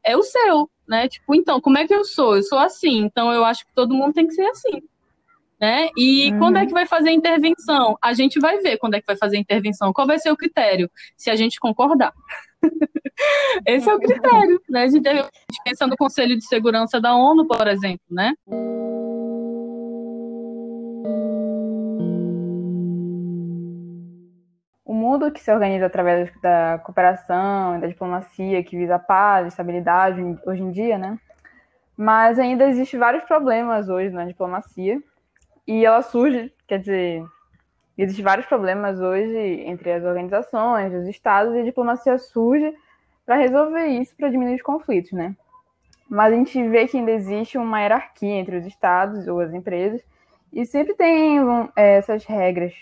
é 0.05 0.17
o 0.17 0.23
seu, 0.23 0.69
né? 0.87 1.09
Tipo, 1.09 1.35
então, 1.35 1.61
como 1.61 1.79
é 1.79 1.87
que 1.87 1.95
eu 1.95 2.05
sou? 2.05 2.37
Eu 2.37 2.43
sou 2.43 2.59
assim, 2.59 2.99
então 2.99 3.33
eu 3.33 3.45
acho 3.45 3.65
que 3.65 3.73
todo 3.75 3.95
mundo 3.95 4.13
tem 4.13 4.27
que 4.27 4.35
ser 4.35 4.47
assim. 4.47 4.83
Né? 5.61 5.91
E 5.97 6.33
uhum. 6.33 6.39
quando 6.41 6.57
é 6.57 6.67
que 6.67 6.73
vai 6.73 6.87
fazer 6.87 7.11
a 7.11 7.13
intervenção? 7.13 7.97
A 8.03 8.13
gente 8.13 8.41
vai 8.41 8.59
ver 8.59 8.79
quando 8.79 8.95
é 8.95 9.01
que 9.01 9.07
vai 9.07 9.17
fazer 9.17 9.37
a 9.37 9.41
intervenção. 9.41 9.93
Qual 9.93 10.09
vai 10.09 10.19
ser 10.19 10.33
o 10.33 10.37
critério? 10.37 10.91
Se 11.17 11.31
a 11.31 11.37
gente 11.37 11.61
concordar. 11.61 12.13
Esse 13.67 13.89
é 13.89 13.95
o 13.95 13.99
critério, 13.99 14.61
né? 14.69 14.83
A 14.83 14.89
gente 14.89 15.09
pensa 15.65 15.87
no 15.87 15.97
Conselho 15.97 16.37
de 16.37 16.47
Segurança 16.47 17.01
da 17.01 17.15
ONU, 17.15 17.47
por 17.47 17.67
exemplo, 17.67 18.05
né? 18.11 18.33
O 24.85 24.95
mundo 24.95 25.31
que 25.31 25.41
se 25.41 25.53
organiza 25.53 25.87
através 25.87 26.31
da 26.41 26.79
cooperação, 26.85 27.81
da 27.81 27.87
diplomacia, 27.87 28.63
que 28.63 28.77
visa 28.77 28.99
paz, 28.99 29.47
estabilidade 29.47 30.21
hoje 30.47 30.63
em 30.63 30.71
dia, 30.71 30.99
né? 30.99 31.19
Mas 31.97 32.39
ainda 32.39 32.69
existem 32.69 32.99
vários 32.99 33.25
problemas 33.25 33.89
hoje 33.89 34.11
na 34.11 34.25
diplomacia. 34.25 35.01
E 35.67 35.85
ela 35.85 36.03
surge, 36.03 36.53
quer 36.67 36.79
dizer, 36.79 37.25
Existem 37.97 38.25
vários 38.25 38.47
problemas 38.47 39.01
hoje 39.01 39.37
entre 39.67 39.93
as 39.93 40.05
organizações, 40.05 40.95
os 40.95 41.07
estados, 41.07 41.55
e 41.55 41.61
a 41.61 41.65
diplomacia 41.65 42.19
surge 42.19 42.75
para 43.27 43.37
resolver 43.37 43.87
isso, 43.87 44.15
para 44.17 44.31
diminuir 44.31 44.57
os 44.57 44.63
conflitos, 44.63 45.13
né? 45.13 45.37
Mas 46.09 46.33
a 46.33 46.37
gente 46.37 46.69
vê 46.69 46.87
que 46.87 46.97
ainda 46.97 47.13
existe 47.13 47.59
uma 47.59 47.81
hierarquia 47.81 48.35
entre 48.35 48.57
os 48.57 48.67
estados 48.67 49.29
ou 49.29 49.41
as 49.41 49.53
empresas, 49.53 50.03
e 50.53 50.67
sempre 50.67 50.95
tem 50.95 51.39
é, 51.77 51.97
essas 51.97 52.25
regras 52.25 52.75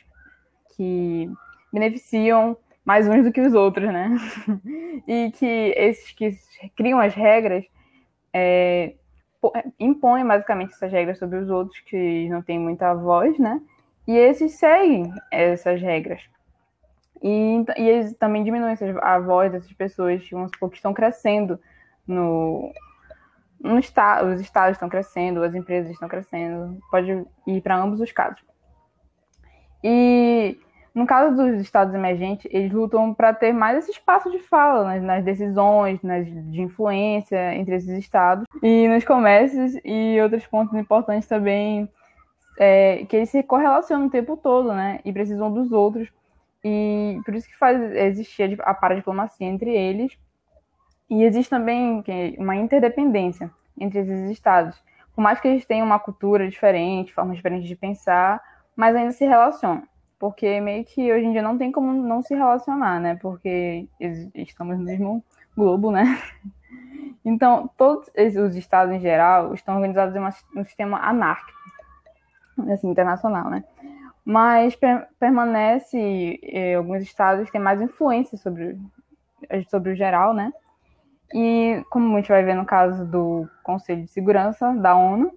que 0.76 1.30
beneficiam 1.72 2.56
mais 2.84 3.06
uns 3.06 3.24
do 3.24 3.32
que 3.32 3.40
os 3.40 3.54
outros, 3.54 3.92
né? 3.92 4.16
e 5.06 5.30
que 5.32 5.74
esses 5.76 6.10
que 6.12 6.36
criam 6.76 6.98
as 6.98 7.14
regras 7.14 7.64
é, 8.32 8.94
impõem 9.78 10.26
basicamente 10.26 10.72
essas 10.72 10.90
regras 10.90 11.18
sobre 11.18 11.38
os 11.38 11.48
outros 11.48 11.78
que 11.80 12.28
não 12.28 12.42
têm 12.42 12.58
muita 12.58 12.94
voz, 12.94 13.38
né? 13.38 13.60
E 14.10 14.18
esses 14.18 14.54
seguem 14.54 15.14
essas 15.30 15.80
regras. 15.80 16.20
E, 17.22 17.64
e 17.78 17.88
eles 17.88 18.12
também 18.14 18.42
diminuem 18.42 18.74
a 19.00 19.20
voz 19.20 19.52
dessas 19.52 19.72
pessoas, 19.72 20.28
vamos 20.32 20.50
supor, 20.52 20.68
que 20.68 20.78
estão 20.78 20.92
crescendo 20.92 21.60
no, 22.08 22.72
no 23.60 23.78
estado, 23.78 24.30
os 24.30 24.40
estados 24.40 24.72
estão 24.72 24.88
crescendo, 24.88 25.44
as 25.44 25.54
empresas 25.54 25.92
estão 25.92 26.08
crescendo, 26.08 26.76
pode 26.90 27.24
ir 27.46 27.60
para 27.60 27.76
ambos 27.76 28.00
os 28.00 28.10
casos. 28.10 28.42
E 29.84 30.58
no 30.92 31.06
caso 31.06 31.36
dos 31.36 31.60
estados 31.60 31.94
emergentes, 31.94 32.50
eles 32.50 32.72
lutam 32.72 33.14
para 33.14 33.32
ter 33.32 33.52
mais 33.52 33.78
esse 33.78 33.92
espaço 33.92 34.28
de 34.28 34.40
fala 34.40 34.82
nas, 34.82 35.02
nas 35.04 35.24
decisões, 35.24 36.02
nas, 36.02 36.26
de 36.26 36.60
influência 36.60 37.54
entre 37.54 37.76
esses 37.76 37.96
estados 37.96 38.44
e 38.60 38.88
nos 38.88 39.04
comércios 39.04 39.74
e 39.84 40.20
outros 40.20 40.44
pontos 40.48 40.76
importantes 40.76 41.28
também 41.28 41.88
é, 42.62 43.06
que 43.06 43.16
eles 43.16 43.30
se 43.30 43.42
correlacionam 43.42 44.06
o 44.06 44.10
tempo 44.10 44.36
todo, 44.36 44.74
né? 44.74 45.00
E 45.02 45.10
precisam 45.10 45.50
dos 45.50 45.72
outros. 45.72 46.12
E 46.62 47.18
por 47.24 47.34
isso 47.34 47.48
que 47.48 47.56
faz 47.56 47.80
existir 47.96 48.60
a 48.60 48.74
paradiplomacia 48.74 49.46
entre 49.46 49.74
eles. 49.74 50.18
E 51.08 51.24
existe 51.24 51.48
também 51.48 52.04
uma 52.36 52.54
interdependência 52.54 53.50
entre 53.80 54.00
esses 54.00 54.28
estados. 54.30 54.76
Por 55.14 55.22
mais 55.22 55.40
que 55.40 55.48
eles 55.48 55.64
tenham 55.64 55.86
uma 55.86 55.98
cultura 55.98 56.46
diferente, 56.46 57.14
formas 57.14 57.36
diferentes 57.36 57.66
de 57.66 57.74
pensar, 57.74 58.42
mas 58.76 58.94
ainda 58.94 59.12
se 59.12 59.24
relacionam. 59.24 59.84
Porque 60.18 60.60
meio 60.60 60.84
que 60.84 61.10
hoje 61.10 61.24
em 61.24 61.32
dia 61.32 61.40
não 61.40 61.56
tem 61.56 61.72
como 61.72 61.94
não 61.94 62.20
se 62.20 62.34
relacionar, 62.34 63.00
né? 63.00 63.14
Porque 63.22 63.88
estamos 64.34 64.76
no 64.78 64.84
mesmo 64.84 65.24
globo, 65.56 65.90
né? 65.90 66.04
Então, 67.22 67.68
todos 67.76 68.08
os 68.16 68.56
estados 68.56 68.94
em 68.94 68.98
geral 68.98 69.52
estão 69.52 69.74
organizados 69.74 70.16
em 70.16 70.58
um 70.58 70.64
sistema 70.64 70.98
anárquico 71.06 71.60
assim, 72.70 72.88
internacional, 72.88 73.48
né? 73.50 73.64
Mas 74.24 74.76
per 74.76 75.08
permanece 75.18 76.38
eh, 76.42 76.74
alguns 76.74 77.02
estados 77.02 77.50
têm 77.50 77.60
mais 77.60 77.80
influência 77.80 78.36
sobre, 78.36 78.78
sobre 79.68 79.92
o 79.92 79.96
geral, 79.96 80.34
né? 80.34 80.52
E 81.32 81.82
como 81.90 82.14
a 82.14 82.20
gente 82.20 82.28
vai 82.28 82.42
ver 82.42 82.54
no 82.54 82.64
caso 82.64 83.04
do 83.04 83.48
Conselho 83.62 84.04
de 84.04 84.10
Segurança 84.10 84.74
da 84.74 84.96
ONU, 84.96 85.32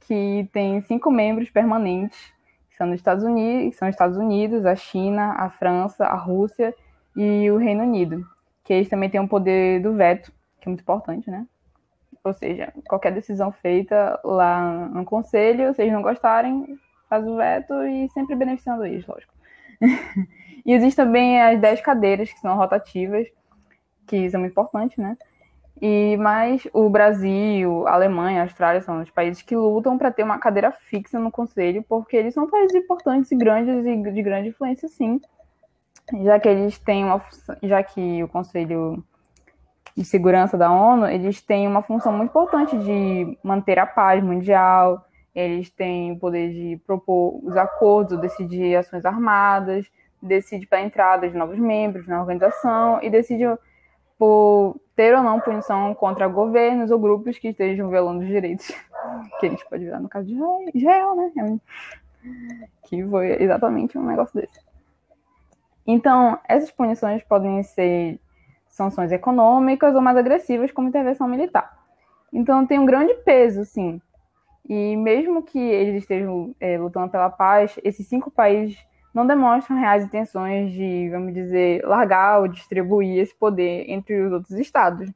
que 0.00 0.48
tem 0.52 0.80
cinco 0.82 1.10
membros 1.10 1.50
permanentes, 1.50 2.32
que 2.70 2.76
são, 2.76 2.92
Estados 2.94 3.24
Unidos, 3.24 3.76
são 3.76 3.88
os 3.88 3.94
Estados 3.94 4.16
Unidos, 4.16 4.66
a 4.66 4.74
China, 4.74 5.34
a 5.36 5.50
França, 5.50 6.04
a 6.04 6.16
Rússia 6.16 6.74
e 7.16 7.50
o 7.50 7.56
Reino 7.56 7.82
Unido, 7.82 8.24
que 8.64 8.72
eles 8.72 8.88
também 8.88 9.08
têm 9.08 9.20
o 9.20 9.28
poder 9.28 9.80
do 9.80 9.94
veto, 9.94 10.32
que 10.60 10.68
é 10.68 10.70
muito 10.70 10.80
importante, 10.80 11.30
né? 11.30 11.46
Ou 12.24 12.32
seja, 12.32 12.72
qualquer 12.88 13.12
decisão 13.12 13.52
feita 13.52 14.18
lá 14.24 14.88
no 14.88 15.04
conselho, 15.04 15.74
se 15.74 15.82
eles 15.82 15.92
não 15.92 16.00
gostarem, 16.00 16.78
faz 17.08 17.26
o 17.26 17.36
veto 17.36 17.74
e 17.84 18.08
sempre 18.10 18.34
beneficiando 18.34 18.86
eles, 18.86 19.06
lógico. 19.06 19.34
e 20.64 20.72
existem 20.72 21.04
também 21.04 21.40
as 21.42 21.60
10 21.60 21.82
cadeiras 21.82 22.32
que 22.32 22.40
são 22.40 22.56
rotativas, 22.56 23.28
que 24.06 24.30
são 24.30 24.40
muito 24.40 24.52
importantes, 24.52 24.96
né? 24.96 25.18
E 25.82 26.16
mais 26.16 26.66
o 26.72 26.88
Brasil, 26.88 27.86
a 27.86 27.92
Alemanha, 27.92 28.40
a 28.40 28.44
Austrália 28.44 28.80
são 28.80 29.02
os 29.02 29.10
países 29.10 29.42
que 29.42 29.54
lutam 29.54 29.98
para 29.98 30.10
ter 30.10 30.22
uma 30.22 30.38
cadeira 30.38 30.72
fixa 30.72 31.18
no 31.18 31.30
conselho, 31.30 31.84
porque 31.86 32.16
eles 32.16 32.32
são 32.32 32.48
países 32.48 32.74
importantes 32.74 33.30
e 33.32 33.36
grandes 33.36 33.84
e 33.84 34.12
de 34.12 34.22
grande 34.22 34.48
influência, 34.48 34.88
sim. 34.88 35.20
Já 36.22 36.38
que 36.40 36.48
eles 36.48 36.78
têm 36.78 37.04
uma 37.04 37.20
já 37.62 37.82
que 37.82 38.22
o 38.22 38.28
conselho 38.28 39.04
de 39.96 40.04
segurança 40.04 40.58
da 40.58 40.70
ONU, 40.72 41.06
eles 41.06 41.40
têm 41.40 41.68
uma 41.68 41.82
função 41.82 42.12
muito 42.12 42.30
importante 42.30 42.76
de 42.78 43.38
manter 43.42 43.78
a 43.78 43.86
paz 43.86 44.22
mundial, 44.22 45.04
eles 45.34 45.70
têm 45.70 46.12
o 46.12 46.18
poder 46.18 46.52
de 46.52 46.80
propor 46.86 47.40
os 47.44 47.56
acordos, 47.56 48.20
decidir 48.20 48.76
ações 48.76 49.04
armadas, 49.04 49.86
decide 50.20 50.66
para 50.66 50.78
a 50.78 50.82
entrada 50.82 51.28
de 51.28 51.36
novos 51.36 51.58
membros 51.58 52.08
na 52.08 52.20
organização 52.20 53.00
e 53.02 53.10
decide 53.10 53.44
por 54.18 54.80
ter 54.96 55.14
ou 55.14 55.22
não 55.22 55.40
punição 55.40 55.94
contra 55.94 56.26
governos 56.28 56.90
ou 56.90 56.98
grupos 56.98 57.38
que 57.38 57.48
estejam 57.48 57.90
violando 57.90 58.20
os 58.20 58.26
direitos 58.26 58.68
que 59.38 59.46
a 59.46 59.50
gente 59.50 59.68
pode 59.68 59.84
ver 59.84 60.00
no 60.00 60.08
caso 60.08 60.26
de 60.26 60.34
Israel, 60.74 61.14
né? 61.16 61.60
Que 62.84 63.04
foi 63.06 63.42
exatamente 63.42 63.98
um 63.98 64.06
negócio 64.06 64.40
desse. 64.40 64.58
Então, 65.86 66.38
essas 66.48 66.70
punições 66.70 67.22
podem 67.22 67.62
ser 67.62 68.18
sanções 68.74 69.12
econômicas 69.12 69.94
ou 69.94 70.00
mais 70.00 70.16
agressivas, 70.16 70.72
como 70.72 70.88
intervenção 70.88 71.28
militar. 71.28 71.78
Então, 72.32 72.66
tem 72.66 72.78
um 72.78 72.84
grande 72.84 73.14
peso, 73.24 73.64
sim. 73.64 74.00
E 74.68 74.96
mesmo 74.96 75.42
que 75.42 75.58
eles 75.58 76.02
estejam 76.02 76.54
é, 76.58 76.76
lutando 76.76 77.08
pela 77.08 77.30
paz, 77.30 77.78
esses 77.84 78.06
cinco 78.08 78.30
países 78.30 78.76
não 79.14 79.24
demonstram 79.26 79.78
reais 79.78 80.04
intenções 80.04 80.72
de, 80.72 81.08
vamos 81.10 81.32
dizer, 81.32 81.86
largar 81.86 82.40
ou 82.40 82.48
distribuir 82.48 83.20
esse 83.20 83.34
poder 83.34 83.88
entre 83.88 84.20
os 84.20 84.32
outros 84.32 84.58
estados, 84.58 85.08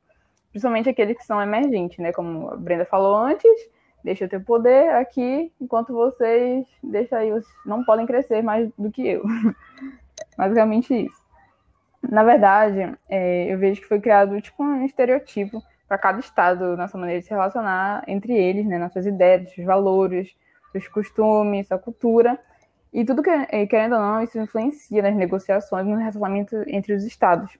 principalmente 0.50 0.88
aqueles 0.88 1.16
que 1.16 1.24
são 1.24 1.42
emergentes, 1.42 1.98
né? 1.98 2.12
Como 2.12 2.50
a 2.50 2.56
Brenda 2.56 2.84
falou 2.84 3.16
antes, 3.16 3.50
deixa 4.04 4.24
eu 4.24 4.28
ter 4.28 4.44
poder 4.44 4.90
aqui, 4.90 5.52
enquanto 5.60 5.92
vocês, 5.92 6.64
deixa 6.80 7.16
aí, 7.16 7.32
vocês 7.32 7.52
não 7.66 7.84
podem 7.84 8.06
crescer 8.06 8.40
mais 8.40 8.70
do 8.78 8.88
que 8.92 9.04
eu. 9.04 9.24
Basicamente 10.38 11.06
isso. 11.06 11.17
Na 12.02 12.22
verdade, 12.22 12.96
é, 13.08 13.52
eu 13.52 13.58
vejo 13.58 13.80
que 13.80 13.88
foi 13.88 14.00
criado 14.00 14.40
tipo 14.40 14.62
um 14.62 14.84
estereotipo 14.84 15.62
para 15.86 15.98
cada 15.98 16.20
estado 16.20 16.76
na 16.76 16.86
sua 16.86 17.00
maneira 17.00 17.20
de 17.20 17.26
se 17.26 17.32
relacionar 17.32 18.04
entre 18.06 18.32
eles, 18.34 18.66
né, 18.66 18.78
nas 18.78 18.92
suas 18.92 19.06
ideias, 19.06 19.52
seus 19.52 19.66
valores, 19.66 20.36
seus 20.70 20.86
costumes, 20.88 21.66
sua 21.66 21.78
cultura. 21.78 22.38
E 22.92 23.04
tudo 23.04 23.22
que, 23.22 23.30
é, 23.30 23.66
querendo 23.66 23.94
ou 23.94 24.00
não, 24.00 24.22
isso 24.22 24.38
influencia 24.38 25.02
nas 25.02 25.14
negociações 25.14 25.86
no 25.86 25.96
relacionamento 25.96 26.56
entre 26.66 26.92
os 26.92 27.04
estados. 27.04 27.58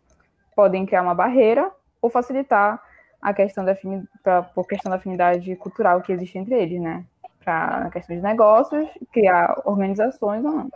Podem 0.55 0.87
criar 0.87 1.03
uma 1.03 1.15
barreira 1.15 1.71
ou 2.01 2.11
facilitar 2.11 2.83
a 3.21 3.35
questão 3.35 3.65
da 3.65 3.77
pra, 4.23 4.43
por 4.43 4.67
questão 4.67 4.91
da 4.91 4.97
afinidade 4.97 5.55
cultural 5.57 6.01
que 6.01 6.13
existe 6.13 6.39
entre 6.39 6.55
eles, 6.55 6.81
né? 6.81 7.05
Para 7.45 7.87
a 7.87 7.91
questão 7.91 8.15
de 8.15 8.23
negócios, 8.23 8.89
criar 9.13 9.61
organizações 9.65 10.45
ou 10.45 10.53
não. 10.53 10.71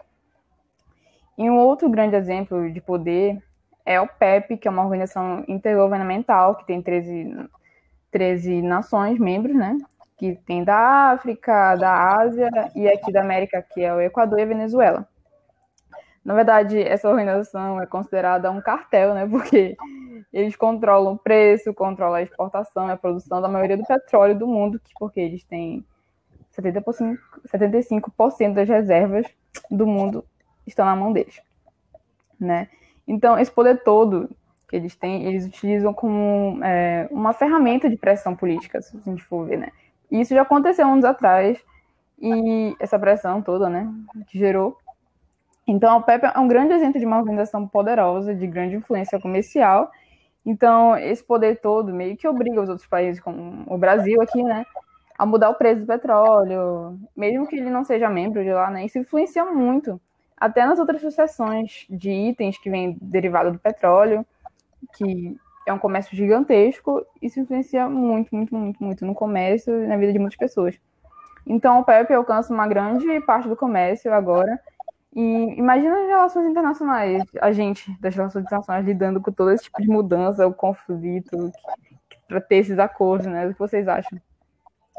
E 1.39 1.49
um 1.49 1.59
outro 1.59 1.89
grande 1.89 2.17
exemplo 2.17 2.71
de 2.71 2.81
poder 2.81 3.43
é 3.85 4.01
o 4.01 4.07
PEP, 4.07 4.57
que 4.57 4.69
é 4.69 4.71
uma 4.71 4.85
organização 4.85 5.45
intergovernamental 5.49 6.57
que 6.57 6.67
tem 6.67 6.81
13, 6.83 7.49
13 8.11 8.63
nações 8.63 9.19
membros, 9.19 9.55
né? 9.57 9.77
Que 10.17 10.37
tem 10.47 10.63
da 10.63 11.11
África, 11.11 11.77
da 11.77 12.17
Ásia 12.17 12.49
e 12.75 12.89
aqui 12.89 13.13
da 13.13 13.21
América, 13.21 13.63
que 13.63 13.83
é 13.83 13.93
o 13.93 14.01
Equador 14.01 14.39
e 14.39 14.43
a 14.43 14.47
Venezuela. 14.47 15.09
Na 16.25 16.35
verdade, 16.35 16.81
essa 16.81 17.09
organização 17.09 17.83
é 17.83 17.87
considerada 17.87 18.51
um 18.51 18.61
cartel, 18.61 19.15
né? 19.15 19.27
Porque 19.27 19.77
eles 20.33 20.55
controlam 20.55 21.15
o 21.15 21.19
preço, 21.19 21.75
controlam 21.75 22.15
a 22.15 22.23
exportação 22.23 22.89
e 22.89 22.93
a 22.93 22.97
produção 22.97 23.41
da 23.41 23.49
maioria 23.49 23.77
do 23.77 23.85
petróleo 23.85 24.39
do 24.39 24.47
mundo, 24.47 24.81
porque 24.99 25.21
eles 25.21 25.43
têm 25.45 25.85
70%, 26.57 27.19
75% 27.49 28.55
das 28.55 28.69
reservas 28.69 29.27
do 29.71 29.87
mundo 29.87 30.25
estão 30.67 30.87
na 30.87 30.95
mão 30.95 31.13
deles, 31.13 31.41
né? 32.39 32.69
Então, 33.07 33.39
esse 33.39 33.51
poder 33.51 33.83
todo 33.83 34.29
que 34.69 34.77
eles 34.77 34.97
têm, 34.97 35.27
eles 35.27 35.47
utilizam 35.47 35.93
como 35.93 36.63
é, 36.65 37.07
uma 37.11 37.33
ferramenta 37.33 37.91
de 37.91 37.97
pressão 37.97 38.35
política, 38.35 38.81
se 38.81 38.97
a 38.97 39.01
gente 39.01 39.23
for 39.23 39.47
ver, 39.47 39.59
né? 39.59 39.69
E 40.11 40.21
isso 40.21 40.35
já 40.35 40.43
aconteceu 40.43 40.87
anos 40.87 41.05
atrás, 41.05 41.63
e 42.23 42.75
essa 42.79 42.99
pressão 42.99 43.43
toda, 43.43 43.69
né, 43.69 43.93
que 44.29 44.39
gerou. 44.39 44.79
Então, 45.67 45.93
a 45.93 45.97
OPEP 45.97 46.25
é 46.35 46.39
um 46.39 46.49
grande 46.49 46.73
exemplo 46.73 46.99
de 47.01 47.07
uma 47.07 47.19
organização 47.19 47.67
poderosa, 47.67 48.35
de 48.35 48.47
grande 48.47 48.77
influência 48.77 49.21
comercial. 49.21 49.91
Então, 50.45 50.97
esse 50.97 51.23
poder 51.23 51.61
todo 51.61 51.93
meio 51.93 52.17
que 52.17 52.27
obriga 52.27 52.61
os 52.61 52.69
outros 52.69 52.87
países, 52.87 53.21
como 53.21 53.65
o 53.67 53.79
Brasil 53.79 54.21
aqui, 54.23 54.43
né, 54.43 54.65
a 55.19 55.27
mudar 55.27 55.51
o 55.51 55.55
preço 55.55 55.83
do 55.83 55.87
petróleo, 55.87 56.99
mesmo 57.17 57.47
que 57.47 57.57
ele 57.57 57.71
não 57.71 57.85
seja 57.85 58.09
membro 58.09 58.43
de 58.43 58.53
lá, 58.53 58.71
né? 58.71 58.85
Isso 58.85 58.99
influencia 58.99 59.45
muito 59.45 60.01
até 60.43 60.67
nas 60.67 60.81
outras 60.81 61.01
sucessões 61.01 61.87
de 61.89 62.11
itens 62.11 62.59
que 62.59 62.69
vêm 62.69 62.99
derivado 63.01 63.53
do 63.53 63.61
petróleo, 63.61 64.27
que 64.97 65.37
é 65.65 65.73
um 65.73 65.79
comércio 65.79 66.17
gigantesco, 66.17 67.07
isso 67.23 67.39
influencia 67.39 67.89
muito, 67.89 68.35
muito, 68.35 68.53
muito, 68.53 68.83
muito 68.83 69.07
no 69.07 69.15
comércio 69.15 69.85
e 69.85 69.87
na 69.87 69.97
vida 69.97 70.13
de 70.13 70.19
muitas 70.19 70.37
pessoas. 70.37 70.77
Então, 71.47 71.79
o 71.79 71.85
PEP 71.85 72.13
alcança 72.13 72.53
uma 72.53 72.67
grande 72.67 73.21
parte 73.21 73.49
do 73.49 73.55
comércio 73.55 74.13
agora. 74.13 74.59
E 75.15 75.55
imagina 75.57 75.95
as 76.01 76.09
relações 76.09 76.51
internacionais, 76.51 77.23
a 77.41 77.53
gente 77.53 77.97
das 78.01 78.13
relações 78.13 78.45
internacionais 78.45 78.85
lidando 78.85 79.21
com 79.21 79.31
todo 79.31 79.53
esse 79.53 79.65
tipo 79.65 79.81
de 79.81 79.87
mudança, 79.87 80.45
o 80.45 80.53
conflito, 80.53 81.53
para 82.27 82.41
ter 82.41 82.57
esses 82.57 82.81
acordos, 82.81 83.29
né? 83.29 83.47
O 83.47 83.53
que 83.53 83.61
vocês 83.61 83.87
acham? 83.87 84.21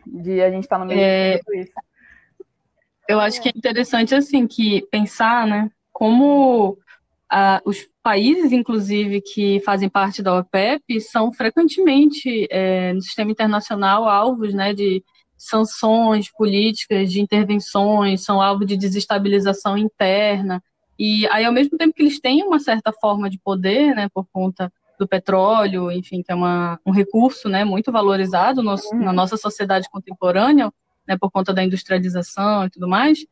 De 0.07 0.41
a 0.41 0.49
gente 0.49 0.63
estar 0.63 0.77
tá 0.77 0.79
no 0.79 0.85
meio 0.85 1.01
é... 1.01 1.33
de 1.33 1.43
tudo 1.43 1.55
isso. 1.55 1.73
Eu 3.07 3.19
acho 3.19 3.41
que 3.41 3.49
é 3.49 3.51
interessante, 3.55 4.15
assim, 4.15 4.47
que 4.47 4.81
pensar, 4.89 5.45
né, 5.45 5.69
como 5.91 6.77
ah, 7.29 7.61
os 7.65 7.87
países, 8.01 8.51
inclusive, 8.51 9.21
que 9.21 9.59
fazem 9.61 9.89
parte 9.89 10.21
da 10.21 10.37
OPEP, 10.37 11.01
são 11.01 11.31
frequentemente, 11.31 12.47
é, 12.49 12.93
no 12.93 13.01
sistema 13.01 13.31
internacional, 13.31 14.07
alvos, 14.07 14.53
né, 14.53 14.73
de 14.73 15.03
sanções 15.37 16.31
políticas, 16.31 17.11
de 17.11 17.19
intervenções, 17.19 18.23
são 18.23 18.41
alvo 18.41 18.65
de 18.65 18.77
desestabilização 18.77 19.77
interna. 19.77 20.63
E 20.97 21.27
aí, 21.27 21.43
ao 21.43 21.51
mesmo 21.51 21.77
tempo 21.77 21.93
que 21.93 22.03
eles 22.03 22.19
têm 22.19 22.43
uma 22.43 22.59
certa 22.59 22.93
forma 22.93 23.29
de 23.29 23.39
poder, 23.39 23.95
né, 23.95 24.07
por 24.13 24.25
conta 24.31 24.71
do 24.99 25.07
petróleo, 25.07 25.91
enfim, 25.91 26.21
que 26.21 26.31
é 26.31 26.35
uma, 26.35 26.79
um 26.85 26.91
recurso, 26.91 27.49
né, 27.49 27.65
muito 27.65 27.91
valorizado 27.91 28.61
no, 28.61 28.75
na 28.93 29.11
nossa 29.11 29.35
sociedade 29.37 29.89
contemporânea, 29.91 30.71
né, 31.07 31.17
por 31.17 31.31
conta 31.31 31.53
da 31.53 31.63
industrialização 31.63 32.65
e 32.65 32.69
tudo 32.69 32.87
mais, 32.87 33.25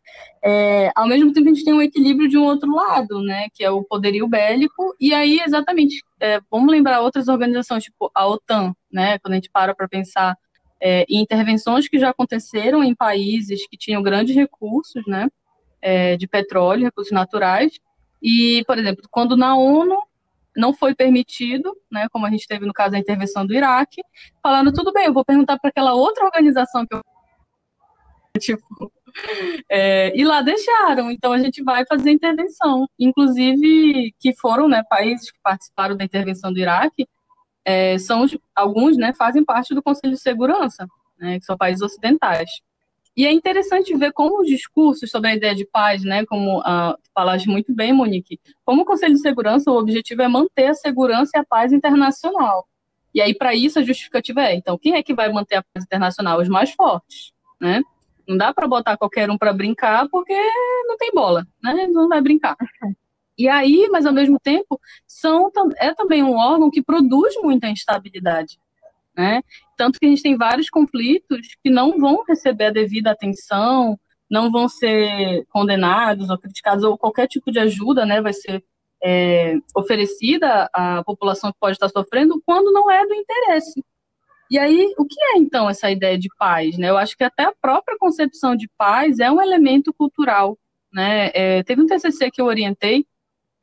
é, 0.44 0.92
ao 0.96 1.08
mesmo 1.08 1.32
tempo 1.32 1.50
a 1.50 1.54
gente 1.54 1.64
tem 1.64 1.74
um 1.74 1.82
equilíbrio 1.82 2.30
de 2.30 2.38
um 2.38 2.44
outro 2.44 2.74
lado, 2.74 3.22
né, 3.22 3.48
que 3.54 3.64
é 3.64 3.72
o 3.72 3.84
poderio 3.84 4.28
bélico, 4.28 4.96
e 5.00 5.14
aí, 5.14 5.40
exatamente, 5.40 6.04
é, 6.20 6.40
vamos 6.50 6.72
lembrar 6.72 7.02
outras 7.02 7.28
organizações, 7.28 7.84
tipo 7.84 8.12
a 8.14 8.28
OTAN, 8.28 8.74
né, 8.92 9.18
quando 9.20 9.34
a 9.34 9.36
gente 9.36 9.50
para 9.50 9.74
para 9.74 9.88
pensar 9.88 10.36
é, 10.82 11.06
em 11.08 11.22
intervenções 11.22 11.88
que 11.88 12.00
já 12.00 12.10
aconteceram 12.10 12.84
em 12.84 12.96
países 12.96 13.68
que 13.68 13.78
tinham 13.78 14.02
grandes 14.02 14.36
recursos, 14.36 15.04
né, 15.08 15.30
é, 15.82 16.18
de 16.18 16.28
petróleo, 16.28 16.86
recursos 16.86 17.14
naturais, 17.14 17.74
e, 18.22 18.64
por 18.68 18.78
exemplo, 18.78 19.04
quando 19.10 19.36
na 19.36 19.56
ONU 19.56 19.98
não 20.56 20.74
foi 20.74 20.94
permitido, 20.94 21.74
né, 21.90 22.08
como 22.12 22.26
a 22.26 22.30
gente 22.30 22.48
teve 22.48 22.66
no 22.66 22.74
caso 22.74 22.92
da 22.92 23.00
intervenção 23.00 23.46
do 23.46 23.54
Iraque, 23.54 24.02
falando, 24.44 24.74
tudo 24.74 24.92
bem, 24.92 25.06
eu 25.06 25.14
vou 25.14 25.24
perguntar 25.24 25.58
para 25.58 25.70
aquela 25.70 25.94
outra 25.94 26.26
organização 26.26 26.86
que 26.86 26.94
eu 26.94 27.02
tipo, 28.40 28.92
é, 29.70 30.16
e 30.18 30.24
lá 30.24 30.42
deixaram, 30.42 31.12
então 31.12 31.32
a 31.32 31.40
gente 31.40 31.64
vai 31.64 31.86
fazer 31.86 32.12
intervenção. 32.12 32.88
Inclusive, 32.98 34.14
que 34.20 34.34
foram 34.36 34.68
né, 34.68 34.84
países 34.90 35.32
que 35.32 35.40
participaram 35.44 35.96
da 35.96 36.04
intervenção 36.04 36.52
do 36.52 36.60
Iraque, 36.60 37.08
é, 37.66 37.98
são 37.98 38.26
alguns 38.56 38.98
né, 38.98 39.14
fazem 39.14 39.44
parte 39.44 39.74
do 39.74 39.84
Conselho 39.84 40.14
de 40.14 40.22
Segurança, 40.22 40.88
né, 41.20 41.40
que 41.40 41.46
são 41.46 41.58
países 41.58 41.82
ocidentais. 41.82 42.50
E 43.16 43.26
é 43.26 43.32
interessante 43.32 43.96
ver 43.98 44.14
como 44.14 44.42
os 44.42 44.48
discursos 44.48 45.12
sobre 45.12 45.32
a 45.32 45.36
ideia 45.36 45.54
de 45.54 45.66
paz, 45.66 46.04
né, 46.04 46.26
como 46.26 46.60
uh, 46.60 46.98
falaste 47.14 47.48
muito 47.48 47.74
bem, 47.74 47.92
Monique, 47.92 48.40
como 48.64 48.84
o 48.84 48.86
Conselho 48.86 49.14
de 49.14 49.20
Segurança, 49.20 49.70
o 49.70 49.78
objetivo 49.78 50.22
é 50.22 50.28
manter 50.30 50.68
a 50.68 50.74
segurança 50.74 51.32
e 51.36 51.40
a 51.40 51.44
paz 51.44 51.74
internacional. 51.74 52.66
E 53.14 53.22
aí, 53.22 53.36
para 53.36 53.54
isso, 53.54 53.78
a 53.78 53.84
justificativa 53.84 54.42
é, 54.42 54.56
então, 54.56 54.78
quem 54.78 54.96
é 54.96 55.04
que 55.04 55.14
vai 55.14 55.30
manter 55.30 55.56
a 55.56 55.64
paz 55.64 55.84
internacional? 55.84 56.40
Os 56.40 56.48
mais 56.48 56.72
fortes, 56.72 57.34
né? 57.60 57.82
Não 58.32 58.38
dá 58.38 58.54
para 58.54 58.68
botar 58.68 58.96
qualquer 58.96 59.30
um 59.30 59.38
para 59.38 59.52
brincar 59.52 60.08
porque 60.10 60.34
não 60.88 60.96
tem 60.98 61.12
bola, 61.14 61.46
né? 61.62 61.88
Não 61.88 62.08
vai 62.08 62.22
brincar. 62.22 62.56
E 63.38 63.48
aí, 63.48 63.88
mas 63.90 64.06
ao 64.06 64.14
mesmo 64.14 64.38
tempo, 64.40 64.80
são, 65.08 65.50
é 65.78 65.96
também 65.96 66.22
um 66.22 66.36
órgão 66.36 66.70
que 66.70 66.84
produz 66.84 67.34
muita 67.42 67.70
instabilidade, 67.70 68.60
né? 69.18 69.42
Tanto 69.76 70.00
que 70.00 70.06
a 70.06 70.10
gente 70.10 70.22
tem 70.22 70.38
vários 70.38 70.70
conflitos 70.70 71.40
que 71.64 71.72
não 71.72 71.98
vão 71.98 72.24
receber 72.28 72.66
a 72.66 72.72
devida 72.72 73.10
atenção, 73.10 73.98
não 74.30 74.52
vão 74.52 74.70
ser 74.70 75.44
condenados 75.50 76.30
ou 76.30 76.38
criticados, 76.38 76.84
ou 76.84 76.98
qualquer 76.98 77.28
tipo 77.28 77.52
de 77.52 77.58
ajuda, 77.58 78.06
né, 78.06 78.22
vai 78.22 78.34
ser 78.34 78.64
é, 79.04 79.58
oferecida 79.76 80.70
à 80.72 81.04
população 81.04 81.52
que 81.52 81.60
pode 81.60 81.78
estar 81.78 81.90
sofrendo 81.90 82.40
quando 82.46 82.72
não 82.72 82.92
é 82.92 83.08
do 83.08 83.14
interesse. 83.16 83.84
E 84.52 84.60
aí, 84.60 84.94
o 84.98 85.06
que 85.06 85.16
é 85.18 85.38
então 85.38 85.70
essa 85.70 85.90
ideia 85.90 86.20
de 86.20 86.28
paz? 86.38 86.78
Né? 86.78 86.90
Eu 86.90 86.98
acho 86.98 87.16
que 87.16 87.24
até 87.24 87.44
a 87.46 87.54
própria 87.54 87.98
concepção 87.98 88.54
de 88.54 88.70
paz 88.78 89.18
é 89.20 89.32
um 89.32 89.42
elemento 89.42 89.94
cultural. 89.94 90.60
Né? 90.92 91.32
É, 91.34 91.64
teve 91.64 91.82
um 91.82 91.86
TCC 91.86 92.30
que 92.30 92.42
eu 92.42 92.48
orientei, 92.48 93.06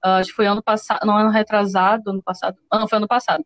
uh, 0.03 0.17
acho 0.19 0.31
que 0.31 0.37
foi 0.37 0.47
ano 0.47 0.63
passado, 0.63 1.07
não 1.07 1.15
ano 1.15 1.29
retrasado, 1.29 2.09
ano 2.09 2.23
passado, 2.23 2.57
não, 2.73 2.89
foi 2.89 2.97
ano 2.97 3.07
passado, 3.07 3.45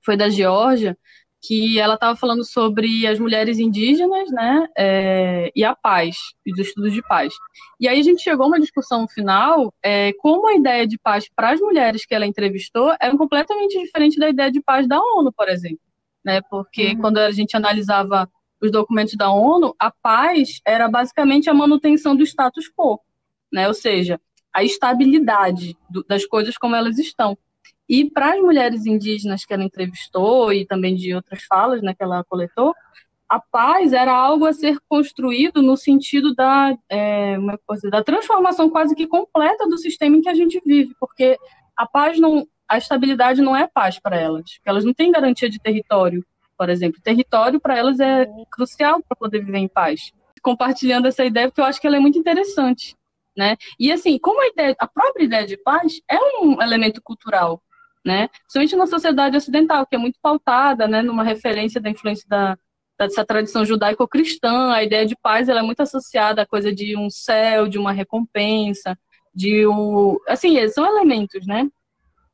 foi 0.00 0.16
da 0.16 0.30
Geórgia, 0.30 0.96
que 1.42 1.78
ela 1.78 1.94
estava 1.94 2.16
falando 2.16 2.42
sobre 2.42 3.06
as 3.06 3.18
mulheres 3.18 3.58
indígenas, 3.58 4.30
né, 4.30 4.66
é, 4.78 5.52
e 5.54 5.62
a 5.64 5.76
paz, 5.76 6.16
os 6.46 6.58
estudos 6.58 6.94
de 6.94 7.02
paz. 7.02 7.34
E 7.78 7.86
aí 7.86 8.00
a 8.00 8.02
gente 8.02 8.22
chegou 8.22 8.44
a 8.44 8.48
uma 8.48 8.60
discussão 8.60 9.06
final, 9.06 9.74
é, 9.82 10.14
como 10.14 10.48
a 10.48 10.54
ideia 10.54 10.86
de 10.86 10.98
paz 10.98 11.28
para 11.36 11.50
as 11.50 11.60
mulheres 11.60 12.06
que 12.06 12.14
ela 12.14 12.26
entrevistou 12.26 12.94
é 12.98 13.14
completamente 13.14 13.78
diferente 13.78 14.18
da 14.18 14.30
ideia 14.30 14.50
de 14.50 14.62
paz 14.62 14.88
da 14.88 14.98
ONU, 14.98 15.30
por 15.32 15.50
exemplo, 15.50 15.91
né, 16.24 16.40
porque 16.50 16.88
uhum. 16.88 17.00
quando 17.00 17.18
a 17.18 17.30
gente 17.30 17.56
analisava 17.56 18.28
os 18.60 18.70
documentos 18.70 19.14
da 19.14 19.32
ONU, 19.32 19.74
a 19.78 19.90
paz 19.90 20.60
era 20.64 20.88
basicamente 20.88 21.50
a 21.50 21.54
manutenção 21.54 22.14
do 22.14 22.22
status 22.22 22.70
quo, 22.70 23.00
né, 23.52 23.66
ou 23.66 23.74
seja, 23.74 24.20
a 24.52 24.62
estabilidade 24.62 25.76
do, 25.90 26.04
das 26.04 26.24
coisas 26.26 26.56
como 26.56 26.76
elas 26.76 26.98
estão. 26.98 27.36
E 27.88 28.08
para 28.08 28.34
as 28.34 28.40
mulheres 28.40 28.86
indígenas 28.86 29.44
que 29.44 29.52
ela 29.52 29.64
entrevistou 29.64 30.52
e 30.52 30.64
também 30.64 30.94
de 30.94 31.14
outras 31.14 31.42
falas 31.44 31.82
né, 31.82 31.94
que 31.94 32.02
ela 32.02 32.24
coletou, 32.24 32.74
a 33.28 33.40
paz 33.40 33.94
era 33.94 34.14
algo 34.14 34.44
a 34.44 34.52
ser 34.52 34.78
construído 34.88 35.62
no 35.62 35.74
sentido 35.74 36.34
da, 36.34 36.76
é, 36.88 37.36
coisa, 37.66 37.88
da 37.88 38.04
transformação 38.04 38.68
quase 38.68 38.94
que 38.94 39.06
completa 39.06 39.66
do 39.66 39.78
sistema 39.78 40.16
em 40.16 40.20
que 40.20 40.28
a 40.28 40.34
gente 40.34 40.60
vive, 40.64 40.94
porque 41.00 41.38
a 41.74 41.86
paz 41.86 42.20
não, 42.20 42.46
a 42.72 42.78
estabilidade 42.78 43.42
não 43.42 43.54
é 43.54 43.68
paz 43.68 43.98
para 43.98 44.16
elas, 44.16 44.58
elas 44.64 44.82
não 44.82 44.94
têm 44.94 45.12
garantia 45.12 45.48
de 45.50 45.60
território, 45.60 46.24
por 46.56 46.70
exemplo. 46.70 47.02
Território 47.02 47.60
para 47.60 47.76
elas 47.76 48.00
é 48.00 48.26
crucial 48.50 49.02
para 49.06 49.14
poder 49.14 49.44
viver 49.44 49.58
em 49.58 49.68
paz. 49.68 50.10
Compartilhando 50.42 51.06
essa 51.06 51.22
ideia, 51.22 51.48
porque 51.48 51.60
eu 51.60 51.66
acho 51.66 51.78
que 51.78 51.86
ela 51.86 51.96
é 51.96 52.00
muito 52.00 52.18
interessante. 52.18 52.96
Né? 53.36 53.58
E 53.78 53.92
assim, 53.92 54.18
como 54.18 54.42
a, 54.42 54.46
ideia, 54.46 54.74
a 54.78 54.86
própria 54.86 55.24
ideia 55.24 55.46
de 55.46 55.56
paz 55.58 56.00
é 56.10 56.18
um 56.40 56.62
elemento 56.62 57.00
cultural, 57.02 57.62
né? 58.04 58.28
Principalmente 58.28 58.76
na 58.76 58.86
sociedade 58.86 59.36
ocidental, 59.36 59.86
que 59.86 59.94
é 59.94 59.98
muito 59.98 60.18
pautada, 60.20 60.86
né, 60.86 61.02
numa 61.02 61.22
referência 61.22 61.80
da 61.80 61.88
influência 61.88 62.26
da, 62.28 62.58
dessa 62.98 63.24
tradição 63.24 63.64
judaico-cristã, 63.64 64.72
a 64.72 64.82
ideia 64.82 65.06
de 65.06 65.16
paz 65.16 65.48
ela 65.48 65.60
é 65.60 65.62
muito 65.62 65.80
associada 65.80 66.42
à 66.42 66.46
coisa 66.46 66.72
de 66.72 66.96
um 66.96 67.08
céu, 67.08 67.68
de 67.68 67.78
uma 67.78 67.92
recompensa, 67.92 68.98
de 69.34 69.66
um, 69.66 70.18
assim, 70.28 70.68
são 70.68 70.86
elementos, 70.86 71.46
né? 71.46 71.68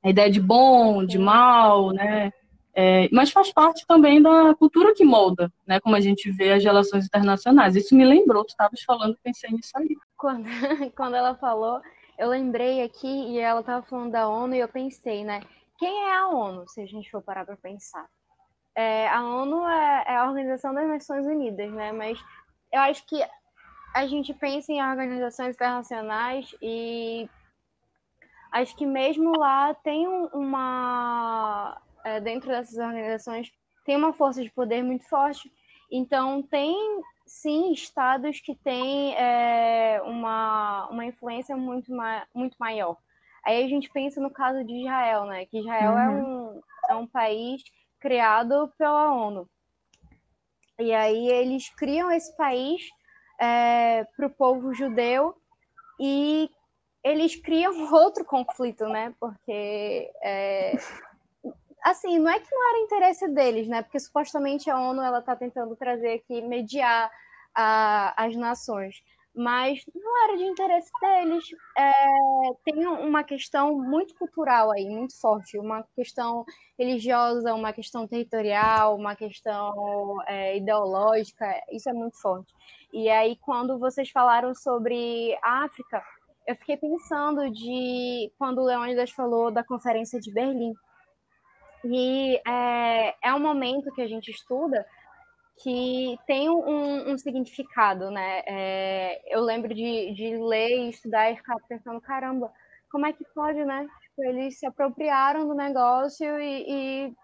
A 0.02 0.10
ideia 0.10 0.30
de 0.30 0.40
bom, 0.40 1.04
de 1.04 1.18
mal, 1.18 1.90
né? 1.90 2.32
É, 2.74 3.08
mas 3.10 3.32
faz 3.32 3.52
parte 3.52 3.84
também 3.88 4.22
da 4.22 4.54
cultura 4.54 4.94
que 4.94 5.04
molda, 5.04 5.52
né? 5.66 5.80
Como 5.80 5.96
a 5.96 6.00
gente 6.00 6.30
vê 6.30 6.52
as 6.52 6.62
relações 6.62 7.06
internacionais. 7.06 7.74
Isso 7.74 7.94
me 7.94 8.04
lembrou, 8.04 8.44
tu 8.44 8.50
estavas 8.50 8.80
falando, 8.82 9.18
pensei 9.22 9.50
nisso 9.50 9.72
aí. 9.74 9.96
Quando, 10.16 10.44
quando 10.94 11.16
ela 11.16 11.34
falou, 11.34 11.80
eu 12.16 12.28
lembrei 12.28 12.82
aqui 12.82 13.08
e 13.08 13.38
ela 13.38 13.60
estava 13.60 13.84
falando 13.84 14.12
da 14.12 14.28
ONU 14.28 14.54
e 14.54 14.60
eu 14.60 14.68
pensei, 14.68 15.24
né? 15.24 15.40
Quem 15.78 16.04
é 16.04 16.16
a 16.16 16.28
ONU, 16.28 16.68
se 16.68 16.80
a 16.80 16.86
gente 16.86 17.10
for 17.10 17.22
parar 17.22 17.44
para 17.44 17.56
pensar? 17.56 18.06
É, 18.76 19.08
a 19.08 19.24
ONU 19.24 19.66
é, 19.66 20.04
é, 20.06 20.16
a 20.16 20.28
Organização 20.28 20.72
das 20.72 20.86
Nações 20.86 21.26
Unidas, 21.26 21.72
né? 21.72 21.90
Mas 21.90 22.16
eu 22.72 22.80
acho 22.82 23.04
que 23.06 23.20
a 23.94 24.06
gente 24.06 24.32
pensa 24.34 24.72
em 24.72 24.80
organizações 24.80 25.56
internacionais 25.56 26.54
e 26.62 27.28
acho 28.52 28.76
que 28.76 28.86
mesmo 28.86 29.38
lá 29.38 29.74
tem 29.74 30.06
uma 30.06 31.80
é, 32.04 32.20
dentro 32.20 32.48
dessas 32.48 32.78
organizações 32.78 33.52
tem 33.84 33.96
uma 33.96 34.12
força 34.12 34.42
de 34.42 34.50
poder 34.50 34.82
muito 34.82 35.08
forte. 35.08 35.50
Então 35.90 36.42
tem 36.42 36.76
sim 37.26 37.72
estados 37.72 38.38
que 38.38 38.54
têm 38.54 39.14
é, 39.16 40.00
uma, 40.04 40.86
uma 40.90 41.06
influência 41.06 41.56
muito, 41.56 41.90
ma 41.90 42.26
muito 42.34 42.54
maior. 42.58 42.98
Aí 43.46 43.64
a 43.64 43.68
gente 43.68 43.88
pensa 43.88 44.20
no 44.20 44.30
caso 44.30 44.62
de 44.62 44.74
Israel, 44.74 45.24
né? 45.24 45.46
Que 45.46 45.60
Israel 45.60 45.96
é 45.96 46.08
uhum. 46.08 46.18
é, 46.18 46.22
um, 46.22 46.60
é 46.90 46.94
um 46.96 47.06
país 47.06 47.62
criado 47.98 48.70
pela 48.76 49.10
ONU. 49.14 49.48
E 50.78 50.92
aí 50.92 51.28
eles 51.30 51.70
criam 51.70 52.10
esse 52.10 52.36
país 52.36 52.90
é, 53.40 54.04
para 54.16 54.26
o 54.26 54.30
povo 54.30 54.74
judeu 54.74 55.34
e 55.98 56.50
eles 57.08 57.36
criam 57.36 57.72
outro 57.92 58.24
conflito, 58.24 58.86
né? 58.86 59.14
Porque 59.18 60.10
é, 60.22 60.76
assim, 61.84 62.18
não 62.18 62.30
é 62.30 62.38
que 62.38 62.54
não 62.54 62.70
era 62.70 62.84
interesse 62.84 63.28
deles, 63.28 63.68
né? 63.68 63.82
Porque 63.82 64.00
supostamente 64.00 64.70
a 64.70 64.78
ONU 64.78 65.02
ela 65.02 65.20
está 65.20 65.34
tentando 65.36 65.76
trazer 65.76 66.14
aqui 66.14 66.40
mediar 66.42 67.10
a, 67.54 68.14
as 68.24 68.36
nações 68.36 69.02
mas 69.38 69.84
não 69.94 70.24
era 70.24 70.36
de 70.36 70.42
interesse 70.42 70.90
deles. 71.00 71.44
É, 71.76 71.92
tem 72.64 72.84
uma 72.86 73.22
questão 73.22 73.78
muito 73.78 74.12
cultural 74.16 74.72
aí, 74.72 74.88
muito 74.90 75.18
forte, 75.20 75.56
uma 75.56 75.84
questão 75.94 76.44
religiosa, 76.76 77.54
uma 77.54 77.72
questão 77.72 78.06
territorial, 78.08 78.96
uma 78.96 79.14
questão 79.14 80.16
é, 80.26 80.56
ideológica, 80.56 81.46
isso 81.70 81.88
é 81.88 81.92
muito 81.92 82.20
forte. 82.20 82.52
E 82.92 83.08
aí, 83.08 83.36
quando 83.36 83.78
vocês 83.78 84.10
falaram 84.10 84.52
sobre 84.56 85.38
África, 85.40 86.02
eu 86.48 86.56
fiquei 86.56 86.78
pensando 86.78 87.50
de 87.50 88.32
quando 88.38 88.60
o 88.60 88.64
Leônidas 88.64 89.10
falou 89.10 89.50
da 89.50 89.62
Conferência 89.62 90.18
de 90.18 90.32
Berlim. 90.32 90.72
E 91.84 92.40
é, 92.48 93.14
é 93.22 93.34
um 93.34 93.38
momento 93.38 93.92
que 93.92 94.00
a 94.00 94.08
gente 94.08 94.30
estuda 94.30 94.84
que 95.62 96.18
tem 96.26 96.48
um, 96.48 97.12
um 97.12 97.18
significado, 97.18 98.10
né? 98.10 98.42
É, 98.46 99.36
eu 99.36 99.42
lembro 99.42 99.74
de, 99.74 100.14
de 100.14 100.38
ler 100.38 100.86
e 100.86 100.88
estudar 100.88 101.30
e 101.30 101.36
ficar 101.36 101.56
pensando, 101.68 102.00
caramba, 102.00 102.50
como 102.90 103.04
é 103.04 103.12
que 103.12 103.24
pode, 103.34 103.62
né? 103.62 103.86
Tipo, 104.00 104.24
eles 104.24 104.58
se 104.58 104.64
apropriaram 104.64 105.46
do 105.46 105.54
negócio 105.54 106.40
e, 106.40 106.64
e, 106.66 107.14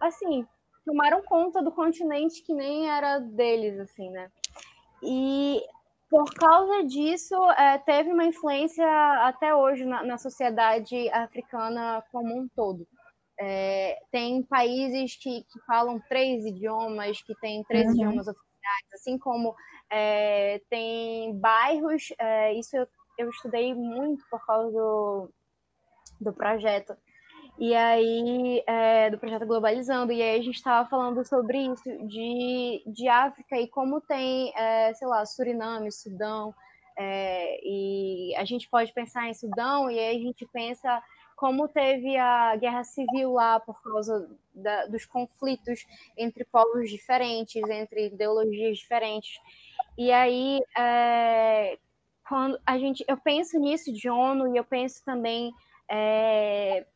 assim, 0.00 0.46
tomaram 0.84 1.20
conta 1.22 1.60
do 1.60 1.72
continente 1.72 2.44
que 2.44 2.54
nem 2.54 2.88
era 2.88 3.18
deles, 3.18 3.80
assim, 3.80 4.08
né? 4.08 4.30
E 5.02 5.60
por 6.08 6.32
causa 6.34 6.84
disso, 6.84 7.34
é, 7.52 7.78
teve 7.78 8.12
uma 8.12 8.24
influência 8.24 8.86
até 9.22 9.54
hoje 9.54 9.84
na, 9.84 10.04
na 10.04 10.18
sociedade 10.18 11.08
africana 11.10 12.02
como 12.12 12.38
um 12.38 12.48
todo. 12.54 12.86
É, 13.38 13.98
tem 14.10 14.42
países 14.42 15.16
que, 15.16 15.42
que, 15.42 15.60
falam 15.66 16.00
três 16.08 16.44
idiomas, 16.44 17.20
que 17.22 17.34
têm 17.40 17.62
três 17.64 17.86
uhum. 17.86 17.92
idiomas 17.92 18.28
oficiais, 18.28 18.86
assim 18.94 19.18
como 19.18 19.54
é, 19.90 20.60
tem 20.70 21.38
bairros, 21.38 22.12
é, 22.18 22.54
isso 22.54 22.76
eu, 22.76 22.86
eu, 23.18 23.28
estudei 23.28 23.74
muito 23.74 24.24
por 24.30 24.44
causa 24.46 24.70
do, 24.70 25.30
do 26.20 26.32
projeto. 26.32 26.96
E 27.58 27.74
aí, 27.74 28.62
é, 28.66 29.08
do 29.08 29.18
projeto 29.18 29.46
Globalizando, 29.46 30.12
e 30.12 30.20
aí 30.20 30.38
a 30.38 30.42
gente 30.42 30.56
estava 30.56 30.86
falando 30.88 31.24
sobre 31.26 31.58
isso, 31.58 32.06
de, 32.06 32.82
de 32.86 33.08
África 33.08 33.58
e 33.58 33.66
como 33.66 33.98
tem, 34.00 34.52
é, 34.54 34.92
sei 34.92 35.08
lá, 35.08 35.24
Suriname, 35.24 35.90
Sudão, 35.90 36.54
é, 36.98 37.58
e 37.62 38.34
a 38.36 38.44
gente 38.44 38.68
pode 38.68 38.92
pensar 38.92 39.28
em 39.28 39.34
Sudão, 39.34 39.90
e 39.90 39.98
aí 39.98 40.16
a 40.16 40.20
gente 40.20 40.46
pensa 40.52 41.02
como 41.34 41.68
teve 41.68 42.16
a 42.16 42.56
guerra 42.56 42.84
civil 42.84 43.32
lá 43.32 43.60
por 43.60 43.80
causa 43.82 44.28
da, 44.54 44.86
dos 44.86 45.06
conflitos 45.06 45.86
entre 46.16 46.44
povos 46.44 46.90
diferentes, 46.90 47.62
entre 47.68 48.06
ideologias 48.06 48.78
diferentes. 48.78 49.38
E 49.96 50.10
aí, 50.12 50.60
é, 50.76 51.78
quando 52.26 52.58
a 52.66 52.78
gente, 52.78 53.04
eu 53.08 53.16
penso 53.16 53.58
nisso 53.58 53.92
de 53.92 54.10
ONU 54.10 54.54
e 54.54 54.58
eu 54.58 54.64
penso 54.64 55.02
também 55.04 55.52
é, 55.90 56.86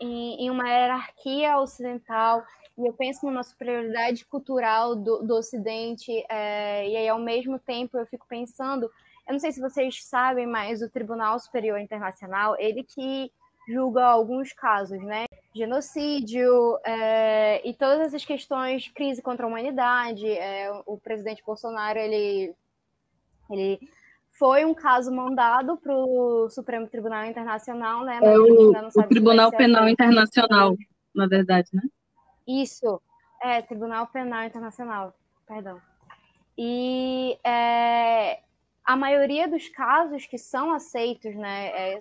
em, 0.00 0.46
em, 0.46 0.50
uma 0.50 0.68
hierarquia 0.68 1.58
ocidental 1.58 2.44
e 2.76 2.86
eu 2.86 2.92
penso 2.92 3.24
numa 3.26 3.42
superioridade 3.42 4.24
cultural 4.26 4.94
do, 4.94 5.22
do 5.22 5.34
Ocidente 5.34 6.12
é, 6.28 6.88
e 6.88 6.96
aí 6.96 7.08
ao 7.08 7.18
mesmo 7.18 7.58
tempo 7.58 7.96
eu 7.96 8.06
fico 8.06 8.26
pensando, 8.28 8.90
eu 9.26 9.32
não 9.32 9.38
sei 9.40 9.50
se 9.52 9.60
vocês 9.60 10.04
sabem, 10.04 10.46
mas 10.46 10.82
o 10.82 10.90
Tribunal 10.90 11.38
Superior 11.38 11.78
Internacional, 11.78 12.54
ele 12.58 12.84
que 12.84 13.30
julga 13.68 14.04
alguns 14.04 14.52
casos, 14.52 15.02
né? 15.02 15.24
Genocídio 15.54 16.78
é, 16.84 17.66
e 17.68 17.74
todas 17.74 18.00
essas 18.00 18.24
questões 18.24 18.88
crise 18.88 19.20
contra 19.20 19.44
a 19.44 19.48
humanidade. 19.48 20.30
É, 20.30 20.70
o 20.86 20.96
presidente 20.96 21.42
Bolsonaro, 21.44 21.98
ele, 21.98 22.54
ele 23.50 23.80
foi 24.38 24.64
um 24.64 24.74
caso 24.74 25.12
mandado 25.14 25.76
para 25.76 25.94
o 25.94 26.48
Supremo 26.50 26.86
Tribunal 26.86 27.24
Internacional, 27.24 28.04
né? 28.04 28.20
É 28.22 28.38
o, 28.38 28.70
o 28.70 29.02
Tribunal 29.04 29.50
Penal 29.50 29.88
Internacional, 29.88 30.76
na 31.14 31.26
verdade, 31.26 31.68
né? 31.72 31.82
Isso, 32.46 33.00
é, 33.42 33.62
Tribunal 33.62 34.06
Penal 34.06 34.44
Internacional, 34.44 35.14
perdão. 35.46 35.80
E 36.56 37.38
é, 37.44 38.40
a 38.84 38.96
maioria 38.96 39.48
dos 39.48 39.68
casos 39.68 40.26
que 40.26 40.38
são 40.38 40.72
aceitos, 40.72 41.34
né, 41.34 41.94
é, 41.94 41.98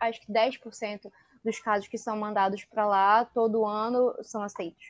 acho 0.00 0.20
que 0.20 0.32
10% 0.32 1.10
dos 1.44 1.58
casos 1.58 1.88
que 1.88 1.98
são 1.98 2.16
mandados 2.16 2.64
para 2.64 2.86
lá 2.86 3.24
todo 3.24 3.64
ano 3.64 4.14
são 4.22 4.42
aceitos. 4.42 4.84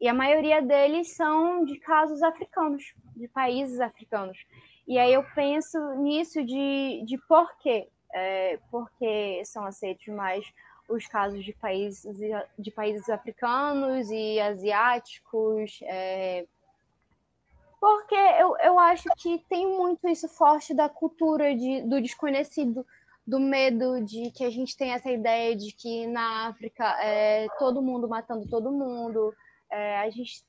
E 0.00 0.08
a 0.08 0.14
maioria 0.14 0.62
deles 0.62 1.14
são 1.14 1.64
de 1.64 1.78
casos 1.80 2.22
africanos, 2.22 2.94
de 3.16 3.26
países 3.28 3.80
africanos. 3.80 4.38
E 4.88 4.98
aí 4.98 5.12
eu 5.12 5.22
penso 5.34 5.78
nisso 5.96 6.42
de, 6.42 7.02
de 7.04 7.18
por 7.28 7.54
quê, 7.58 7.86
é, 8.14 8.58
por 8.70 8.90
que 8.98 9.44
são 9.44 9.66
aceitos 9.66 10.06
mais. 10.08 10.44
os 10.88 11.06
casos 11.06 11.44
de 11.44 11.52
países, 11.52 12.16
de 12.58 12.70
países 12.70 13.06
africanos 13.10 14.10
e 14.10 14.40
asiáticos, 14.40 15.78
é, 15.82 16.46
porque 17.78 18.14
eu, 18.14 18.56
eu 18.58 18.78
acho 18.78 19.08
que 19.18 19.38
tem 19.48 19.66
muito 19.66 20.08
isso 20.08 20.26
forte 20.26 20.72
da 20.72 20.88
cultura 20.88 21.54
de, 21.54 21.82
do 21.82 22.00
desconhecido, 22.00 22.86
do 23.26 23.38
medo 23.38 24.02
de 24.02 24.30
que 24.30 24.42
a 24.42 24.50
gente 24.50 24.74
tem 24.74 24.92
essa 24.92 25.10
ideia 25.10 25.54
de 25.54 25.70
que 25.72 26.06
na 26.06 26.48
África 26.48 26.84
é 27.02 27.46
todo 27.58 27.82
mundo 27.82 28.08
matando 28.08 28.48
todo 28.48 28.72
mundo, 28.72 29.34
é, 29.70 29.98
a 29.98 30.08
gente 30.08 30.42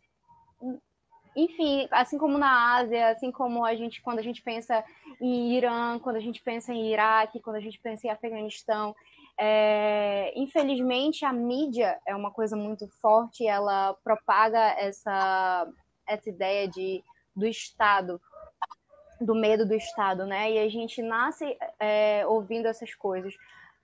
enfim, 1.35 1.87
assim 1.91 2.17
como 2.17 2.37
na 2.37 2.77
Ásia, 2.77 3.09
assim 3.09 3.31
como 3.31 3.65
a 3.65 3.75
gente, 3.75 4.01
quando 4.01 4.19
a 4.19 4.23
gente 4.23 4.41
pensa 4.41 4.83
em 5.21 5.55
Irã, 5.55 5.99
quando 5.99 6.15
a 6.15 6.21
gente 6.21 6.41
pensa 6.41 6.73
em 6.73 6.91
Iraque, 6.91 7.39
quando 7.39 7.57
a 7.57 7.61
gente 7.61 7.79
pensa 7.79 8.07
em 8.07 8.09
Afeganistão, 8.09 8.95
é, 9.39 10.33
infelizmente 10.35 11.23
a 11.23 11.31
mídia 11.31 11.99
é 12.05 12.15
uma 12.15 12.31
coisa 12.31 12.57
muito 12.57 12.87
forte, 13.01 13.47
ela 13.47 13.95
propaga 14.03 14.59
essa, 14.77 15.67
essa 16.07 16.29
ideia 16.29 16.67
de, 16.67 17.03
do 17.35 17.45
Estado, 17.45 18.19
do 19.21 19.33
medo 19.33 19.65
do 19.65 19.73
Estado, 19.73 20.25
né? 20.25 20.51
E 20.51 20.59
a 20.59 20.69
gente 20.69 21.01
nasce 21.01 21.57
é, 21.79 22.25
ouvindo 22.27 22.67
essas 22.67 22.93
coisas, 22.95 23.33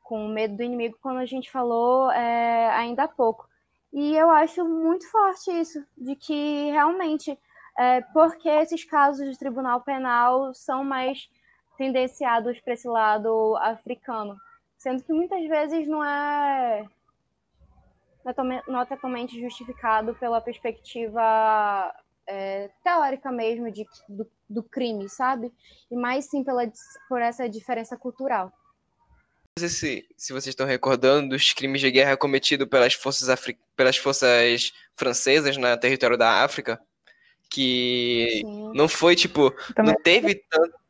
com 0.04 0.28
medo 0.28 0.58
do 0.58 0.64
inimigo, 0.64 0.98
quando 1.02 1.18
a 1.20 1.26
gente 1.26 1.50
falou 1.50 2.12
é, 2.12 2.70
ainda 2.72 3.04
há 3.04 3.08
pouco. 3.08 3.48
E 3.96 4.14
eu 4.14 4.30
acho 4.30 4.66
muito 4.66 5.10
forte 5.10 5.50
isso, 5.52 5.82
de 5.98 6.18
que 6.18 6.70
realmente, 6.70 7.40
é, 7.78 8.02
porque 8.02 8.50
esses 8.50 8.84
casos 8.84 9.26
de 9.32 9.40
tribunal 9.40 9.80
penal 9.80 10.54
são 10.54 10.84
mais 10.84 11.30
tendenciados 11.78 12.60
para 12.60 12.74
esse 12.74 12.90
lado 12.90 13.56
africano, 13.56 14.36
sendo 14.78 15.02
que 15.02 15.14
muitas 15.14 15.48
vezes 15.48 15.88
não 15.88 16.04
é, 16.04 16.86
não 18.68 18.82
é 18.82 18.86
totalmente 18.86 19.40
justificado 19.40 20.14
pela 20.16 20.42
perspectiva 20.42 21.96
é, 22.28 22.70
teórica 22.84 23.32
mesmo 23.32 23.72
de, 23.72 23.86
do, 24.10 24.30
do, 24.50 24.62
crime, 24.62 25.08
sabe? 25.08 25.54
E 25.90 25.96
mais 25.96 26.26
sim 26.26 26.44
pela, 26.44 26.70
por 27.08 27.22
essa 27.22 27.48
diferença 27.48 27.96
cultural 27.96 28.52
sei 29.58 29.70
se, 29.70 30.06
se 30.18 30.34
vocês 30.34 30.48
estão 30.48 30.68
recordando 30.68 31.30
dos 31.30 31.54
crimes 31.54 31.80
de 31.80 31.90
guerra 31.90 32.18
cometidos 32.18 32.68
pelas 32.68 32.94
forças, 32.94 33.30
Afri 33.30 33.58
pelas 33.74 33.96
forças 33.96 34.74
francesas 34.98 35.56
no 35.56 35.78
território 35.78 36.18
da 36.18 36.44
África, 36.44 36.78
que 37.50 38.42
Sim. 38.42 38.72
não 38.76 38.90
foi 38.90 39.16
tipo, 39.16 39.52
Também. 39.74 39.94
não 39.94 40.02
teve 40.02 40.36
tanto 40.36 40.86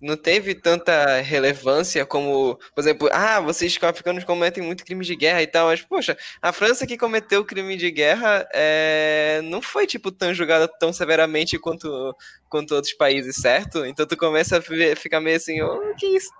não 0.00 0.16
teve 0.16 0.54
tanta 0.54 1.20
relevância 1.20 2.06
como, 2.06 2.58
por 2.74 2.80
exemplo, 2.80 3.08
ah, 3.12 3.38
vocês 3.38 3.76
africanos 3.82 4.24
cometem 4.24 4.62
muito 4.62 4.82
crimes 4.82 5.06
de 5.06 5.14
guerra 5.14 5.42
e 5.42 5.46
tal, 5.46 5.66
mas, 5.66 5.82
poxa, 5.82 6.16
a 6.40 6.52
França 6.54 6.86
que 6.86 6.96
cometeu 6.96 7.44
crime 7.44 7.76
de 7.76 7.90
guerra 7.90 8.48
é, 8.54 9.42
não 9.44 9.60
foi, 9.60 9.86
tipo, 9.86 10.10
tão 10.10 10.32
julgada 10.32 10.66
tão 10.66 10.90
severamente 10.90 11.58
quanto, 11.58 12.16
quanto 12.48 12.74
outros 12.74 12.94
países, 12.94 13.36
certo? 13.36 13.84
Então 13.84 14.06
tu 14.06 14.16
começa 14.16 14.56
a 14.56 14.96
ficar 14.96 15.20
meio 15.20 15.36
assim, 15.36 15.60
oh, 15.60 15.94
que 15.98 16.06
isso? 16.06 16.30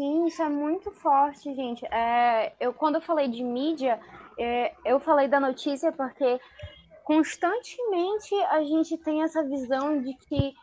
Sim, 0.00 0.24
isso 0.24 0.42
é 0.42 0.48
muito 0.48 0.90
forte, 0.90 1.54
gente. 1.54 1.84
É, 1.92 2.54
eu, 2.58 2.72
quando 2.72 2.94
eu 2.94 3.02
falei 3.02 3.28
de 3.28 3.44
mídia, 3.44 4.00
é, 4.38 4.72
eu 4.82 4.98
falei 4.98 5.28
da 5.28 5.38
notícia 5.38 5.92
porque 5.92 6.40
constantemente 7.04 8.34
a 8.44 8.64
gente 8.64 8.96
tem 8.96 9.22
essa 9.22 9.44
visão 9.44 10.00
de 10.00 10.14
que 10.14 10.54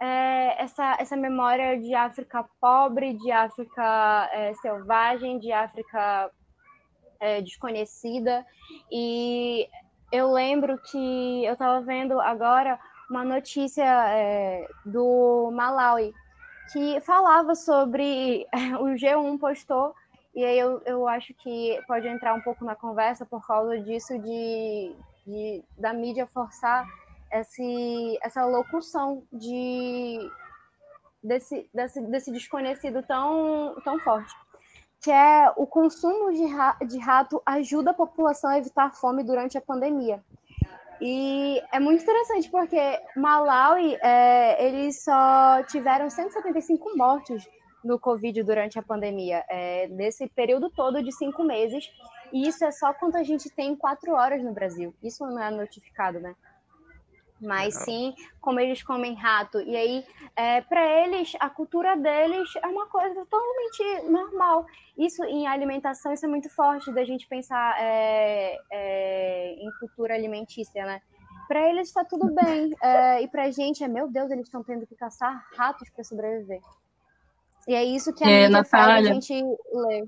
é, 0.00 0.62
essa, 0.62 0.96
essa 1.00 1.16
memória 1.16 1.76
de 1.76 1.92
África 1.92 2.48
pobre, 2.60 3.14
de 3.14 3.32
África 3.32 4.30
é, 4.32 4.54
selvagem, 4.62 5.40
de 5.40 5.50
África 5.50 6.30
é, 7.18 7.42
desconhecida. 7.42 8.46
E 8.92 9.68
eu 10.12 10.30
lembro 10.30 10.78
que 10.78 11.44
eu 11.44 11.54
estava 11.54 11.80
vendo 11.80 12.20
agora 12.20 12.78
uma 13.10 13.24
notícia 13.24 13.84
é, 14.10 14.68
do 14.86 15.50
Malawi, 15.52 16.14
que 16.72 17.00
falava 17.00 17.54
sobre. 17.54 18.46
O 18.80 18.86
G1 18.94 19.38
postou, 19.38 19.94
e 20.34 20.44
aí 20.44 20.58
eu, 20.58 20.82
eu 20.84 21.06
acho 21.06 21.32
que 21.34 21.80
pode 21.86 22.08
entrar 22.08 22.34
um 22.34 22.40
pouco 22.40 22.64
na 22.64 22.74
conversa 22.74 23.24
por 23.24 23.46
causa 23.46 23.78
disso 23.78 24.18
de, 24.18 24.92
de 25.24 25.64
da 25.78 25.92
mídia 25.92 26.26
forçar 26.26 26.86
esse, 27.30 28.18
essa 28.20 28.44
locução 28.44 29.22
de, 29.32 30.18
desse, 31.22 31.68
desse, 31.72 32.00
desse 32.00 32.32
desconhecido 32.32 33.02
tão, 33.02 33.76
tão 33.84 33.98
forte. 34.00 34.34
Que 35.00 35.10
é 35.10 35.52
o 35.56 35.66
consumo 35.66 36.32
de, 36.32 36.46
ra 36.46 36.76
de 36.84 36.98
rato 36.98 37.42
ajuda 37.44 37.90
a 37.90 37.94
população 37.94 38.50
a 38.50 38.58
evitar 38.58 38.90
fome 38.92 39.22
durante 39.22 39.56
a 39.56 39.60
pandemia. 39.60 40.22
E 41.00 41.60
é 41.72 41.80
muito 41.80 42.02
interessante 42.02 42.50
porque 42.50 42.78
Malawi, 43.16 43.96
é, 44.02 44.66
eles 44.66 45.02
só 45.02 45.62
tiveram 45.64 46.08
175 46.08 46.96
mortes 46.96 47.48
no 47.84 47.98
Covid 47.98 48.42
durante 48.42 48.78
a 48.78 48.82
pandemia, 48.82 49.44
é, 49.48 49.86
nesse 49.88 50.26
período 50.28 50.70
todo 50.70 51.02
de 51.02 51.12
cinco 51.12 51.44
meses. 51.44 51.90
E 52.32 52.48
isso 52.48 52.64
é 52.64 52.70
só 52.70 52.92
quanto 52.94 53.16
a 53.16 53.22
gente 53.22 53.50
tem 53.50 53.72
em 53.72 53.76
quatro 53.76 54.12
horas 54.12 54.42
no 54.42 54.52
Brasil. 54.52 54.94
Isso 55.02 55.24
não 55.26 55.42
é 55.42 55.50
notificado, 55.50 56.18
né? 56.18 56.34
Mas 57.44 57.74
sim 57.74 58.14
como 58.40 58.60
eles 58.60 58.82
comem 58.82 59.14
rato. 59.14 59.60
E 59.60 59.76
aí, 59.76 60.04
é, 60.36 60.60
para 60.60 60.84
eles, 61.02 61.32
a 61.40 61.48
cultura 61.48 61.96
deles 61.96 62.48
é 62.62 62.66
uma 62.66 62.86
coisa 62.86 63.14
totalmente 63.14 64.10
normal. 64.10 64.66
Isso 64.98 65.24
em 65.24 65.46
alimentação, 65.46 66.12
isso 66.12 66.26
é 66.26 66.28
muito 66.28 66.48
forte 66.50 66.92
da 66.92 67.04
gente 67.04 67.26
pensar 67.26 67.76
é, 67.80 68.58
é, 68.70 69.54
em 69.54 69.70
cultura 69.78 70.14
alimentícia, 70.14 70.84
né? 70.84 71.00
Para 71.48 71.68
eles 71.68 71.88
está 71.88 72.04
tudo 72.04 72.32
bem. 72.34 72.74
É, 72.82 73.22
e 73.22 73.28
para 73.28 73.44
a 73.44 73.50
gente 73.50 73.82
é, 73.84 73.88
meu 73.88 74.08
Deus, 74.08 74.30
eles 74.30 74.46
estão 74.46 74.62
tendo 74.62 74.86
que 74.86 74.94
caçar 74.94 75.46
ratos 75.56 75.88
para 75.90 76.04
sobreviver. 76.04 76.60
E 77.66 77.74
é 77.74 77.82
isso 77.82 78.12
que 78.12 78.24
a 78.24 78.30
é, 78.30 78.46
a 78.46 79.02
gente 79.02 79.32
ler. 79.32 80.04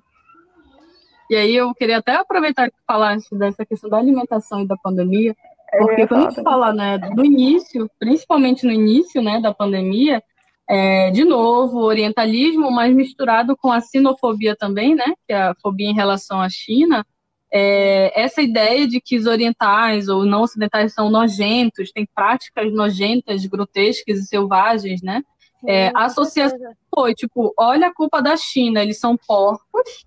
E 1.29 1.35
aí 1.35 1.57
eu 1.57 1.75
queria 1.75 1.99
até 1.99 2.15
aproveitar 2.15 2.71
que 2.71 2.77
falasse 2.87 3.35
dessa 3.37 3.67
questão 3.67 3.91
da 3.91 3.99
alimentação 3.99 4.61
e 4.61 4.67
da 4.67 4.77
pandemia, 4.77 5.35
porque 5.79 6.07
quando 6.07 6.27
a 6.27 6.31
gente 6.31 6.43
fala 6.43 6.73
né, 6.73 6.99
do 6.99 7.25
início, 7.25 7.91
principalmente 7.99 8.65
no 8.65 8.73
início 8.73 9.23
né, 9.23 9.41
da 9.41 9.53
pandemia, 9.53 10.23
é, 10.69 11.11
de 11.11 11.25
novo, 11.25 11.79
orientalismo, 11.79 12.71
mas 12.71 12.95
misturado 12.95 13.57
com 13.57 13.71
a 13.71 13.81
sinofobia 13.81 14.57
também, 14.57 14.95
né, 14.95 15.15
que 15.27 15.33
é 15.33 15.43
a 15.43 15.55
fobia 15.61 15.89
em 15.89 15.95
relação 15.95 16.41
à 16.41 16.49
China, 16.49 17.05
é, 17.53 18.21
essa 18.21 18.43
ideia 18.43 18.87
de 18.87 19.01
que 19.01 19.17
os 19.17 19.27
orientais 19.27 20.09
ou 20.09 20.25
não 20.25 20.43
ocidentais 20.43 20.93
são 20.93 21.09
nojentos, 21.09 21.93
têm 21.93 22.07
práticas 22.15 22.73
nojentas, 22.73 23.47
grotescas 23.47 24.19
e 24.19 24.27
selvagens, 24.27 25.01
né? 25.01 25.23
É, 25.67 25.89
a 25.95 26.05
associação 26.05 26.59
foi 26.95 27.15
tipo, 27.15 27.53
olha 27.57 27.87
a 27.87 27.95
culpa 27.95 28.21
da 28.21 28.37
China, 28.37 28.83
eles 28.83 28.99
são 28.99 29.17
porcos, 29.17 30.05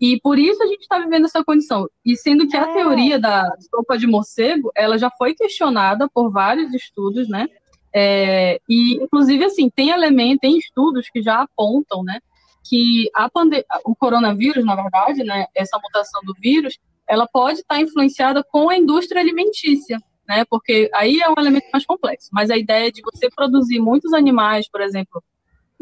e 0.00 0.20
por 0.20 0.38
isso 0.38 0.62
a 0.62 0.66
gente 0.66 0.82
está 0.82 0.98
vivendo 0.98 1.24
essa 1.24 1.44
condição. 1.44 1.88
E 2.04 2.16
sendo 2.16 2.46
que 2.46 2.56
a 2.56 2.62
é. 2.62 2.72
teoria 2.72 3.18
da 3.18 3.50
sopa 3.70 3.98
de 3.98 4.06
morcego, 4.06 4.70
ela 4.76 4.96
já 4.96 5.10
foi 5.10 5.34
questionada 5.34 6.08
por 6.08 6.30
vários 6.30 6.72
estudos, 6.72 7.28
né? 7.28 7.48
É, 7.92 8.60
e, 8.68 8.94
inclusive, 9.02 9.44
assim, 9.44 9.68
tem 9.68 9.90
elementos, 9.90 10.40
tem 10.40 10.56
estudos 10.56 11.08
que 11.10 11.20
já 11.20 11.42
apontam, 11.42 12.04
né? 12.04 12.20
Que 12.68 13.10
a 13.14 13.28
pande 13.28 13.64
o 13.84 13.94
coronavírus, 13.96 14.64
na 14.64 14.76
verdade, 14.76 15.24
né? 15.24 15.46
Essa 15.54 15.78
mutação 15.82 16.20
do 16.24 16.34
vírus, 16.38 16.78
ela 17.08 17.26
pode 17.26 17.60
estar 17.60 17.76
tá 17.76 17.80
influenciada 17.80 18.44
com 18.44 18.68
a 18.68 18.76
indústria 18.76 19.20
alimentícia, 19.20 19.98
né? 20.28 20.44
Porque 20.48 20.88
aí 20.94 21.20
é 21.20 21.28
um 21.28 21.34
elemento 21.36 21.66
mais 21.72 21.84
complexo. 21.84 22.28
Mas 22.32 22.50
a 22.50 22.56
ideia 22.56 22.92
de 22.92 23.02
você 23.02 23.28
produzir 23.34 23.80
muitos 23.80 24.12
animais, 24.12 24.70
por 24.70 24.80
exemplo, 24.80 25.22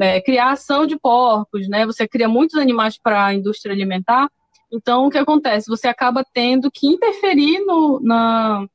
é, 0.01 0.20
criação 0.20 0.86
de 0.86 0.99
porcos, 0.99 1.68
né? 1.68 1.86
Você 1.86 2.07
cria 2.07 2.28
muitos 2.28 2.57
animais 2.57 2.99
para 2.99 3.26
a 3.26 3.34
indústria 3.34 3.72
alimentar. 3.72 4.30
Então, 4.72 5.07
o 5.07 5.11
que 5.11 5.18
acontece? 5.18 5.68
Você 5.68 5.88
acaba 5.88 6.24
tendo 6.34 6.70
que 6.70 6.86
interferir 6.86 7.61
no, 7.61 8.01
na, 8.01 8.66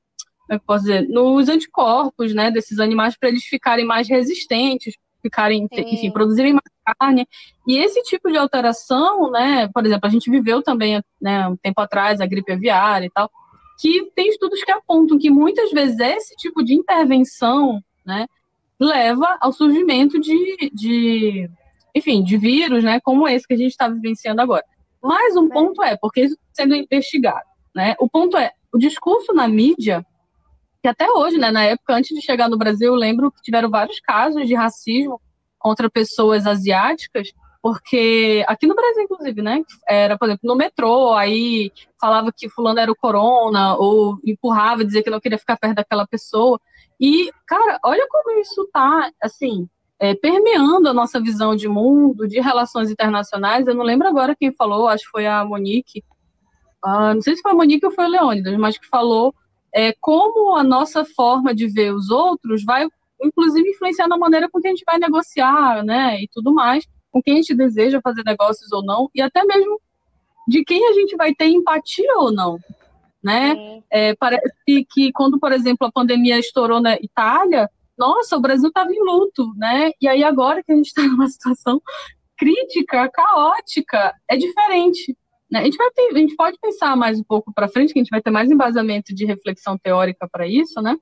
como 0.52 0.56
é 0.56 0.60
posso 0.60 0.84
dizer, 0.84 1.08
nos 1.08 1.48
anticorpos, 1.48 2.34
né, 2.34 2.52
desses 2.52 2.80
animais 2.80 3.16
para 3.18 3.30
eles 3.30 3.44
ficarem 3.44 3.86
mais 3.86 4.10
resistentes, 4.10 4.96
ficarem, 5.22 5.68
Sim. 5.74 5.82
enfim, 5.82 6.12
produzirem 6.12 6.54
mais 6.54 6.98
carne. 7.00 7.28
E 7.68 7.78
esse 7.78 8.02
tipo 8.04 8.30
de 8.30 8.38
alteração, 8.38 9.32
né, 9.32 9.70
por 9.74 9.86
exemplo, 9.86 10.08
a 10.08 10.10
gente 10.10 10.30
viveu 10.30 10.62
também, 10.62 11.02
né, 11.22 11.48
um 11.48 11.56
tempo 11.56 11.80
atrás 11.80 12.20
a 12.20 12.26
gripe 12.26 12.52
aviária 12.52 13.06
e 13.06 13.10
tal, 13.10 13.30
que 13.80 14.12
tem 14.16 14.30
estudos 14.30 14.64
que 14.64 14.72
apontam 14.72 15.18
que 15.18 15.30
muitas 15.30 15.72
vezes 15.72 16.00
esse 16.00 16.36
tipo 16.36 16.64
de 16.64 16.74
intervenção, 16.74 17.82
né, 18.06 18.28
leva 18.82 19.38
ao 19.40 19.54
surgimento 19.54 20.20
de, 20.20 20.72
de 20.74 21.50
enfim, 21.96 22.24
de 22.24 22.38
vírus, 22.38 22.84
né, 22.84 23.00
como 23.02 23.28
esse 23.28 23.48
que 23.48 23.54
a 23.54 23.58
gente 23.58 23.72
está 23.72 23.88
vivenciando 23.88 24.42
agora. 24.42 24.66
Mas 25.02 25.36
um 25.36 25.48
ponto 25.48 25.84
é, 25.84 25.96
porque 25.96 26.22
isso 26.22 26.34
está 26.34 26.64
sendo 26.64 26.76
investigado, 26.76 27.46
né? 27.76 27.96
O 28.00 28.10
ponto 28.10 28.38
é, 28.38 28.52
o 28.74 28.78
discurso 28.78 29.34
na 29.34 29.48
mídia, 29.48 30.06
que 30.82 30.88
até 30.88 31.10
hoje, 31.12 31.38
né, 31.38 31.52
na 31.52 31.64
época 31.64 31.96
antes 31.96 32.16
de 32.16 32.26
chegar 32.26 32.50
no 32.50 32.58
Brasil, 32.58 32.88
eu 32.88 32.96
lembro 32.96 33.32
que 33.32 33.42
tiveram 33.42 33.70
vários 33.70 34.00
casos 34.00 34.48
de 34.48 34.56
racismo 34.56 35.22
contra 35.60 35.90
pessoas 35.90 36.48
asiáticas, 36.48 37.32
Porque 37.62 38.44
aqui 38.48 38.66
no 38.66 38.74
Brasil, 38.74 39.04
inclusive, 39.04 39.42
né? 39.42 39.62
Era, 39.88 40.18
por 40.18 40.26
exemplo, 40.26 40.48
no 40.48 40.56
metrô, 40.56 41.14
aí 41.14 41.72
falava 42.00 42.32
que 42.36 42.50
fulano 42.50 42.80
era 42.80 42.92
o 42.92 42.96
corona, 42.96 43.76
ou 43.76 44.18
empurrava, 44.26 44.84
dizia 44.84 45.04
que 45.04 45.12
não 45.12 45.20
queria 45.20 45.38
ficar 45.38 45.58
perto 45.58 45.76
daquela 45.76 46.08
pessoa. 46.08 46.60
E, 47.02 47.32
cara, 47.48 47.80
olha 47.84 48.06
como 48.08 48.40
isso 48.40 48.70
tá, 48.72 49.12
assim, 49.20 49.68
é, 50.00 50.14
permeando 50.14 50.88
a 50.88 50.94
nossa 50.94 51.20
visão 51.20 51.56
de 51.56 51.68
mundo, 51.68 52.28
de 52.28 52.40
relações 52.40 52.92
internacionais. 52.92 53.66
Eu 53.66 53.74
não 53.74 53.84
lembro 53.84 54.08
agora 54.08 54.36
quem 54.36 54.54
falou, 54.54 54.88
acho 54.88 55.06
que 55.06 55.10
foi 55.12 55.26
a 55.26 55.44
Monique. 55.44 56.04
Uh, 56.86 57.16
não 57.16 57.22
sei 57.22 57.36
se 57.36 57.42
foi 57.42 57.52
a 57.52 57.56
Monique 57.56 57.86
ou 57.86 57.92
foi 57.92 58.06
o 58.06 58.10
Leônidas, 58.10 58.56
mas 58.58 58.78
que 58.78 58.88
falou 58.88 59.34
é, 59.74 59.94
como 60.00 60.56
a 60.56 60.64
nossa 60.64 61.04
forma 61.04 61.56
de 61.56 61.68
ver 61.68 61.94
os 61.94 62.10
outros 62.10 62.64
vai, 62.64 62.88
inclusive, 63.22 63.70
influenciar 63.70 64.08
na 64.08 64.18
maneira 64.18 64.50
com 64.50 64.60
que 64.60 64.68
a 64.68 64.72
gente 64.72 64.84
vai 64.86 65.00
negociar, 65.00 65.84
né, 65.84 66.22
e 66.22 66.28
tudo 66.32 66.54
mais, 66.54 66.86
com 67.12 67.22
quem 67.22 67.36
a 67.36 67.38
gente 67.38 67.56
deseja 67.56 68.02
fazer 68.02 68.24
negócios 68.24 68.72
ou 68.72 68.84
não, 68.84 69.10
e 69.16 69.22
até 69.22 69.44
mesmo 69.44 69.80
de 70.48 70.64
quem 70.64 70.88
a 70.88 70.94
gente 70.94 71.16
vai 71.16 71.34
ter 71.34 71.48
empatia 71.48 72.18
ou 72.18 72.32
não, 72.32 72.60
né? 73.24 73.82
É, 73.90 74.16
parece 74.16 74.86
que 74.90 75.12
quando, 75.14 75.40
por 75.40 75.52
exemplo, 75.52 75.88
a 75.88 75.92
pandemia 75.92 76.40
estourou 76.40 76.82
na 76.82 76.96
Itália, 76.96 77.70
nossa, 77.98 78.36
o 78.36 78.42
Brasil 78.42 78.70
estava 78.70 78.92
em 78.92 79.00
luto, 79.00 79.54
né? 79.56 79.92
E 80.02 80.08
aí 80.08 80.24
agora 80.24 80.64
que 80.64 80.72
a 80.72 80.76
gente 80.76 80.88
está 80.88 81.04
numa 81.08 81.28
situação 81.28 81.82
crítica, 82.38 83.10
caótica, 83.10 84.14
é 84.28 84.36
diferente. 84.36 85.16
Né? 85.52 85.60
A, 85.60 85.64
gente 85.66 85.78
vai 85.78 85.92
ter, 85.92 86.10
a 86.12 86.18
gente 86.18 86.36
pode 86.36 86.58
pensar 86.60 86.96
mais 86.96 87.20
um 87.20 87.24
pouco 87.24 87.54
para 87.54 87.68
frente, 87.68 87.94
que 87.94 88.00
a 88.00 88.02
gente 88.02 88.10
vai 88.10 88.22
ter 88.22 88.32
mais 88.32 88.50
embasamento 88.50 89.14
de 89.14 89.26
reflexão 89.26 89.78
teórica 89.78 90.28
para 90.32 90.48
isso, 90.48 90.82
né? 90.82 90.96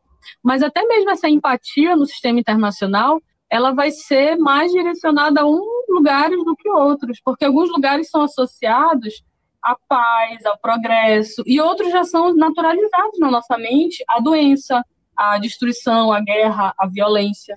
Mas 0.43 0.61
até 0.61 0.83
mesmo 0.85 1.09
essa 1.11 1.29
empatia 1.29 1.95
no 1.95 2.05
sistema 2.05 2.39
internacional, 2.39 3.21
ela 3.49 3.71
vai 3.71 3.91
ser 3.91 4.37
mais 4.37 4.71
direcionada 4.71 5.41
a 5.41 5.45
uns 5.45 5.85
lugares 5.87 6.43
do 6.43 6.55
que 6.55 6.69
outros, 6.69 7.19
porque 7.23 7.45
alguns 7.45 7.69
lugares 7.69 8.09
são 8.09 8.21
associados 8.21 9.23
à 9.63 9.75
paz, 9.87 10.45
ao 10.45 10.57
progresso, 10.57 11.43
e 11.45 11.59
outros 11.59 11.91
já 11.91 12.03
são 12.03 12.35
naturalizados 12.35 13.19
na 13.19 13.29
nossa 13.29 13.57
mente, 13.57 14.03
a 14.07 14.19
doença, 14.19 14.83
a 15.15 15.37
destruição, 15.37 16.13
a 16.13 16.21
guerra, 16.21 16.73
a 16.77 16.87
violência. 16.87 17.55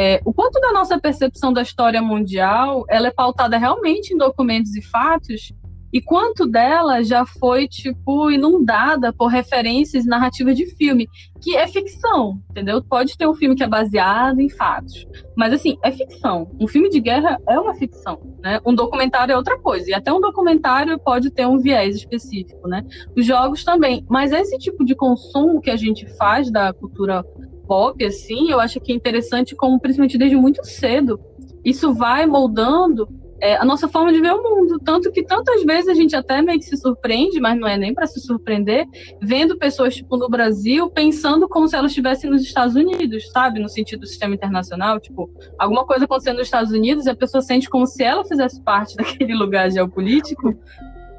É, 0.00 0.20
o 0.24 0.32
quanto 0.32 0.60
da 0.60 0.72
nossa 0.72 0.96
percepção 1.00 1.52
da 1.52 1.60
história 1.60 2.00
mundial 2.00 2.84
ela 2.88 3.08
é 3.08 3.10
pautada 3.10 3.58
realmente 3.58 4.14
em 4.14 4.16
documentos 4.16 4.76
e 4.76 4.80
fatos 4.80 5.52
e 5.92 6.00
quanto 6.00 6.46
dela 6.46 7.02
já 7.02 7.24
foi, 7.24 7.66
tipo, 7.66 8.30
inundada 8.30 9.12
por 9.12 9.28
referências 9.28 10.04
narrativas 10.04 10.56
de 10.56 10.66
filme, 10.76 11.08
que 11.40 11.56
é 11.56 11.66
ficção, 11.66 12.40
entendeu? 12.50 12.82
Pode 12.82 13.16
ter 13.16 13.26
um 13.26 13.34
filme 13.34 13.54
que 13.54 13.62
é 13.62 13.68
baseado 13.68 14.40
em 14.40 14.48
fatos, 14.48 15.06
mas, 15.36 15.52
assim, 15.52 15.78
é 15.82 15.90
ficção. 15.90 16.50
Um 16.60 16.66
filme 16.66 16.88
de 16.88 17.00
guerra 17.00 17.38
é 17.48 17.58
uma 17.58 17.74
ficção, 17.74 18.20
né? 18.40 18.60
Um 18.66 18.74
documentário 18.74 19.32
é 19.32 19.36
outra 19.36 19.58
coisa, 19.58 19.90
e 19.90 19.94
até 19.94 20.12
um 20.12 20.20
documentário 20.20 20.98
pode 20.98 21.30
ter 21.30 21.46
um 21.46 21.58
viés 21.58 21.96
específico, 21.96 22.68
né? 22.68 22.84
Os 23.16 23.24
jogos 23.24 23.64
também, 23.64 24.04
mas 24.08 24.32
esse 24.32 24.58
tipo 24.58 24.84
de 24.84 24.94
consumo 24.94 25.60
que 25.60 25.70
a 25.70 25.76
gente 25.76 26.06
faz 26.16 26.50
da 26.50 26.72
cultura 26.72 27.24
pop, 27.66 28.02
assim, 28.04 28.50
eu 28.50 28.58
acho 28.58 28.80
que 28.80 28.92
é 28.92 28.94
interessante 28.94 29.54
como, 29.54 29.78
principalmente 29.78 30.16
desde 30.16 30.36
muito 30.36 30.64
cedo, 30.64 31.20
isso 31.64 31.92
vai 31.92 32.26
moldando 32.26 33.06
é, 33.40 33.56
a 33.56 33.64
nossa 33.64 33.88
forma 33.88 34.12
de 34.12 34.20
ver 34.20 34.32
o 34.32 34.42
mundo. 34.42 34.78
Tanto 34.80 35.10
que 35.10 35.22
tantas 35.22 35.62
vezes 35.64 35.88
a 35.88 35.94
gente 35.94 36.14
até 36.14 36.42
meio 36.42 36.58
que 36.58 36.64
se 36.64 36.76
surpreende, 36.76 37.40
mas 37.40 37.58
não 37.58 37.68
é 37.68 37.76
nem 37.76 37.94
para 37.94 38.06
se 38.06 38.20
surpreender, 38.20 38.86
vendo 39.20 39.58
pessoas, 39.58 39.94
tipo, 39.94 40.16
no 40.16 40.28
Brasil, 40.28 40.90
pensando 40.90 41.48
como 41.48 41.68
se 41.68 41.76
elas 41.76 41.90
estivessem 41.90 42.30
nos 42.30 42.42
Estados 42.42 42.74
Unidos, 42.74 43.30
sabe? 43.30 43.60
No 43.60 43.68
sentido 43.68 44.00
do 44.00 44.06
sistema 44.06 44.34
internacional. 44.34 45.00
Tipo, 45.00 45.30
alguma 45.58 45.86
coisa 45.86 46.04
acontecendo 46.04 46.38
nos 46.38 46.46
Estados 46.46 46.72
Unidos 46.72 47.06
e 47.06 47.10
a 47.10 47.16
pessoa 47.16 47.40
sente 47.42 47.68
como 47.68 47.86
se 47.86 48.02
ela 48.02 48.24
fizesse 48.24 48.60
parte 48.62 48.96
daquele 48.98 49.34
lugar 49.34 49.70
geopolítico. 49.70 50.56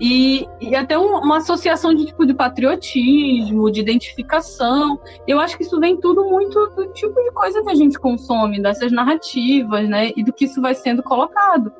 E, 0.01 0.47
e 0.61 0.75
até 0.75 0.97
um, 0.97 1.17
uma 1.17 1.37
associação 1.37 1.93
de 1.93 2.05
tipo 2.05 2.25
de 2.25 2.33
patriotismo, 2.33 3.69
de 3.69 3.81
identificação. 3.81 4.97
Eu 5.27 5.39
acho 5.39 5.57
que 5.57 5.63
isso 5.63 5.77
vem 5.77 5.97
tudo 5.97 6.23
muito 6.23 6.67
do 6.67 6.87
tipo 6.93 7.21
de 7.21 7.31
coisa 7.31 7.61
que 7.61 7.69
a 7.69 7.75
gente 7.75 7.99
consome, 7.99 8.61
dessas 8.61 8.93
narrativas, 8.93 9.89
né? 9.89 10.11
E 10.15 10.23
do 10.23 10.31
que 10.31 10.45
isso 10.45 10.61
vai 10.61 10.73
sendo 10.73 11.03
colocado. 11.03 11.71